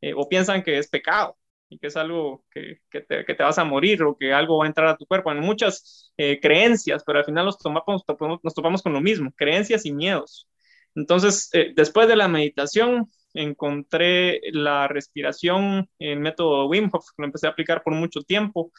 eh, 0.01 0.13
o 0.15 0.29
piensan 0.29 0.63
que 0.63 0.77
es 0.77 0.89
pecado 0.89 1.37
y 1.69 1.79
que 1.79 1.87
es 1.87 1.97
algo 1.97 2.43
que, 2.51 2.79
que, 2.89 3.01
te, 3.01 3.25
que, 3.25 3.33
te, 3.33 3.43
vas 3.43 3.57
a 3.57 3.63
morir 3.63 4.03
o 4.03 4.17
que 4.17 4.33
algo 4.33 4.59
va 4.59 4.65
a 4.65 4.67
entrar 4.67 4.87
a 4.87 4.97
tu 4.97 5.05
cuerpo. 5.05 5.31
Hay 5.31 5.39
muchas 5.39 6.11
eh, 6.17 6.39
creencias, 6.41 7.03
pero 7.05 7.19
al 7.19 7.25
final 7.25 7.45
nos 7.45 7.57
tomamos, 7.57 8.03
nos 8.43 8.53
topamos 8.53 8.81
con 8.81 8.93
lo 8.93 9.01
mismo, 9.01 9.31
creencias 9.35 9.85
y 9.85 9.93
miedos. 9.93 10.47
Entonces, 10.95 11.49
eh, 11.53 11.73
después 11.75 12.07
de 12.07 12.15
la 12.15 12.27
meditación, 12.27 13.09
encontré 13.33 14.41
la 14.53 14.87
respiración, 14.87 15.89
el 15.99 16.19
método 16.19 16.67
Wim 16.67 16.89
Hof, 16.91 17.05
lo 17.17 17.25
empecé 17.25 17.47
a 17.47 17.51
aplicar 17.51 17.83
por 17.83 17.93
mucho 17.93 18.21
tiempo. 18.21 18.71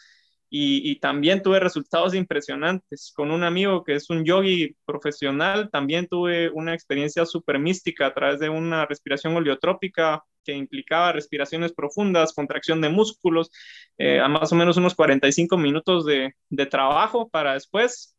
Y, 0.48 0.90
y, 0.90 1.00
también 1.00 1.42
tuve 1.42 1.58
resultados 1.58 2.14
impresionantes. 2.14 3.12
Con 3.14 3.32
un 3.32 3.42
amigo 3.42 3.82
que 3.84 3.94
es 3.94 4.08
un 4.10 4.24
yogi 4.24 4.76
profesional, 4.84 5.70
también 5.70 6.06
tuve 6.06 6.50
una 6.50 6.72
experiencia 6.72 7.26
súper 7.26 7.58
mística 7.58 8.06
a 8.06 8.14
través 8.14 8.38
de 8.38 8.48
una 8.48 8.86
respiración 8.86 9.34
oleotrópica 9.36 10.22
que 10.46 10.52
implicaba 10.52 11.12
respiraciones 11.12 11.72
profundas, 11.72 12.32
contracción 12.32 12.80
de 12.80 12.88
músculos, 12.88 13.50
eh, 13.98 14.20
a 14.20 14.28
más 14.28 14.52
o 14.52 14.54
menos 14.54 14.76
unos 14.76 14.94
45 14.94 15.58
minutos 15.58 16.06
de, 16.06 16.34
de 16.48 16.66
trabajo 16.66 17.28
para 17.28 17.54
después 17.54 18.16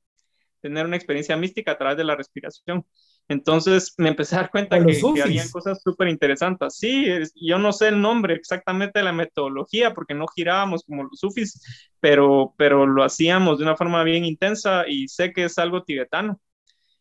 tener 0.61 0.85
una 0.85 0.97
experiencia 0.97 1.37
mística 1.37 1.71
a 1.71 1.77
través 1.77 1.97
de 1.97 2.03
la 2.03 2.15
respiración. 2.15 2.85
Entonces 3.29 3.93
me 3.97 4.09
empecé 4.09 4.35
a 4.35 4.39
dar 4.39 4.51
cuenta 4.51 4.77
que, 4.79 4.99
que, 5.15 5.21
habían 5.21 5.49
cosas 5.49 5.81
súper 5.83 6.07
interesantes. 6.07 6.77
Sí, 6.77 7.07
yo 7.35 7.59
no 7.59 7.73
sé 7.73 7.89
el 7.89 8.01
nombre 8.01 8.33
exactamente 8.35 8.99
de 8.99 9.05
la 9.05 9.11
metodología 9.11 9.93
porque 9.93 10.13
no 10.13 10.27
girábamos 10.27 10.83
como 10.85 11.03
los 11.03 11.19
sufis, 11.19 11.61
pero, 11.99 12.53
pero 12.57 12.85
lo 12.85 13.03
hacíamos 13.03 13.57
de 13.57 13.65
una 13.65 13.75
forma 13.75 14.03
bien 14.03 14.23
intensa 14.23 14.85
y 14.87 15.09
sé 15.09 15.33
que 15.33 15.45
es 15.45 15.57
algo 15.57 15.83
tibetano. 15.83 16.39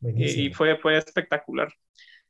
Y, 0.03 0.51
fue, 0.51 0.77
fue 0.77 0.99
espectacular. 0.99 1.73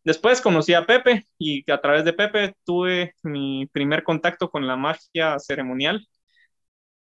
Después 0.07 0.41
conocí 0.41 0.73
a 0.73 0.87
Pepe 0.87 1.27
y 1.37 1.69
a 1.71 1.81
través 1.81 2.05
de 2.05 2.13
Pepe 2.13 2.55
tuve 2.65 3.15
mi 3.25 3.67
primer 3.67 4.05
contacto 4.05 4.51
con 4.51 4.67
la 4.67 4.77
magia 4.77 5.37
ceremonial 5.41 6.07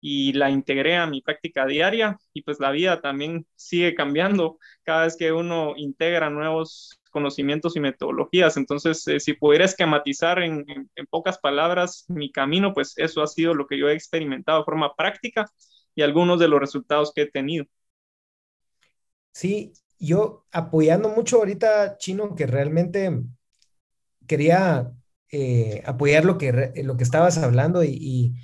y 0.00 0.32
la 0.32 0.50
integré 0.50 0.96
a 0.96 1.06
mi 1.06 1.22
práctica 1.22 1.64
diaria 1.64 2.18
y 2.32 2.42
pues 2.42 2.58
la 2.58 2.72
vida 2.72 3.00
también 3.00 3.46
sigue 3.54 3.94
cambiando 3.94 4.58
cada 4.82 5.04
vez 5.04 5.16
que 5.16 5.32
uno 5.32 5.74
integra 5.76 6.28
nuevos 6.28 6.98
conocimientos 7.10 7.76
y 7.76 7.80
metodologías. 7.80 8.56
Entonces, 8.56 9.06
eh, 9.06 9.20
si 9.20 9.34
pudiera 9.34 9.64
esquematizar 9.64 10.40
en, 10.42 10.64
en, 10.68 11.06
pocas 11.06 11.38
palabras 11.38 12.04
mi 12.08 12.32
camino, 12.32 12.74
pues 12.74 12.94
eso 12.96 13.22
ha 13.22 13.28
sido 13.28 13.54
lo 13.54 13.68
que 13.68 13.78
yo 13.78 13.88
he 13.88 13.94
experimentado 13.94 14.58
de 14.58 14.64
forma 14.64 14.94
práctica 14.96 15.46
y 15.94 16.02
algunos 16.02 16.40
de 16.40 16.48
los 16.48 16.58
resultados 16.60 17.12
que 17.14 17.22
he 17.22 17.30
tenido. 17.30 17.64
Sí, 19.32 19.72
yo 19.98 20.46
apoyando 20.52 21.08
mucho 21.10 21.38
ahorita, 21.38 21.98
Chino, 21.98 22.34
que 22.34 22.46
realmente 22.46 23.22
quería 24.26 24.92
eh, 25.30 25.82
apoyar 25.86 26.24
lo 26.24 26.38
que, 26.38 26.72
lo 26.84 26.96
que 26.96 27.04
estabas 27.04 27.38
hablando 27.38 27.84
y 27.84 28.34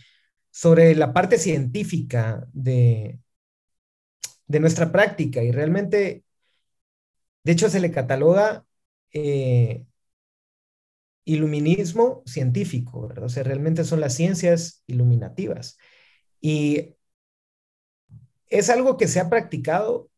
sobre 0.51 0.95
la 0.95 1.12
parte 1.12 1.38
científica 1.38 2.47
de, 2.53 3.19
de 4.47 4.61
nuestra 4.61 4.93
práctica 4.93 5.43
y 5.43 5.53
realmente, 5.53 6.25
de 7.45 7.53
hecho, 7.53 7.69
se 7.69 7.81
le 7.81 7.90
cataloga 7.90 8.64
eh, 9.12 9.85
iluminismo 11.25 12.23
científico. 12.27 13.12
O 13.21 13.29
sea, 13.29 13.43
realmente 13.43 13.85
son 13.85 14.01
las 14.01 14.14
ciencias 14.14 14.83
iluminativas. 14.87 15.79
Y 16.40 16.97
es 18.49 18.71
algo 18.71 18.97
que 18.97 19.09
se 19.09 19.21
ha 19.21 19.31
practicado 19.31 20.11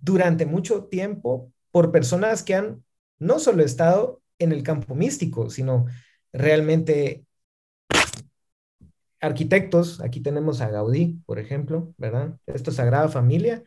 durante 0.00 0.46
mucho 0.46 0.84
tiempo 0.84 1.52
por 1.70 1.92
personas 1.92 2.42
que 2.42 2.54
han 2.54 2.84
no 3.18 3.38
solo 3.38 3.62
estado 3.62 4.22
en 4.38 4.52
el 4.52 4.62
campo 4.62 4.94
místico, 4.94 5.50
sino 5.50 5.86
realmente 6.32 7.24
arquitectos, 9.20 10.00
aquí 10.00 10.20
tenemos 10.20 10.60
a 10.60 10.68
Gaudí, 10.68 11.18
por 11.26 11.38
ejemplo, 11.38 11.94
¿verdad? 11.96 12.38
Esto 12.46 12.70
es 12.70 12.76
Sagrada 12.76 13.08
Familia 13.08 13.62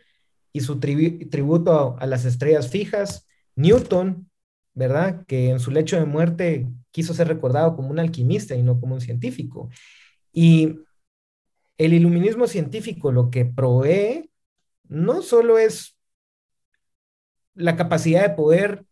y 0.53 0.61
su 0.61 0.79
tributo 0.79 1.97
a, 1.99 2.05
las 2.05 2.25
estrellas 2.25 2.69
fijas, 2.69 3.27
Newton, 3.55 4.29
¿verdad? 4.73 5.25
Que 5.25 5.49
en 5.49 5.59
su 5.59 5.71
lecho 5.71 5.97
de 5.97 6.05
muerte 6.05 6.67
quiso 6.91 7.13
ser 7.13 7.27
recordado 7.27 7.75
como 7.75 7.89
un 7.89 7.99
alquimista 7.99 8.55
y 8.55 8.63
no 8.63 8.79
como 8.79 8.95
un 8.95 9.01
científico. 9.01 9.69
Y 10.31 10.79
el 11.77 11.93
iluminismo 11.93 12.47
científico 12.47 13.11
lo 13.11 13.29
que 13.29 13.45
provee 13.45 14.29
no 14.87 15.21
solo 15.21 15.57
es 15.57 15.96
la 17.57 17.75
capacidad 17.75 18.21
de 18.21 18.35
poder 18.35 18.85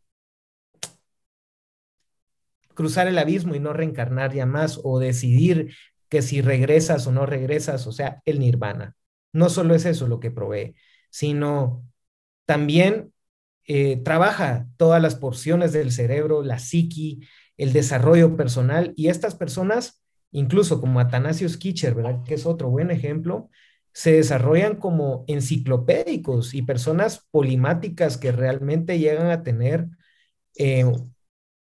cruzar 2.73 3.07
el 3.07 3.17
abismo 3.17 3.55
y 3.55 3.59
no 3.59 3.73
reencarnar 3.73 4.33
ya 4.33 4.45
más 4.45 4.79
o 4.83 4.99
decidir 4.99 5.73
que 6.09 6.21
si 6.21 6.41
regresas 6.41 7.07
o 7.07 7.11
no 7.11 7.25
regresas, 7.25 7.87
o 7.87 7.91
sea, 7.91 8.21
el 8.25 8.39
nirvana. 8.39 8.95
No 9.33 9.49
solo 9.49 9.75
es 9.75 9.85
eso 9.85 10.07
lo 10.07 10.19
que 10.19 10.31
provee, 10.31 10.75
sino 11.09 11.83
también 12.45 13.13
eh, 13.67 13.97
trabaja 13.97 14.67
todas 14.77 15.01
las 15.01 15.15
porciones 15.15 15.73
del 15.73 15.91
cerebro, 15.91 16.43
la 16.43 16.59
psiqui, 16.59 17.27
el 17.57 17.73
desarrollo 17.73 18.35
personal 18.35 18.93
y 18.95 19.07
estas 19.07 19.35
personas, 19.35 20.03
incluso 20.31 20.79
como 20.79 20.99
Atanasius 20.99 21.57
Kitcher, 21.57 21.95
¿verdad? 21.95 22.23
Que 22.23 22.35
es 22.35 22.45
otro 22.45 22.69
buen 22.69 22.91
ejemplo, 22.91 23.49
se 23.95 24.11
desarrollan 24.11 24.75
como 24.75 25.23
enciclopédicos 25.27 26.53
y 26.53 26.63
personas 26.63 27.25
polimáticas 27.31 28.17
que 28.17 28.33
realmente 28.33 28.99
llegan 28.99 29.27
a 29.31 29.41
tener 29.41 29.87
eh, 30.57 30.85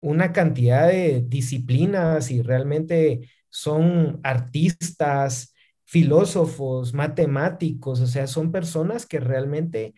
una 0.00 0.32
cantidad 0.32 0.88
de 0.88 1.24
disciplinas 1.28 2.32
y 2.32 2.42
realmente 2.42 3.30
son 3.50 4.18
artistas, 4.24 5.54
filósofos, 5.84 6.92
matemáticos, 6.92 8.00
o 8.00 8.06
sea, 8.08 8.26
son 8.26 8.50
personas 8.50 9.06
que 9.06 9.20
realmente 9.20 9.94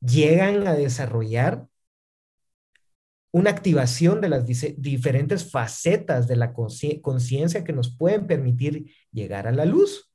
llegan 0.00 0.68
a 0.68 0.74
desarrollar 0.74 1.66
una 3.32 3.50
activación 3.50 4.20
de 4.20 4.28
las 4.28 4.46
diferentes 4.46 5.50
facetas 5.50 6.28
de 6.28 6.36
la 6.36 6.52
conciencia 6.52 7.64
que 7.64 7.72
nos 7.72 7.96
pueden 7.96 8.28
permitir 8.28 8.92
llegar 9.10 9.48
a 9.48 9.52
la 9.52 9.64
luz. 9.64 10.12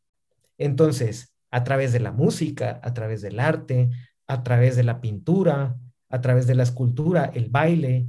Entonces, 0.57 1.36
a 1.51 1.63
través 1.63 1.93
de 1.93 1.99
la 1.99 2.11
música, 2.11 2.79
a 2.83 2.93
través 2.93 3.21
del 3.21 3.39
arte, 3.39 3.89
a 4.27 4.43
través 4.43 4.75
de 4.75 4.83
la 4.83 5.01
pintura, 5.01 5.77
a 6.09 6.21
través 6.21 6.47
de 6.47 6.55
la 6.55 6.63
escultura, 6.63 7.31
el 7.33 7.49
baile, 7.49 8.07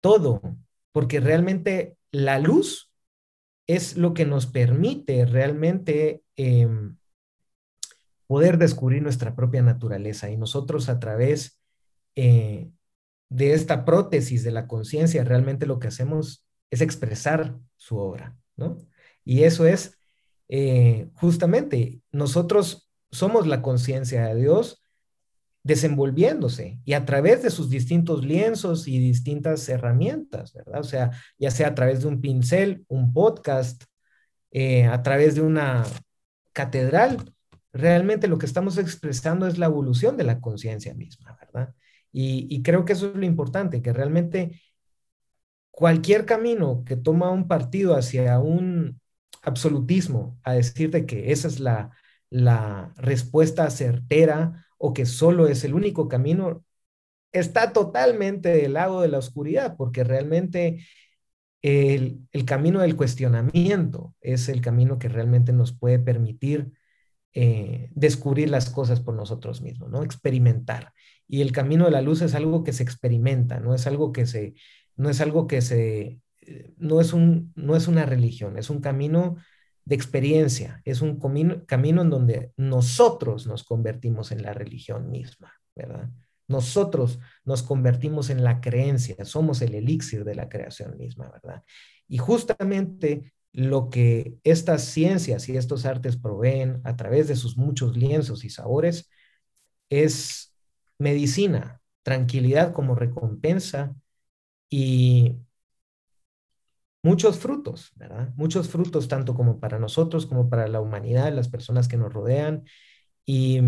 todo, 0.00 0.40
porque 0.92 1.20
realmente 1.20 1.96
la 2.10 2.38
luz 2.38 2.90
es 3.66 3.96
lo 3.96 4.14
que 4.14 4.24
nos 4.24 4.46
permite 4.46 5.26
realmente 5.26 6.22
em, 6.36 6.96
poder 8.26 8.58
descubrir 8.58 9.02
nuestra 9.02 9.34
propia 9.34 9.62
naturaleza 9.62 10.30
y 10.30 10.36
nosotros 10.36 10.88
a 10.88 10.98
través 10.98 11.60
eh, 12.16 12.70
de 13.28 13.52
esta 13.52 13.84
prótesis 13.84 14.42
de 14.42 14.50
la 14.50 14.66
conciencia 14.66 15.24
realmente 15.24 15.66
lo 15.66 15.78
que 15.78 15.88
hacemos 15.88 16.46
es 16.70 16.80
expresar 16.80 17.58
su 17.76 17.98
obra, 17.98 18.36
¿no? 18.56 18.78
Y 19.24 19.42
eso 19.42 19.66
es 19.66 19.97
eh, 20.48 21.10
justamente, 21.14 22.00
nosotros 22.10 22.90
somos 23.10 23.46
la 23.46 23.62
conciencia 23.62 24.26
de 24.26 24.36
Dios 24.36 24.82
desenvolviéndose 25.62 26.80
y 26.84 26.94
a 26.94 27.04
través 27.04 27.42
de 27.42 27.50
sus 27.50 27.68
distintos 27.68 28.24
lienzos 28.24 28.88
y 28.88 28.98
distintas 28.98 29.68
herramientas, 29.68 30.54
¿verdad? 30.54 30.80
O 30.80 30.84
sea, 30.84 31.10
ya 31.38 31.50
sea 31.50 31.68
a 31.68 31.74
través 31.74 32.00
de 32.00 32.08
un 32.08 32.20
pincel, 32.20 32.84
un 32.88 33.12
podcast, 33.12 33.84
eh, 34.50 34.86
a 34.86 35.02
través 35.02 35.34
de 35.34 35.42
una 35.42 35.84
catedral, 36.54 37.34
realmente 37.72 38.28
lo 38.28 38.38
que 38.38 38.46
estamos 38.46 38.78
expresando 38.78 39.46
es 39.46 39.58
la 39.58 39.66
evolución 39.66 40.16
de 40.16 40.24
la 40.24 40.40
conciencia 40.40 40.94
misma, 40.94 41.36
¿verdad? 41.38 41.74
Y, 42.10 42.46
y, 42.48 42.62
creo 42.62 42.86
que 42.86 42.94
eso 42.94 43.08
es 43.08 43.14
lo 43.16 43.26
importante, 43.26 43.82
que 43.82 43.92
realmente 43.92 44.62
cualquier 45.70 46.24
camino 46.24 46.82
que 46.86 46.96
toma 46.96 47.30
un 47.30 47.46
partido 47.46 47.94
hacia 47.94 48.38
un 48.38 48.98
absolutismo, 49.42 50.38
a 50.44 50.54
decir 50.54 50.90
que 51.06 51.32
esa 51.32 51.48
es 51.48 51.60
la, 51.60 51.90
la 52.30 52.92
respuesta 52.96 53.70
certera 53.70 54.66
o 54.78 54.92
que 54.92 55.06
solo 55.06 55.48
es 55.48 55.64
el 55.64 55.74
único 55.74 56.08
camino, 56.08 56.64
está 57.32 57.72
totalmente 57.72 58.50
del 58.50 58.74
lado 58.74 59.02
de 59.02 59.08
la 59.08 59.18
oscuridad, 59.18 59.76
porque 59.76 60.04
realmente 60.04 60.84
el, 61.62 62.26
camino 62.46 62.80
del 62.80 62.96
cuestionamiento 62.96 64.14
es 64.20 64.48
el 64.48 64.60
camino 64.60 64.98
que 64.98 65.08
realmente 65.08 65.52
nos 65.52 65.76
puede 65.76 65.98
permitir 65.98 66.72
eh, 67.34 67.90
descubrir 67.94 68.48
las 68.50 68.70
cosas 68.70 69.00
por 69.00 69.14
nosotros 69.14 69.60
mismos, 69.62 69.90
¿no? 69.90 70.02
Experimentar. 70.02 70.92
Y 71.26 71.42
el 71.42 71.52
camino 71.52 71.84
de 71.84 71.90
la 71.90 72.02
luz 72.02 72.22
es 72.22 72.34
algo 72.34 72.64
que 72.64 72.72
se 72.72 72.82
experimenta, 72.82 73.60
no 73.60 73.74
es 73.74 73.86
algo 73.86 74.12
que 74.12 74.26
se, 74.26 74.54
no 74.96 75.10
es 75.10 75.20
algo 75.20 75.46
que 75.46 75.60
se, 75.60 76.20
no 76.76 77.00
es 77.00 77.12
un, 77.12 77.52
no 77.56 77.76
es 77.76 77.88
una 77.88 78.06
religión, 78.06 78.58
es 78.58 78.70
un 78.70 78.80
camino 78.80 79.36
de 79.84 79.94
experiencia, 79.94 80.82
es 80.84 81.00
un 81.00 81.18
camino, 81.18 82.02
en 82.02 82.10
donde 82.10 82.52
nosotros 82.56 83.46
nos 83.46 83.64
convertimos 83.64 84.32
en 84.32 84.42
la 84.42 84.52
religión 84.52 85.10
misma, 85.10 85.52
¿verdad? 85.74 86.10
Nosotros 86.46 87.18
nos 87.44 87.62
convertimos 87.62 88.30
en 88.30 88.44
la 88.44 88.60
creencia, 88.60 89.24
somos 89.24 89.62
el 89.62 89.74
elixir 89.74 90.24
de 90.24 90.34
la 90.34 90.48
creación 90.48 90.96
misma, 90.98 91.30
¿verdad? 91.30 91.62
Y 92.06 92.18
justamente 92.18 93.32
lo 93.52 93.88
que 93.88 94.36
estas 94.44 94.84
ciencias 94.84 95.48
y 95.48 95.56
estos 95.56 95.86
artes 95.86 96.18
proveen 96.18 96.80
a 96.84 96.96
través 96.96 97.28
de 97.28 97.36
sus 97.36 97.56
muchos 97.56 97.96
lienzos 97.96 98.44
y 98.44 98.50
sabores 98.50 99.10
es 99.88 100.54
medicina, 100.98 101.80
tranquilidad 102.02 102.72
como 102.72 102.94
recompensa 102.94 103.94
y 104.68 105.36
muchos 107.08 107.38
frutos, 107.38 107.92
¿verdad? 107.96 108.34
Muchos 108.36 108.68
frutos 108.68 109.08
tanto 109.08 109.34
como 109.34 109.58
para 109.60 109.78
nosotros 109.78 110.26
como 110.26 110.50
para 110.50 110.68
la 110.68 110.82
humanidad, 110.82 111.32
las 111.32 111.48
personas 111.48 111.88
que 111.88 111.96
nos 111.96 112.12
rodean 112.12 112.64
y, 113.24 113.62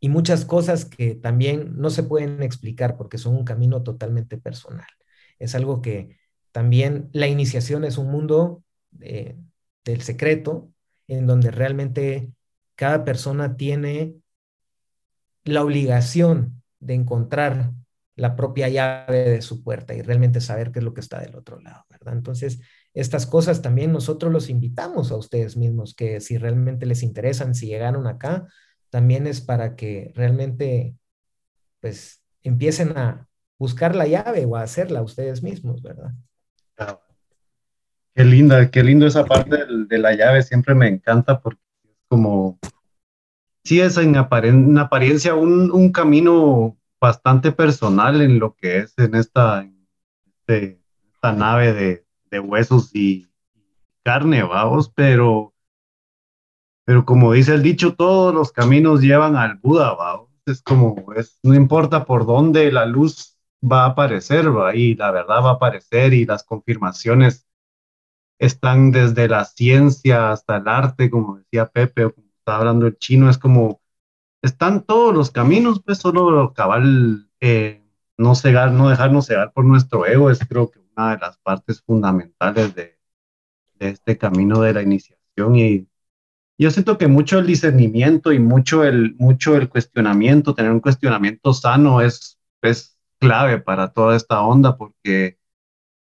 y 0.00 0.08
muchas 0.08 0.44
cosas 0.44 0.84
que 0.84 1.14
también 1.14 1.76
no 1.76 1.90
se 1.90 2.02
pueden 2.02 2.42
explicar 2.42 2.96
porque 2.96 3.18
son 3.18 3.36
un 3.36 3.44
camino 3.44 3.84
totalmente 3.84 4.36
personal. 4.36 4.88
Es 5.38 5.54
algo 5.54 5.80
que 5.80 6.18
también 6.50 7.08
la 7.12 7.28
iniciación 7.28 7.84
es 7.84 7.98
un 7.98 8.10
mundo 8.10 8.64
del 8.90 10.00
secreto 10.00 10.72
en 11.06 11.28
donde 11.28 11.52
realmente 11.52 12.32
cada 12.74 13.04
persona 13.04 13.56
tiene 13.56 14.16
la 15.44 15.62
obligación 15.62 16.64
de 16.80 16.94
encontrar 16.94 17.72
la 18.14 18.36
propia 18.36 18.68
llave 18.68 19.30
de 19.30 19.42
su 19.42 19.62
puerta 19.62 19.94
y 19.94 20.02
realmente 20.02 20.40
saber 20.40 20.70
qué 20.70 20.80
es 20.80 20.84
lo 20.84 20.94
que 20.94 21.00
está 21.00 21.20
del 21.20 21.34
otro 21.34 21.60
lado, 21.60 21.84
¿verdad? 21.88 22.14
Entonces, 22.14 22.60
estas 22.94 23.26
cosas 23.26 23.62
también 23.62 23.92
nosotros 23.92 24.32
los 24.32 24.50
invitamos 24.50 25.10
a 25.10 25.16
ustedes 25.16 25.56
mismos, 25.56 25.94
que 25.94 26.20
si 26.20 26.36
realmente 26.36 26.86
les 26.86 27.02
interesan, 27.02 27.54
si 27.54 27.66
llegaron 27.66 28.06
acá, 28.06 28.46
también 28.90 29.26
es 29.26 29.40
para 29.40 29.74
que 29.74 30.12
realmente, 30.14 30.94
pues, 31.80 32.22
empiecen 32.42 32.96
a 32.98 33.28
buscar 33.58 33.96
la 33.96 34.06
llave 34.06 34.44
o 34.44 34.56
a 34.56 34.62
hacerla 34.62 35.02
ustedes 35.02 35.42
mismos, 35.42 35.82
¿verdad? 35.82 36.12
Qué 38.14 38.24
linda, 38.24 38.70
qué 38.70 38.82
lindo 38.82 39.06
esa 39.06 39.24
parte 39.24 39.56
de, 39.88 39.98
la 39.98 40.14
llave, 40.14 40.42
siempre 40.42 40.74
me 40.74 40.88
encanta 40.88 41.40
porque 41.40 41.60
es 41.84 41.96
como, 42.08 42.58
sí 43.64 43.80
es 43.80 43.96
en, 43.96 44.16
apariencia 44.16 45.34
un, 45.34 45.92
camino 45.92 46.76
bastante 47.02 47.50
personal 47.50 48.22
en 48.22 48.38
lo 48.38 48.54
que 48.54 48.78
es 48.78 48.96
en 48.96 49.16
esta, 49.16 49.68
este, 50.24 50.80
esta 51.12 51.32
nave 51.32 51.72
de, 51.72 52.40
huesos 52.40 52.94
y 52.94 53.28
carne, 54.02 54.42
vamos, 54.42 54.90
pero, 54.94 55.52
pero 56.86 57.04
como 57.04 57.32
dice 57.32 57.54
el 57.54 57.62
dicho, 57.62 57.94
todos 57.94 58.32
los 58.32 58.52
caminos 58.52 59.02
llevan 59.02 59.36
al 59.36 59.56
Buda, 59.56 59.92
vamos. 59.94 60.30
Es 60.46 60.62
como, 60.62 61.12
es, 61.14 61.38
no 61.42 61.54
importa 61.54 62.06
por 62.06 62.24
dónde 62.24 62.72
la 62.72 62.86
luz 62.86 63.36
va 63.60 63.82
a 63.82 63.88
aparecer, 63.88 64.56
¿va? 64.56 64.74
y 64.74 64.94
la 64.94 65.10
verdad 65.10 65.42
va 65.44 65.50
a 65.50 65.54
aparecer 65.54 66.14
y 66.14 66.24
las 66.24 66.42
confirmaciones 66.42 67.46
están 68.38 68.92
desde 68.92 69.28
la 69.28 69.44
ciencia 69.44 70.30
hasta 70.32 70.56
el 70.56 70.68
arte, 70.68 71.10
como 71.10 71.36
decía 71.36 71.68
Pepe, 71.68 72.06
o 72.06 72.14
como 72.14 72.28
estaba 72.38 72.58
hablando 72.58 72.86
el 72.86 72.96
chino, 72.96 73.28
es 73.28 73.36
como, 73.36 73.81
están 74.42 74.84
todos 74.84 75.14
los 75.14 75.30
caminos, 75.30 75.82
pues 75.84 75.98
solo 75.98 76.52
cabal, 76.54 77.28
eh, 77.40 77.82
no 78.18 78.34
cegar, 78.34 78.72
no 78.72 78.88
dejarnos 78.88 79.26
cegar 79.26 79.52
por 79.52 79.64
nuestro 79.64 80.06
ego, 80.06 80.30
es 80.30 80.40
creo 80.46 80.70
que 80.70 80.80
una 80.96 81.12
de 81.12 81.18
las 81.18 81.38
partes 81.38 81.82
fundamentales 81.82 82.74
de, 82.74 82.98
de 83.74 83.88
este 83.90 84.18
camino 84.18 84.60
de 84.60 84.74
la 84.74 84.82
iniciación. 84.82 85.56
Y 85.56 85.88
yo 86.58 86.70
siento 86.70 86.98
que 86.98 87.08
mucho 87.08 87.38
el 87.38 87.46
discernimiento 87.46 88.32
y 88.32 88.38
mucho 88.38 88.84
el, 88.84 89.14
mucho 89.16 89.56
el 89.56 89.68
cuestionamiento, 89.68 90.54
tener 90.54 90.72
un 90.72 90.80
cuestionamiento 90.80 91.52
sano 91.54 92.00
es, 92.00 92.38
es 92.62 92.98
clave 93.18 93.58
para 93.60 93.92
toda 93.92 94.16
esta 94.16 94.42
onda 94.42 94.76
porque 94.76 95.38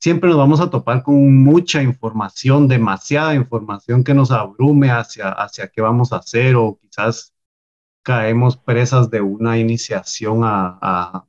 siempre 0.00 0.28
nos 0.28 0.38
vamos 0.38 0.60
a 0.60 0.70
topar 0.70 1.02
con 1.02 1.42
mucha 1.44 1.82
información, 1.82 2.68
demasiada 2.68 3.34
información 3.34 4.04
que 4.04 4.14
nos 4.14 4.30
abrume 4.32 4.90
hacia, 4.90 5.28
hacia 5.30 5.68
qué 5.68 5.80
vamos 5.80 6.12
a 6.12 6.16
hacer 6.16 6.56
o 6.56 6.78
quizás 6.80 7.31
caemos 8.02 8.56
presas 8.56 9.10
de 9.10 9.20
una 9.20 9.58
iniciación 9.58 10.42
a, 10.44 11.26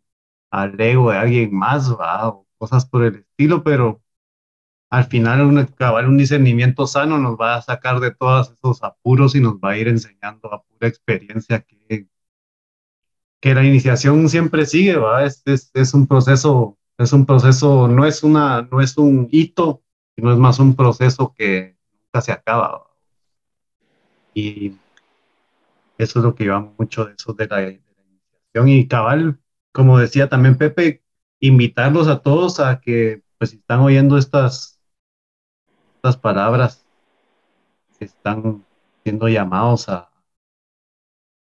al 0.52 0.80
ego 0.82 1.12
de 1.12 1.18
alguien 1.18 1.54
más, 1.56 1.90
o 1.90 2.48
cosas 2.58 2.86
por 2.86 3.04
el 3.04 3.16
estilo, 3.18 3.64
pero 3.64 4.02
al 4.90 5.06
final 5.06 5.42
un, 5.42 5.58
un 6.08 6.18
discernimiento 6.18 6.88
sano 6.88 7.18
nos 7.20 7.38
va 7.40 7.56
a 7.56 7.62
sacar 7.62 8.00
de 8.00 8.12
todos 8.12 8.52
esos 8.52 8.84
apuros 8.84 9.36
y 9.36 9.42
nos 9.42 9.56
va 9.56 9.72
a 9.72 9.78
ir 9.78 9.88
enseñando 9.88 10.54
a 10.54 10.64
pura 10.64 10.88
experiencia 10.88 11.62
que, 11.62 12.08
que 13.40 13.54
la 13.54 13.64
iniciación 13.64 14.30
siempre 14.30 14.66
sigue, 14.66 14.96
¿va? 14.98 15.26
Es, 15.26 15.42
es, 15.46 15.72
es 15.74 15.94
un 15.94 16.08
proceso 16.08 16.78
es 16.98 17.14
un 17.14 17.26
proceso, 17.26 17.88
no 17.88 18.06
es, 18.06 18.24
una, 18.24 18.62
no 18.64 18.82
es 18.82 18.98
un 18.98 19.28
hito, 19.32 19.84
sino 20.16 20.32
es 20.32 20.38
más 20.38 20.60
un 20.60 20.76
proceso 20.76 21.34
que 21.36 21.78
nunca 21.92 22.22
se 22.22 22.32
acaba. 22.32 22.86
Y 24.34 24.74
eso 26.04 26.20
es 26.20 26.26
lo 26.26 26.36
que 26.36 26.46
lleva 26.46 26.74
mucho 26.78 27.06
de 27.06 27.14
eso 27.14 27.34
de 27.34 27.48
la, 27.48 27.62
iniciación. 27.64 28.68
Y 28.68 28.88
cabal, 28.88 29.40
como 29.72 29.98
decía 29.98 30.30
también 30.30 30.58
Pepe, 30.58 31.04
invitarlos 31.40 32.08
a 32.08 32.22
todos 32.22 32.60
a 32.60 32.80
que, 32.80 33.24
pues 33.38 33.52
si 33.52 33.58
están 33.58 33.80
oyendo 33.82 34.18
estas, 34.18 34.80
estas 35.96 36.18
palabras, 36.18 36.86
están 38.00 38.66
siendo 39.04 39.28
llamados 39.28 39.90
a 39.90 40.12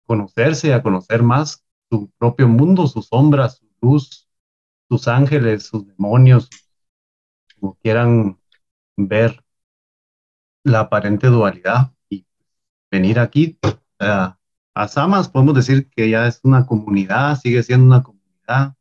conocerse, 0.06 0.74
a 0.74 0.82
conocer 0.82 1.22
más 1.22 1.64
su 1.88 2.10
propio 2.18 2.48
mundo, 2.48 2.86
sus 2.86 3.06
sombras, 3.06 3.58
su 3.58 3.66
luz, 3.80 4.28
sus 4.88 5.08
ángeles, 5.08 5.66
sus 5.66 5.86
demonios, 5.86 6.48
como 7.58 7.74
quieran 7.76 8.38
ver 8.96 9.44
la 10.64 10.80
aparente 10.80 11.28
dualidad 11.28 11.92
y 12.08 12.26
venir 12.90 13.18
aquí 13.18 13.58
a, 13.98 14.39
a 14.74 14.88
Samas, 14.88 15.28
podemos 15.28 15.54
decir 15.54 15.88
que 15.90 16.10
ya 16.10 16.26
es 16.26 16.40
una 16.42 16.66
comunidad, 16.66 17.38
sigue 17.38 17.62
siendo 17.62 17.86
una 17.86 18.02
comunidad 18.02 18.74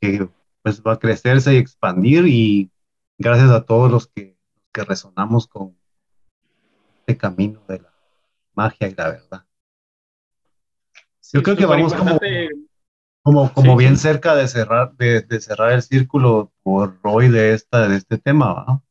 que 0.00 0.28
pues 0.62 0.82
va 0.82 0.94
a 0.94 0.98
crecerse 0.98 1.54
y 1.54 1.58
expandir 1.58 2.26
y 2.26 2.70
gracias 3.16 3.50
a 3.50 3.64
todos 3.64 3.90
los 3.90 4.08
que, 4.08 4.36
que 4.72 4.84
resonamos 4.84 5.46
con 5.46 5.76
este 7.00 7.16
camino 7.16 7.62
de 7.68 7.80
la 7.80 7.92
magia 8.54 8.88
y 8.88 8.94
la 8.94 9.08
verdad. 9.10 9.44
Yo 11.32 11.42
creo 11.42 11.56
que 11.56 11.66
vamos 11.66 11.94
como 11.94 12.18
como, 13.22 13.52
como 13.52 13.76
bien 13.76 13.98
cerca 13.98 14.34
de 14.34 14.48
cerrar, 14.48 14.96
de, 14.96 15.40
cerrar 15.40 15.72
el 15.72 15.82
círculo 15.82 16.50
por 16.62 16.98
hoy 17.02 17.28
de, 17.28 17.52
esta, 17.52 17.86
de 17.86 17.96
este 17.96 18.16
tema, 18.16 18.64
¿no? 18.66 18.82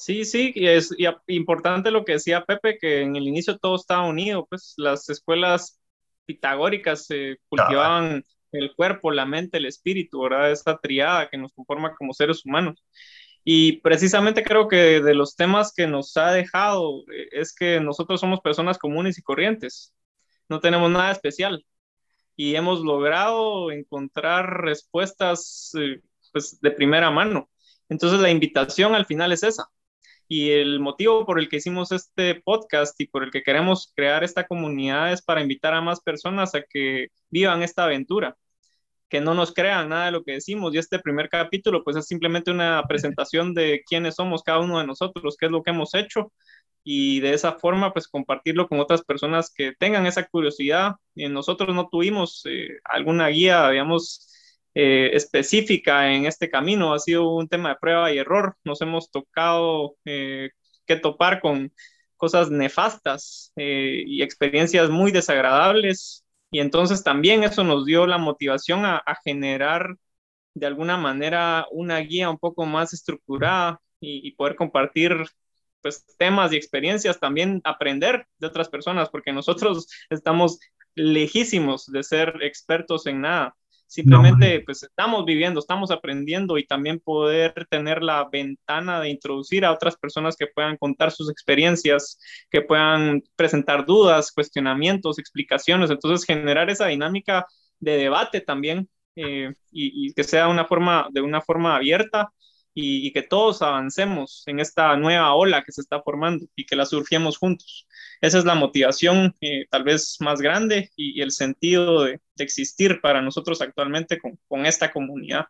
Sí, 0.00 0.24
sí, 0.24 0.50
y 0.54 0.66
es 0.66 0.94
importante 1.26 1.90
lo 1.90 2.06
que 2.06 2.12
decía 2.12 2.46
Pepe, 2.46 2.78
que 2.78 3.02
en 3.02 3.16
el 3.16 3.28
inicio 3.28 3.58
todo 3.58 3.76
estaba 3.76 4.06
unido, 4.08 4.46
pues 4.48 4.72
las 4.78 5.10
escuelas 5.10 5.78
pitagóricas 6.24 7.04
se 7.04 7.36
cultivaban 7.50 8.24
el 8.52 8.74
cuerpo, 8.74 9.10
la 9.10 9.26
mente, 9.26 9.58
el 9.58 9.66
espíritu, 9.66 10.22
¿verdad? 10.22 10.52
Esta 10.52 10.78
triada 10.78 11.28
que 11.28 11.36
nos 11.36 11.52
conforma 11.52 11.94
como 11.94 12.14
seres 12.14 12.46
humanos. 12.46 12.82
Y 13.44 13.82
precisamente 13.82 14.42
creo 14.42 14.68
que 14.68 15.02
de 15.02 15.14
los 15.14 15.36
temas 15.36 15.70
que 15.76 15.86
nos 15.86 16.16
ha 16.16 16.32
dejado 16.32 17.02
eh, 17.12 17.28
es 17.32 17.54
que 17.54 17.78
nosotros 17.78 18.20
somos 18.20 18.40
personas 18.40 18.78
comunes 18.78 19.18
y 19.18 19.22
corrientes, 19.22 19.94
no 20.48 20.60
tenemos 20.60 20.90
nada 20.90 21.12
especial, 21.12 21.62
y 22.36 22.54
hemos 22.54 22.80
logrado 22.80 23.70
encontrar 23.70 24.62
respuestas 24.62 25.72
eh, 25.78 26.00
pues, 26.32 26.58
de 26.62 26.70
primera 26.70 27.10
mano. 27.10 27.50
Entonces 27.90 28.18
la 28.20 28.30
invitación 28.30 28.94
al 28.94 29.04
final 29.04 29.32
es 29.32 29.42
esa. 29.42 29.68
Y 30.32 30.52
el 30.52 30.78
motivo 30.78 31.26
por 31.26 31.40
el 31.40 31.48
que 31.48 31.56
hicimos 31.56 31.90
este 31.90 32.36
podcast 32.36 33.00
y 33.00 33.08
por 33.08 33.24
el 33.24 33.32
que 33.32 33.42
queremos 33.42 33.92
crear 33.96 34.22
esta 34.22 34.46
comunidad 34.46 35.12
es 35.12 35.22
para 35.22 35.42
invitar 35.42 35.74
a 35.74 35.80
más 35.80 36.00
personas 36.00 36.54
a 36.54 36.62
que 36.62 37.08
vivan 37.30 37.64
esta 37.64 37.82
aventura, 37.84 38.36
que 39.08 39.20
no 39.20 39.34
nos 39.34 39.52
crean 39.52 39.88
nada 39.88 40.06
de 40.06 40.12
lo 40.12 40.22
que 40.22 40.34
decimos. 40.34 40.72
Y 40.72 40.78
este 40.78 41.00
primer 41.00 41.28
capítulo 41.30 41.82
pues 41.82 41.96
es 41.96 42.06
simplemente 42.06 42.52
una 42.52 42.84
presentación 42.88 43.54
de 43.54 43.82
quiénes 43.84 44.14
somos 44.14 44.44
cada 44.44 44.60
uno 44.60 44.78
de 44.78 44.86
nosotros, 44.86 45.36
qué 45.36 45.46
es 45.46 45.52
lo 45.52 45.64
que 45.64 45.72
hemos 45.72 45.94
hecho 45.94 46.32
y 46.84 47.20
de 47.20 47.34
esa 47.34 47.54
forma 47.58 47.92
pues 47.92 48.08
compartirlo 48.08 48.68
con 48.68 48.80
otras 48.80 49.02
personas 49.02 49.52
que 49.52 49.72
tengan 49.78 50.06
esa 50.06 50.26
curiosidad. 50.28 50.92
Y 51.14 51.28
nosotros 51.28 51.74
no 51.74 51.88
tuvimos 51.90 52.42
eh, 52.48 52.78
alguna 52.84 53.28
guía, 53.28 53.68
digamos, 53.70 54.28
eh, 54.74 55.10
específica 55.14 56.12
en 56.12 56.26
este 56.26 56.50
camino, 56.50 56.94
ha 56.94 56.98
sido 56.98 57.34
un 57.34 57.48
tema 57.48 57.70
de 57.70 57.76
prueba 57.80 58.12
y 58.12 58.18
error. 58.18 58.56
Nos 58.64 58.80
hemos 58.82 59.10
tocado 59.10 59.96
eh, 60.04 60.50
que 60.86 60.96
topar 60.96 61.40
con 61.40 61.72
cosas 62.16 62.50
nefastas 62.50 63.52
y 63.56 64.22
experiencias 64.22 64.90
muy 64.90 65.10
desagradables. 65.10 66.24
Y 66.50 66.60
entonces 66.60 67.02
también 67.02 67.44
eso 67.44 67.64
nos 67.64 67.86
dio 67.86 68.06
la 68.06 68.18
motivación 68.18 68.84
a, 68.84 68.98
a 68.98 69.16
generar 69.24 69.96
de 70.54 70.66
alguna 70.66 70.96
manera 70.96 71.66
una 71.70 71.98
guía 72.00 72.28
un 72.30 72.38
poco 72.38 72.66
más 72.66 72.92
estructurada 72.92 73.80
y, 74.00 74.26
y 74.26 74.32
poder 74.32 74.56
compartir 74.56 75.24
pues, 75.82 76.04
temas 76.18 76.52
y 76.52 76.56
experiencias, 76.56 77.20
también 77.20 77.60
aprender 77.64 78.26
de 78.38 78.46
otras 78.46 78.68
personas, 78.68 79.08
porque 79.10 79.32
nosotros 79.32 79.86
estamos 80.10 80.58
lejísimos 80.94 81.86
de 81.86 82.02
ser 82.02 82.34
expertos 82.42 83.06
en 83.06 83.22
nada. 83.22 83.56
Simplemente, 83.90 84.60
pues 84.60 84.84
estamos 84.84 85.24
viviendo, 85.24 85.58
estamos 85.58 85.90
aprendiendo 85.90 86.58
y 86.58 86.64
también 86.64 87.00
poder 87.00 87.66
tener 87.68 88.04
la 88.04 88.28
ventana 88.30 89.00
de 89.00 89.08
introducir 89.08 89.64
a 89.64 89.72
otras 89.72 89.96
personas 89.96 90.36
que 90.36 90.46
puedan 90.46 90.76
contar 90.76 91.10
sus 91.10 91.28
experiencias, 91.28 92.16
que 92.52 92.62
puedan 92.62 93.20
presentar 93.34 93.84
dudas, 93.84 94.30
cuestionamientos, 94.30 95.18
explicaciones. 95.18 95.90
Entonces, 95.90 96.24
generar 96.24 96.70
esa 96.70 96.86
dinámica 96.86 97.46
de 97.80 97.96
debate 97.96 98.40
también 98.40 98.88
eh, 99.16 99.52
y, 99.72 100.06
y, 100.06 100.12
que 100.14 100.22
sea 100.22 100.46
una 100.46 100.66
forma, 100.66 101.08
de 101.10 101.22
una 101.22 101.40
forma 101.40 101.74
abierta 101.74 102.32
y, 102.74 103.12
que 103.12 103.22
todos 103.22 103.62
avancemos 103.62 104.42
en 104.46 104.60
esta 104.60 104.96
nueva 104.96 105.34
ola 105.34 105.62
que 105.62 105.72
se 105.72 105.80
está 105.80 106.02
formando 106.02 106.46
y 106.56 106.66
que 106.66 106.76
la 106.76 106.86
surgiemos 106.86 107.38
juntos. 107.38 107.86
Esa 108.20 108.38
es 108.38 108.44
la 108.44 108.54
motivación 108.54 109.34
eh, 109.40 109.66
tal 109.70 109.84
vez 109.84 110.16
más 110.20 110.40
grande 110.40 110.90
y, 110.96 111.20
el 111.20 111.32
sentido 111.32 112.04
de, 112.04 112.20
existir 112.44 113.00
para 113.00 113.22
nosotros 113.22 113.60
actualmente 113.60 114.18
con, 114.18 114.38
con 114.48 114.66
esta 114.66 114.92
comunidad. 114.92 115.46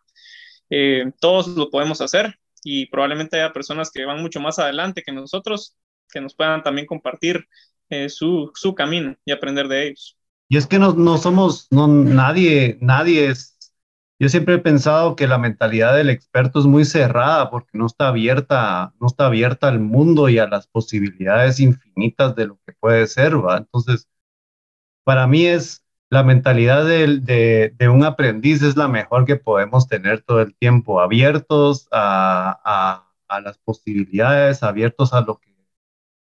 Eh, 0.69 1.11
todos 1.19 1.47
lo 1.49 1.69
podemos 1.69 2.01
hacer 2.01 2.39
y 2.63 2.85
probablemente 2.87 3.37
haya 3.37 3.53
personas 3.53 3.91
que 3.91 4.05
van 4.05 4.21
mucho 4.21 4.39
más 4.39 4.59
adelante 4.59 5.03
que 5.03 5.11
nosotros 5.11 5.75
que 6.11 6.21
nos 6.21 6.35
puedan 6.35 6.63
también 6.63 6.87
compartir 6.87 7.47
eh, 7.89 8.09
su, 8.09 8.51
su, 8.53 8.75
camino 8.75 9.15
y 9.25 9.31
aprender 9.31 9.67
de 9.67 9.87
ellos. 9.87 10.17
Y 10.49 10.57
es 10.57 10.67
que 10.67 10.79
no, 10.79 10.93
no 10.93 11.17
somos, 11.17 11.67
no, 11.71 11.87
nadie, 11.87 12.77
nadie 12.81 13.27
es 13.27 13.51
yo 14.21 14.29
siempre 14.29 14.53
he 14.53 14.59
pensado 14.59 15.15
que 15.15 15.25
la 15.25 15.39
mentalidad 15.39 15.95
del 15.95 16.11
experto 16.11 16.59
es 16.59 16.67
muy 16.67 16.85
cerrada 16.85 17.49
porque 17.49 17.75
no 17.75 17.87
está 17.87 18.09
abierta, 18.09 18.93
no 18.99 19.07
está 19.07 19.25
abierta 19.25 19.67
al 19.67 19.79
mundo 19.79 20.29
y 20.29 20.37
a 20.37 20.47
las 20.47 20.67
posibilidades 20.67 21.59
infinitas 21.59 22.35
de 22.35 22.45
lo 22.45 22.59
que 22.63 22.73
puede 22.73 23.07
ser, 23.07 23.43
¿va? 23.43 23.57
Entonces, 23.57 24.07
para 25.03 25.25
mí 25.25 25.47
es 25.47 25.83
la 26.11 26.23
mentalidad 26.23 26.85
de, 26.85 27.71
de, 27.77 27.89
un 27.89 28.03
aprendiz 28.03 28.61
es 28.61 28.75
la 28.75 28.87
mejor 28.89 29.25
que 29.25 29.37
podemos 29.37 29.87
tener 29.87 30.21
todo 30.21 30.41
el 30.41 30.53
tiempo, 30.55 30.99
abiertos 31.01 31.87
a, 31.91 32.61
a, 32.65 33.11
a 33.29 33.41
las 33.41 33.57
posibilidades, 33.57 34.61
abiertos 34.61 35.13
a 35.13 35.21
lo 35.21 35.39
que 35.39 35.55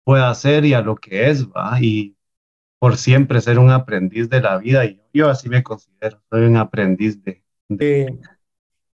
pueda 0.04 0.34
ser 0.34 0.66
y 0.66 0.74
a 0.74 0.82
lo 0.82 0.96
que 0.96 1.30
es, 1.30 1.48
¿va? 1.48 1.78
Y 1.80 2.18
por 2.80 2.98
siempre 2.98 3.40
ser 3.40 3.60
un 3.60 3.70
aprendiz 3.70 4.30
de 4.30 4.42
la 4.42 4.58
vida, 4.58 4.86
y 4.86 5.02
yo 5.14 5.30
así 5.30 5.48
me 5.48 5.64
considero, 5.64 6.22
soy 6.30 6.46
un 6.46 6.58
aprendiz 6.58 7.24
de, 7.24 7.44
eh, 7.80 8.08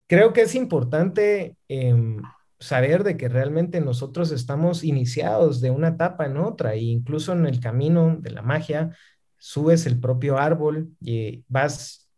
creo 0.08 0.32
que 0.32 0.42
es 0.42 0.54
importante 0.54 1.56
em, 1.68 2.22
saber 2.58 3.04
de 3.04 3.16
que 3.16 3.28
realmente 3.28 3.80
nosotros 3.80 4.32
estamos 4.32 4.84
iniciados 4.84 5.60
de 5.60 5.70
una 5.70 5.88
etapa 5.88 6.26
en 6.26 6.38
otra, 6.38 6.74
e 6.74 6.80
incluso 6.80 7.32
en 7.32 7.46
el 7.46 7.60
camino 7.60 8.16
de 8.18 8.30
la 8.30 8.42
magia, 8.42 8.96
subes 9.42 9.86
el 9.86 9.98
propio 9.98 10.38
árbol 10.38 10.94
y 11.00 11.44
vas 11.48 12.08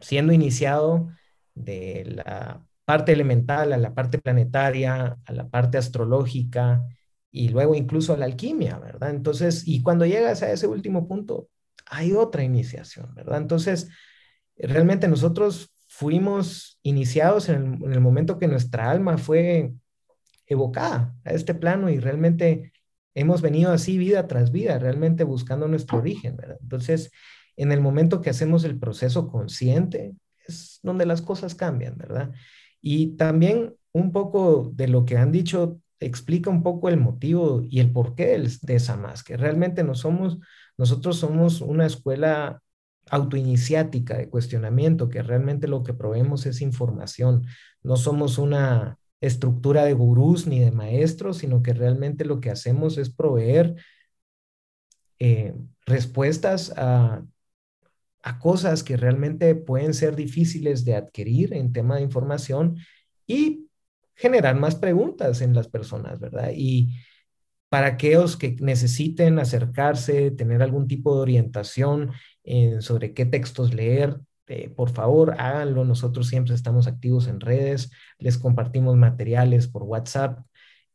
siendo 0.00 0.32
iniciado 0.32 1.08
de 1.54 2.04
la 2.16 2.66
parte 2.84 3.12
elemental 3.12 3.72
a 3.72 3.76
la 3.76 3.94
parte 3.94 4.18
planetaria, 4.18 5.18
a 5.24 5.32
la 5.32 5.48
parte 5.48 5.78
astrológica 5.78 6.82
y 7.30 7.50
luego 7.50 7.76
incluso 7.76 8.12
a 8.12 8.16
la 8.16 8.24
alquimia, 8.24 8.76
¿verdad? 8.80 9.10
Entonces, 9.10 9.68
y 9.68 9.82
cuando 9.82 10.04
llegas 10.04 10.42
a 10.42 10.50
ese 10.50 10.66
último 10.66 11.06
punto, 11.06 11.48
hay 11.86 12.12
otra 12.12 12.42
iniciación, 12.42 13.14
¿verdad? 13.14 13.38
Entonces, 13.38 13.88
realmente 14.56 15.06
nosotros 15.06 15.72
fuimos 15.86 16.80
iniciados 16.82 17.48
en 17.50 17.80
el, 17.84 18.00
momento 18.00 18.40
que 18.40 18.48
nuestra 18.48 18.90
alma 18.90 19.16
fue 19.16 19.74
evocada 20.48 21.14
a 21.24 21.30
este 21.30 21.54
plano 21.54 21.88
y 21.88 22.00
realmente 22.00 22.72
hemos 23.18 23.42
venido 23.42 23.72
así 23.72 23.98
vida 23.98 24.26
tras 24.26 24.52
vida, 24.52 24.78
realmente 24.78 25.24
buscando 25.24 25.66
nuestro 25.66 25.98
origen, 25.98 26.36
¿verdad? 26.36 26.58
Entonces, 26.62 27.10
en 27.56 27.72
el 27.72 27.80
momento 27.80 28.20
que 28.20 28.30
hacemos 28.30 28.64
el 28.64 28.78
proceso 28.78 29.28
consciente, 29.28 30.14
es 30.46 30.78
donde 30.82 31.04
las 31.04 31.20
cosas 31.20 31.54
cambian, 31.54 31.96
¿verdad? 31.96 32.30
Y 32.80 33.16
también 33.16 33.74
un 33.92 34.12
poco 34.12 34.70
de 34.74 34.86
lo 34.86 35.04
que 35.04 35.16
han 35.16 35.32
dicho 35.32 35.80
explica 36.00 36.48
un 36.48 36.62
poco 36.62 36.88
el 36.88 36.96
motivo 36.96 37.60
y 37.68 37.80
el 37.80 37.90
porqué 37.90 38.40
de 38.62 38.74
esa 38.76 38.96
más, 38.96 39.24
que 39.24 39.36
realmente 39.36 39.82
nosotros 39.82 41.16
somos 41.16 41.60
una 41.60 41.86
escuela 41.86 42.62
autoiniciática 43.10 44.16
de 44.16 44.28
cuestionamiento, 44.28 45.08
que 45.08 45.22
realmente 45.22 45.66
lo 45.66 45.82
que 45.82 45.94
proveemos 45.94 46.46
es 46.46 46.60
información. 46.60 47.46
No 47.82 47.96
somos 47.96 48.38
una 48.38 48.96
estructura 49.20 49.84
de 49.84 49.94
gurús 49.94 50.46
ni 50.46 50.60
de 50.60 50.70
maestros, 50.70 51.38
sino 51.38 51.62
que 51.62 51.72
realmente 51.72 52.24
lo 52.24 52.40
que 52.40 52.50
hacemos 52.50 52.98
es 52.98 53.10
proveer 53.10 53.76
eh, 55.18 55.54
respuestas 55.86 56.72
a, 56.76 57.24
a 58.22 58.38
cosas 58.38 58.82
que 58.82 58.96
realmente 58.96 59.54
pueden 59.54 59.94
ser 59.94 60.16
difíciles 60.16 60.84
de 60.84 60.94
adquirir 60.94 61.54
en 61.54 61.72
tema 61.72 61.96
de 61.96 62.02
información 62.02 62.76
y 63.26 63.68
generar 64.14 64.56
más 64.56 64.74
preguntas 64.74 65.40
en 65.40 65.54
las 65.54 65.68
personas, 65.68 66.18
¿verdad? 66.20 66.50
Y 66.54 66.94
para 67.68 67.86
aquellos 67.86 68.36
que 68.36 68.56
necesiten 68.60 69.38
acercarse, 69.38 70.30
tener 70.30 70.62
algún 70.62 70.88
tipo 70.88 71.14
de 71.14 71.20
orientación 71.20 72.12
sobre 72.80 73.12
qué 73.12 73.26
textos 73.26 73.74
leer, 73.74 74.18
eh, 74.48 74.70
por 74.70 74.90
favor, 74.90 75.34
háganlo. 75.38 75.84
Nosotros 75.84 76.28
siempre 76.28 76.54
estamos 76.54 76.86
activos 76.86 77.28
en 77.28 77.40
redes, 77.40 77.90
les 78.18 78.38
compartimos 78.38 78.96
materiales 78.96 79.68
por 79.68 79.82
WhatsApp 79.82 80.40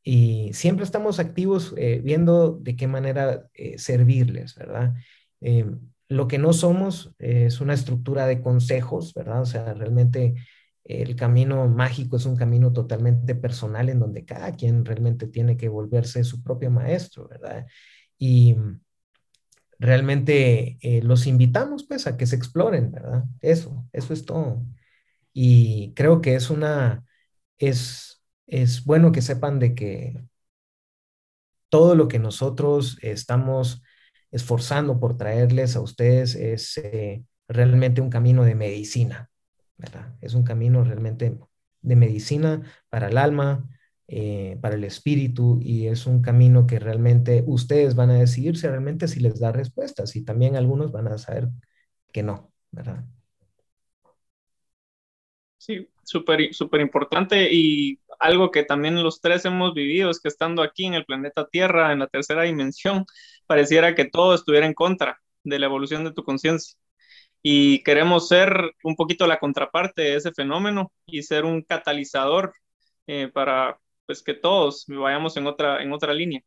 y 0.04 0.52
siempre 0.54 0.84
estamos 0.84 1.20
activos 1.20 1.74
eh, 1.78 2.02
viendo 2.04 2.58
de 2.60 2.76
qué 2.76 2.88
manera 2.88 3.48
eh, 3.54 3.78
servirles, 3.78 4.56
¿verdad? 4.56 4.94
lo 6.08 6.28
que 6.30 6.38
no 6.38 6.54
somos 6.54 7.14
es 7.20 7.60
una 7.60 7.74
estructura 7.74 8.28
de 8.28 8.42
consejos, 8.42 9.14
¿verdad? 9.14 9.42
O 9.42 9.46
sea, 9.46 9.74
realmente 9.74 10.36
el 10.86 11.16
camino 11.18 11.68
mágico 11.68 12.16
es 12.16 12.26
un 12.26 12.38
camino 12.38 12.72
totalmente 12.72 13.36
personal 13.36 13.90
en 13.90 14.00
donde 14.00 14.24
cada 14.24 14.54
quien 14.54 14.86
realmente 14.86 15.28
tiene 15.28 15.58
que 15.58 15.68
volverse 15.68 16.24
su 16.24 16.42
propio 16.42 16.72
maestro, 16.72 17.28
¿verdad? 17.28 17.66
Y 18.18 18.56
realmente 19.84 20.78
eh, 20.82 21.02
los 21.04 21.28
invitamos 21.28 21.84
pues 21.84 22.08
a 22.08 22.16
que 22.16 22.26
se 22.26 22.38
exploren, 22.38 22.92
¿verdad? 22.92 23.26
Eso, 23.42 23.86
eso 23.92 24.14
es 24.14 24.26
todo. 24.26 24.64
Y 25.34 25.94
creo 25.94 26.22
que 26.22 26.36
es 26.36 26.50
una, 26.50 27.04
es, 27.58 28.24
es 28.48 28.86
bueno 28.86 29.12
que 29.12 29.22
sepan 29.22 29.60
de 29.60 29.76
que 29.76 30.24
todo 31.70 31.96
lo 31.96 32.08
que 32.08 32.20
nosotros 32.20 32.98
estamos 33.02 33.84
esforzando 34.32 35.00
por 35.00 35.18
traerles 35.18 35.76
a 35.76 35.82
ustedes 35.82 36.36
es 36.36 36.78
eh, 36.78 37.26
realmente 37.50 38.00
un 38.00 38.10
camino 38.10 38.46
de 38.46 38.56
medicina, 38.56 39.30
¿verdad? 39.78 40.16
Es 40.22 40.34
un 40.34 40.44
camino 40.44 40.84
realmente 40.86 41.38
de 41.82 41.96
medicina 41.98 42.62
para 42.90 43.10
el 43.10 43.18
alma, 43.18 43.68
eh, 44.08 44.58
para 44.62 44.76
el 44.76 44.84
espíritu 44.84 45.60
y 45.62 45.88
es 45.88 46.06
un 46.08 46.22
camino 46.22 46.68
que 46.68 46.80
realmente 46.80 47.44
ustedes 47.48 47.96
van 47.96 48.10
a 48.12 48.16
decidir 48.16 48.58
si 48.58 48.68
realmente 48.68 49.08
si 49.08 49.20
les 49.22 49.40
da 49.40 49.52
respuestas 49.52 50.16
y 50.16 50.26
también 50.26 50.56
algunos 50.56 50.92
van 50.92 51.08
a 51.08 51.18
saber 51.18 51.50
que 52.12 52.24
no, 52.24 52.52
¿verdad? 52.72 53.06
Sí, 55.58 55.88
súper 56.04 56.54
súper 56.54 56.82
importante 56.82 57.48
y 57.52 58.00
algo 58.20 58.52
que 58.52 58.64
también 58.64 59.02
los 59.02 59.22
tres 59.22 59.46
hemos 59.46 59.74
vivido 59.74 60.10
es 60.10 60.20
que 60.20 60.28
estando 60.28 60.62
aquí 60.62 60.86
en 60.86 60.94
el 60.94 61.06
planeta 61.06 61.48
Tierra, 61.48 61.94
en 61.94 62.00
la 62.00 62.08
tercera 62.08 62.44
dimensión, 62.44 63.06
pareciera 63.48 63.96
que 63.96 64.06
todo 64.06 64.36
estuviera 64.36 64.66
en 64.66 64.74
contra 64.74 65.22
de 65.44 65.60
la 65.60 65.66
evolución 65.68 66.04
de 66.04 66.14
tu 66.14 66.24
conciencia. 66.24 66.78
Y 67.42 67.84
queremos 67.84 68.28
ser 68.30 68.74
un 68.84 68.96
poquito 68.96 69.28
la 69.28 69.40
contraparte 69.40 70.02
de 70.04 70.16
ese 70.16 70.32
fenómeno 70.34 70.92
y 71.06 71.24
ser 71.24 71.46
un 71.46 71.62
catalizador 71.64 72.54
eh, 73.08 73.30
para 73.34 73.80
pues 74.06 74.24
que 74.24 74.34
todos 74.34 74.86
vayamos 74.88 75.38
en 75.38 75.48
otra, 75.48 75.82
en 75.82 75.94
otra 75.94 76.14
línea. 76.14 76.42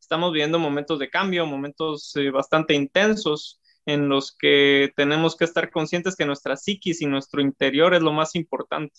Estamos 0.00 0.32
viviendo 0.32 0.58
momentos 0.58 0.98
de 0.98 1.10
cambio, 1.10 1.46
momentos 1.46 2.14
eh, 2.16 2.30
bastante 2.30 2.74
intensos 2.74 3.60
en 3.86 4.08
los 4.08 4.36
que 4.36 4.92
tenemos 4.96 5.36
que 5.36 5.44
estar 5.44 5.70
conscientes 5.70 6.16
que 6.16 6.26
nuestra 6.26 6.56
psiquis 6.56 7.02
y 7.02 7.06
nuestro 7.06 7.40
interior 7.40 7.94
es 7.94 8.02
lo 8.02 8.12
más 8.12 8.34
importante. 8.34 8.98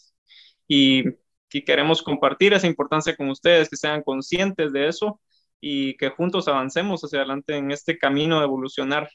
Y 0.67 1.03
que 1.49 1.63
queremos 1.63 2.01
compartir 2.01 2.53
esa 2.53 2.67
importancia 2.67 3.15
con 3.15 3.29
ustedes, 3.29 3.69
que 3.69 3.75
sean 3.75 4.03
conscientes 4.03 4.71
de 4.71 4.87
eso 4.87 5.19
y 5.59 5.97
que 5.97 6.09
juntos 6.09 6.47
avancemos 6.47 7.01
hacia 7.03 7.19
adelante 7.19 7.57
en 7.57 7.71
este 7.71 7.97
camino 7.97 8.39
de 8.39 8.45
evolucionar. 8.45 9.09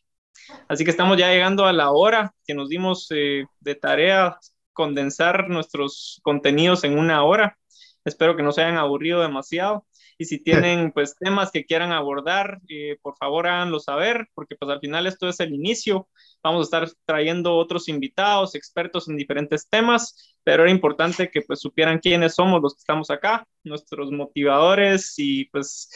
Así 0.69 0.85
que 0.85 0.91
estamos 0.91 1.17
ya 1.17 1.31
llegando 1.31 1.65
a 1.65 1.73
la 1.73 1.91
hora 1.91 2.35
que 2.47 2.55
nos 2.55 2.69
dimos 2.69 3.09
eh, 3.11 3.47
de 3.61 3.75
tarea 3.75 4.39
condensar 4.73 5.49
nuestros 5.49 6.21
contenidos 6.23 6.85
en 6.85 6.99
una 6.99 7.25
hora. 7.25 7.59
Espero 8.07 8.37
que 8.37 8.43
no 8.43 8.53
se 8.53 8.63
hayan 8.63 8.79
aburrido 8.79 9.21
demasiado. 9.21 9.85
Y 10.17 10.25
si 10.27 10.39
tienen 10.43 10.93
pues 10.95 11.17
temas 11.19 11.51
que 11.51 11.65
quieran 11.67 11.93
abordar, 11.93 12.61
eh, 12.69 12.97
por 13.03 13.17
favor 13.17 13.47
háganlo 13.47 13.81
saber, 13.81 14.29
porque 14.35 14.57
pues 14.57 14.71
al 14.71 14.81
final 14.81 15.07
esto 15.07 15.29
es 15.29 15.41
el 15.41 15.53
inicio. 15.53 16.09
Vamos 16.43 16.61
a 16.61 16.65
estar 16.65 16.97
trayendo 17.05 17.57
otros 17.57 17.89
invitados, 17.89 18.55
expertos 18.55 19.09
en 19.09 19.17
diferentes 19.17 19.69
temas, 19.69 20.37
pero 20.45 20.63
era 20.63 20.71
importante 20.73 21.31
que 21.31 21.43
pues 21.43 21.61
supieran 21.61 21.99
quiénes 21.99 22.37
somos 22.37 22.63
los 22.63 22.75
que 22.75 22.81
estamos 22.81 23.11
acá, 23.11 23.47
nuestros 23.65 24.13
motivadores 24.13 25.15
y 25.19 25.47
pues 25.47 25.91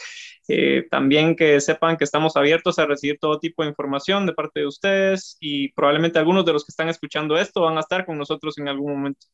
eh, 0.49 0.85
también 0.91 1.35
que 1.37 1.61
sepan 1.61 1.95
que 1.95 2.03
estamos 2.03 2.35
abiertos 2.35 2.77
a 2.77 2.85
recibir 2.85 3.17
todo 3.19 3.39
tipo 3.39 3.63
de 3.63 3.69
información 3.69 4.25
de 4.25 4.33
parte 4.33 4.59
de 4.59 4.67
ustedes 4.67 5.37
y 5.39 5.71
probablemente 5.71 6.19
algunos 6.19 6.43
de 6.45 6.53
los 6.53 6.65
que 6.65 6.71
están 6.71 6.89
escuchando 6.89 7.37
esto 7.37 7.61
van 7.61 7.77
a 7.77 7.81
estar 7.81 8.05
con 8.05 8.17
nosotros 8.17 8.57
en 8.57 8.67
algún 8.67 8.91
momento. 8.93 9.27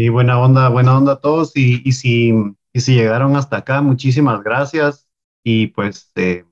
Y 0.00 0.10
buena 0.10 0.38
onda, 0.38 0.68
buena 0.68 0.96
onda 0.96 1.14
a 1.14 1.20
todos. 1.20 1.56
Y, 1.56 1.82
y, 1.84 1.90
si, 1.90 2.32
y 2.72 2.80
si 2.80 2.94
llegaron 2.94 3.34
hasta 3.34 3.56
acá, 3.56 3.82
muchísimas 3.82 4.44
gracias. 4.44 5.08
Y 5.42 5.66
pues 5.66 6.12
eh, 6.14 6.44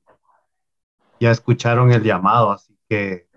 ya 1.20 1.30
escucharon 1.30 1.92
el 1.92 2.02
llamado, 2.02 2.50
así 2.50 2.76
que 2.88 3.28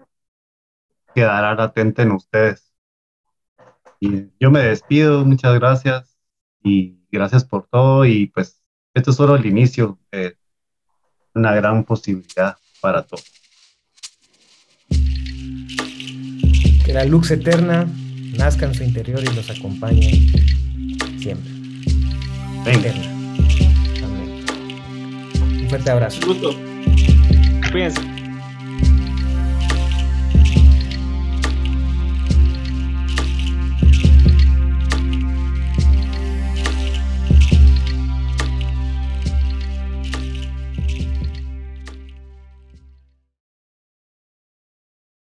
quedará 1.14 1.54
latente 1.54 2.02
en 2.02 2.14
ustedes. 2.14 2.74
Y 4.00 4.32
yo 4.40 4.50
me 4.50 4.62
despido, 4.62 5.24
muchas 5.26 5.54
gracias 5.60 6.18
y 6.64 6.98
gracias 7.12 7.46
por 7.46 7.68
todo. 7.68 8.04
Y 8.04 8.26
pues 8.34 8.64
esto 8.96 9.12
es 9.12 9.16
solo 9.16 9.36
el 9.36 9.46
inicio 9.46 10.00
de 10.12 10.40
una 11.36 11.54
gran 11.54 11.84
posibilidad 11.84 12.58
para 12.82 13.06
todos. 13.06 13.32
Que 16.84 16.94
la 16.94 17.06
luz 17.06 17.30
eterna 17.30 17.88
nazca 18.38 18.66
en 18.66 18.74
su 18.74 18.84
interior 18.84 19.22
y 19.24 19.36
los 19.36 19.50
acompañe 19.50 20.30
siempre. 21.20 21.52
Venga. 22.66 22.94
Amén. 24.04 24.46
Un 25.62 25.70
fuerte 25.70 25.90
abrazo. 25.90 26.20
Gusto. 26.26 26.56
Cuídense. 27.72 28.19